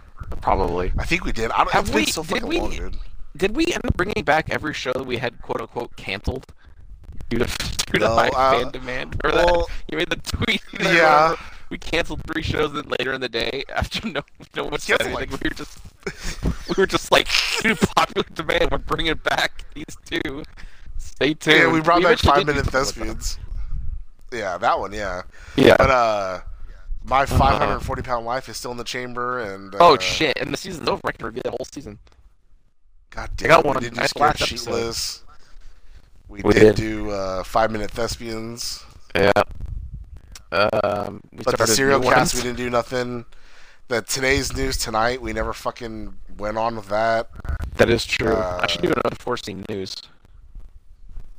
probably. 0.42 0.94
I 0.98 1.06
think 1.06 1.26
we 1.26 1.32
did. 1.32 1.52
I 1.52 1.58
don't. 1.60 1.72
Have 1.72 1.86
it's 1.88 1.96
we- 1.96 2.04
been 2.06 2.14
so 2.14 2.22
did 2.24 2.30
fucking 2.32 2.48
we- 2.48 2.60
long, 2.60 2.72
dude. 2.72 2.98
Did 3.38 3.56
we 3.56 3.66
end 3.66 3.86
up 3.86 3.98
bringing 3.98 4.24
back 4.24 4.50
every 4.50 4.74
show 4.74 4.94
that 4.94 5.06
we 5.06 5.18
had 5.18 5.42
quote 5.42 5.60
unquote 5.60 5.96
canceled 5.98 6.46
due 7.30 7.40
to 7.40 7.46
due 7.46 8.00
to 8.00 8.06
No, 8.06 8.16
high 8.16 8.30
uh, 8.30 8.60
fan 8.64 8.72
demand? 8.72 9.20
Or 9.26 9.32
well, 9.32 9.68
that 9.68 9.68
you 9.92 9.98
made 9.98 10.10
the 10.10 10.16
tweet. 10.18 10.62
that 10.80 10.94
yeah. 10.94 11.36
We 11.70 11.80
canceled 11.80 12.22
three 12.32 12.44
shows 12.44 12.74
and 12.76 12.90
later 12.98 13.12
in 13.12 13.20
the 13.22 13.28
day 13.28 13.64
after 13.76 14.08
no 14.08 14.22
no 14.56 14.66
one 14.66 14.80
said 14.80 15.00
Canceled, 15.00 15.20
anything. 15.24 15.32
like- 15.32 15.44
we 15.44 15.50
were 15.50 15.56
just 15.56 15.80
we 16.70 16.76
were 16.82 16.86
just 16.88 17.12
like 17.12 17.28
due 17.62 17.74
to 17.76 17.88
popular 17.88 18.26
demand. 18.34 18.70
We're 18.72 18.78
bringing 18.78 19.16
back 19.16 19.66
these 19.74 19.98
two. 20.06 20.44
Stay 20.98 21.34
tuned. 21.34 21.58
Yeah, 21.58 21.72
we 21.74 21.82
brought 21.82 22.04
back 22.04 22.20
five 22.20 22.46
minute 22.46 22.66
something 22.66 23.08
with 23.08 23.18
thespians. 23.18 23.40
Yeah, 24.32 24.58
that 24.58 24.80
one. 24.80 24.92
Yeah. 24.94 25.24
Yeah. 25.56 25.76
but 25.78 25.90
uh, 25.90 26.42
my 27.04 27.26
540 27.26 28.02
pound 28.02 28.26
life 28.26 28.50
is 28.50 28.58
still 28.58 28.72
in 28.72 28.78
the 28.78 28.84
chamber, 28.84 29.40
and 29.40 29.74
uh, 29.76 29.78
oh 29.80 29.98
shit! 30.00 30.38
And 30.40 30.52
the 30.52 30.58
season's 30.58 30.90
over. 30.90 31.02
I 31.06 31.12
can 31.12 31.26
review 31.26 31.42
the 31.44 31.52
whole 31.52 31.66
season. 31.72 32.00
God 33.12 33.30
I 33.32 33.34
damn, 33.36 33.48
got 33.50 33.66
one 33.66 33.76
we 33.76 33.82
did 33.82 33.94
do 33.94 34.00
nice 34.02 34.10
Scared 34.10 34.68
last. 34.68 35.24
We, 36.28 36.42
We 36.44 36.54
did, 36.54 36.60
did. 36.60 36.76
do 36.76 37.12
uh, 37.12 37.44
five 37.44 37.72
minute 37.72 37.92
thespians, 37.92 38.84
Yeah. 39.16 39.32
Um, 40.52 41.22
we 41.32 41.44
but 41.44 41.58
the 41.58 41.68
serial 41.68 42.00
cast 42.02 42.34
ones. 42.34 42.36
we 42.36 42.42
didn't 42.42 42.58
do 42.58 42.70
nothing. 42.70 43.26
The 43.88 44.02
today's 44.02 44.56
news 44.56 44.78
tonight 44.78 45.22
we 45.22 45.34
never 45.34 45.54
fucking 45.54 46.16
went 46.38 46.58
on 46.58 46.76
with 46.76 46.88
that. 46.90 47.30
That 47.76 47.90
is 47.90 48.06
true. 48.06 48.34
Uh, 48.34 48.62
I 48.64 48.68
should 48.68 48.82
do 48.82 48.88
another 48.92 49.16
foreseen 49.20 49.64
news. 49.70 49.96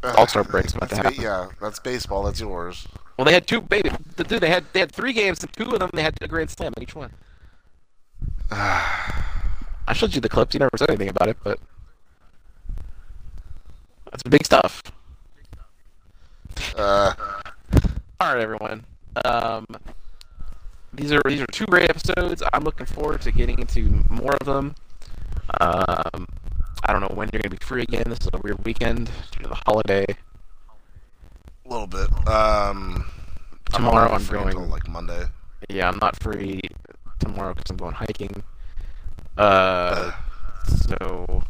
All-Star 0.02 0.44
break's 0.44 0.74
about 0.74 0.90
to 0.90 0.96
happen. 0.96 1.14
Yeah, 1.20 1.48
that's 1.60 1.78
baseball. 1.78 2.22
That's 2.24 2.40
yours. 2.40 2.86
Well, 3.16 3.24
they 3.24 3.32
had 3.32 3.46
two 3.46 3.60
baby. 3.60 3.90
Dude, 4.16 4.28
they 4.28 4.48
had 4.48 4.64
they 4.72 4.80
had 4.80 4.92
three 4.92 5.12
games, 5.12 5.42
and 5.42 5.52
two 5.52 5.70
of 5.70 5.80
them 5.80 5.90
they 5.92 6.02
had 6.02 6.16
a 6.20 6.28
grand 6.28 6.50
slam 6.50 6.72
in 6.76 6.82
each 6.82 6.94
one. 6.94 7.10
I 8.50 9.92
showed 9.92 10.14
you 10.14 10.20
the 10.20 10.28
clips. 10.28 10.54
You 10.54 10.60
never 10.60 10.76
said 10.76 10.90
anything 10.90 11.08
about 11.08 11.28
it, 11.28 11.36
but 11.42 11.58
that's 14.10 14.22
big 14.24 14.44
stuff. 14.44 14.82
Uh, 16.76 17.14
All 18.20 18.34
right, 18.34 18.42
everyone. 18.42 18.84
Um, 19.24 19.66
these 20.92 21.12
are 21.12 21.20
these 21.26 21.40
are 21.40 21.46
two 21.46 21.66
great 21.66 21.88
episodes. 21.90 22.42
I'm 22.52 22.64
looking 22.64 22.86
forward 22.86 23.22
to 23.22 23.32
getting 23.32 23.58
into 23.58 24.02
more 24.10 24.34
of 24.40 24.46
them. 24.46 24.74
Um, 25.60 26.26
I 26.86 26.92
don't 26.92 27.00
know 27.02 27.10
when 27.14 27.28
you're 27.32 27.42
gonna 27.42 27.50
be 27.54 27.64
free 27.64 27.82
again. 27.82 28.04
This 28.06 28.20
is 28.20 28.28
a 28.32 28.38
weird 28.42 28.64
weekend 28.64 29.10
due 29.32 29.42
to 29.42 29.48
the 29.48 29.60
holiday. 29.66 30.06
a 31.64 31.68
little 31.68 31.86
bit. 31.88 32.08
Um, 32.28 33.04
Tomorrow 33.72 34.12
I'm 34.12 34.20
free 34.20 34.38
going- 34.38 34.48
until, 34.54 34.66
like 34.68 34.88
Monday. 34.88 35.24
Yeah, 35.68 35.88
I'm 35.88 35.98
not 36.00 36.14
free 36.22 36.60
tomorrow 37.18 37.54
because 37.54 37.70
I'm 37.70 37.76
going 37.76 37.94
hiking. 37.94 38.44
Uh, 39.36 40.12
so 40.88 41.42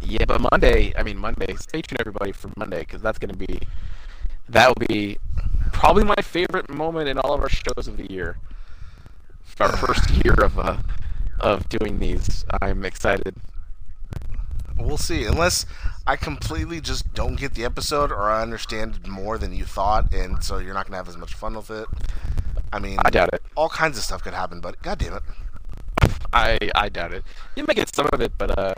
yeah, 0.00 0.24
but 0.24 0.40
Monday. 0.52 0.92
I 0.96 1.02
mean 1.02 1.18
Monday. 1.18 1.54
Stay 1.56 1.82
tuned, 1.82 2.00
everybody, 2.00 2.30
for 2.30 2.50
Monday 2.56 2.80
because 2.80 3.02
that's 3.02 3.18
gonna 3.18 3.34
be 3.34 3.58
that 4.48 4.68
will 4.68 4.86
be 4.86 5.18
probably 5.72 6.04
my 6.04 6.14
favorite 6.22 6.70
moment 6.70 7.08
in 7.08 7.18
all 7.18 7.34
of 7.34 7.40
our 7.40 7.48
shows 7.48 7.88
of 7.88 7.96
the 7.96 8.10
year. 8.10 8.38
Our 9.58 9.76
first 9.76 10.10
year 10.24 10.34
of 10.34 10.58
uh 10.60 10.76
of 11.40 11.68
doing 11.68 11.98
these. 11.98 12.44
I'm 12.60 12.84
excited. 12.84 13.34
We'll 14.78 14.98
see. 14.98 15.24
Unless 15.24 15.66
I 16.06 16.16
completely 16.16 16.80
just 16.80 17.12
don't 17.14 17.36
get 17.36 17.54
the 17.54 17.64
episode, 17.64 18.12
or 18.12 18.30
I 18.30 18.42
understand 18.42 19.06
more 19.06 19.38
than 19.38 19.52
you 19.52 19.64
thought, 19.64 20.12
and 20.12 20.42
so 20.44 20.58
you're 20.58 20.74
not 20.74 20.86
gonna 20.86 20.96
have 20.96 21.08
as 21.08 21.16
much 21.16 21.34
fun 21.34 21.54
with 21.54 21.70
it. 21.70 21.86
I 22.72 22.78
mean, 22.78 22.98
I 23.04 23.10
doubt 23.10 23.30
it. 23.32 23.42
all 23.56 23.68
kinds 23.68 23.96
of 23.96 24.04
stuff 24.04 24.22
could 24.22 24.34
happen, 24.34 24.60
but 24.60 24.80
god 24.82 24.98
damn 24.98 25.14
it. 25.14 25.22
I 26.32 26.58
I 26.74 26.88
doubt 26.88 27.14
it. 27.14 27.24
You 27.54 27.64
may 27.64 27.74
get 27.74 27.94
some 27.94 28.08
of 28.12 28.20
it, 28.20 28.32
but 28.36 28.58
uh, 28.58 28.74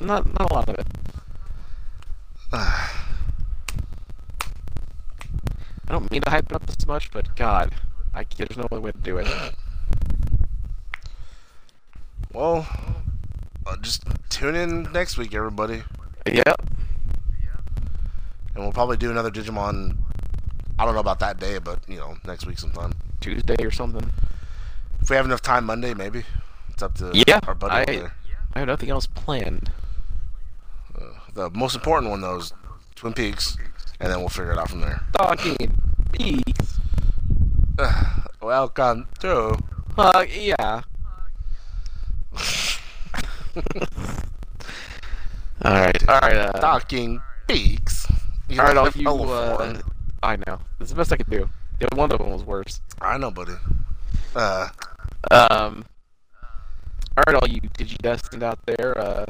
not 0.00 0.26
not 0.38 0.50
a 0.50 0.54
lot 0.54 0.68
of 0.68 0.78
it. 0.78 0.86
I 2.52 2.90
don't 5.88 6.10
mean 6.10 6.22
to 6.22 6.30
hype 6.30 6.46
it 6.46 6.52
up 6.52 6.66
this 6.66 6.86
much, 6.86 7.10
but 7.10 7.34
God, 7.36 7.72
I, 8.14 8.24
there's 8.36 8.56
no 8.56 8.66
other 8.70 8.80
way 8.80 8.92
to 8.92 8.98
do 8.98 9.18
it. 9.18 9.26
Well, 12.32 12.66
uh, 13.66 13.76
just 13.80 14.04
tune 14.28 14.54
in 14.54 14.84
next 14.92 15.16
week, 15.18 15.34
everybody, 15.34 15.82
Yep. 16.26 16.46
and 18.54 18.62
we'll 18.64 18.72
probably 18.72 18.96
do 18.96 19.10
another 19.10 19.30
Digimon. 19.30 19.96
I 20.78 20.84
don't 20.84 20.94
know 20.94 21.00
about 21.00 21.20
that 21.20 21.38
day, 21.38 21.58
but 21.58 21.78
you 21.88 21.96
know, 21.98 22.16
next 22.24 22.46
week 22.46 22.58
sometime. 22.58 22.92
Tuesday 23.20 23.56
or 23.64 23.70
something. 23.70 24.10
If 25.00 25.10
we 25.10 25.16
have 25.16 25.24
enough 25.26 25.42
time 25.42 25.64
Monday, 25.64 25.94
maybe. 25.94 26.24
It's 26.70 26.82
up 26.82 26.94
to 26.96 27.10
Yeah, 27.14 27.40
our 27.46 27.54
buddy 27.54 28.00
I-. 28.00 28.08
I 28.54 28.58
have 28.60 28.68
nothing 28.68 28.90
else 28.90 29.06
planned. 29.06 29.70
The 31.34 31.48
most 31.50 31.74
important 31.74 32.10
one 32.10 32.20
though 32.20 32.36
is 32.38 32.52
Twin 32.94 33.14
Peaks, 33.14 33.56
and 34.00 34.10
then 34.12 34.20
we'll 34.20 34.28
figure 34.28 34.52
it 34.52 34.58
out 34.58 34.68
from 34.68 34.80
there. 34.80 35.02
Talking 35.14 35.56
peaks. 36.12 36.78
Welcome 38.42 39.06
to. 39.20 39.56
Uh, 39.96 40.24
yeah. 40.28 40.82
all 45.64 45.72
right, 45.72 46.08
all 46.08 46.20
right. 46.20 46.36
Uh, 46.36 46.52
Talking 46.52 47.20
Peaks. 47.48 48.06
You 48.48 48.60
all 48.60 48.66
right, 48.66 48.76
all 48.76 48.88
you. 48.90 49.08
Uh. 49.08 49.80
I 50.22 50.36
know. 50.46 50.60
It's 50.80 50.90
the 50.90 50.96
best 50.96 51.12
I 51.12 51.16
could 51.16 51.30
do. 51.30 51.48
The 51.80 51.88
one 51.96 52.12
of 52.12 52.18
them 52.18 52.30
was 52.30 52.44
worse. 52.44 52.80
I 53.00 53.18
know, 53.18 53.30
buddy. 53.30 53.54
Uh, 54.34 54.68
Um. 55.30 55.84
All 57.16 57.24
right, 57.26 57.34
all 57.36 57.48
you 57.48 57.60
Digidestined 57.60 58.42
out 58.42 58.58
there. 58.64 58.96
Uh, 58.98 59.26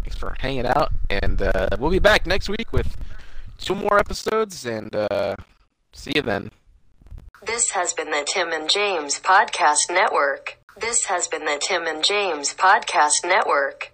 thanks 0.00 0.16
for 0.16 0.34
hanging 0.38 0.66
out, 0.66 0.90
and 1.10 1.42
uh, 1.42 1.68
we'll 1.78 1.90
be 1.90 1.98
back 1.98 2.26
next 2.26 2.48
week 2.48 2.72
with 2.72 2.96
two 3.58 3.74
more 3.74 3.98
episodes, 3.98 4.64
and 4.64 4.94
uh, 4.94 5.36
see 5.92 6.12
you 6.14 6.22
then. 6.22 6.50
This 7.44 7.70
has 7.70 7.92
been 7.92 8.10
the 8.10 8.24
Tim 8.26 8.52
and 8.52 8.68
James 8.70 9.20
Podcast 9.20 9.90
Network. 9.90 10.58
This 10.78 11.06
has 11.06 11.26
been 11.26 11.46
the 11.46 11.58
Tim 11.58 11.86
and 11.86 12.04
James 12.04 12.52
Podcast 12.52 13.24
Network. 13.24 13.92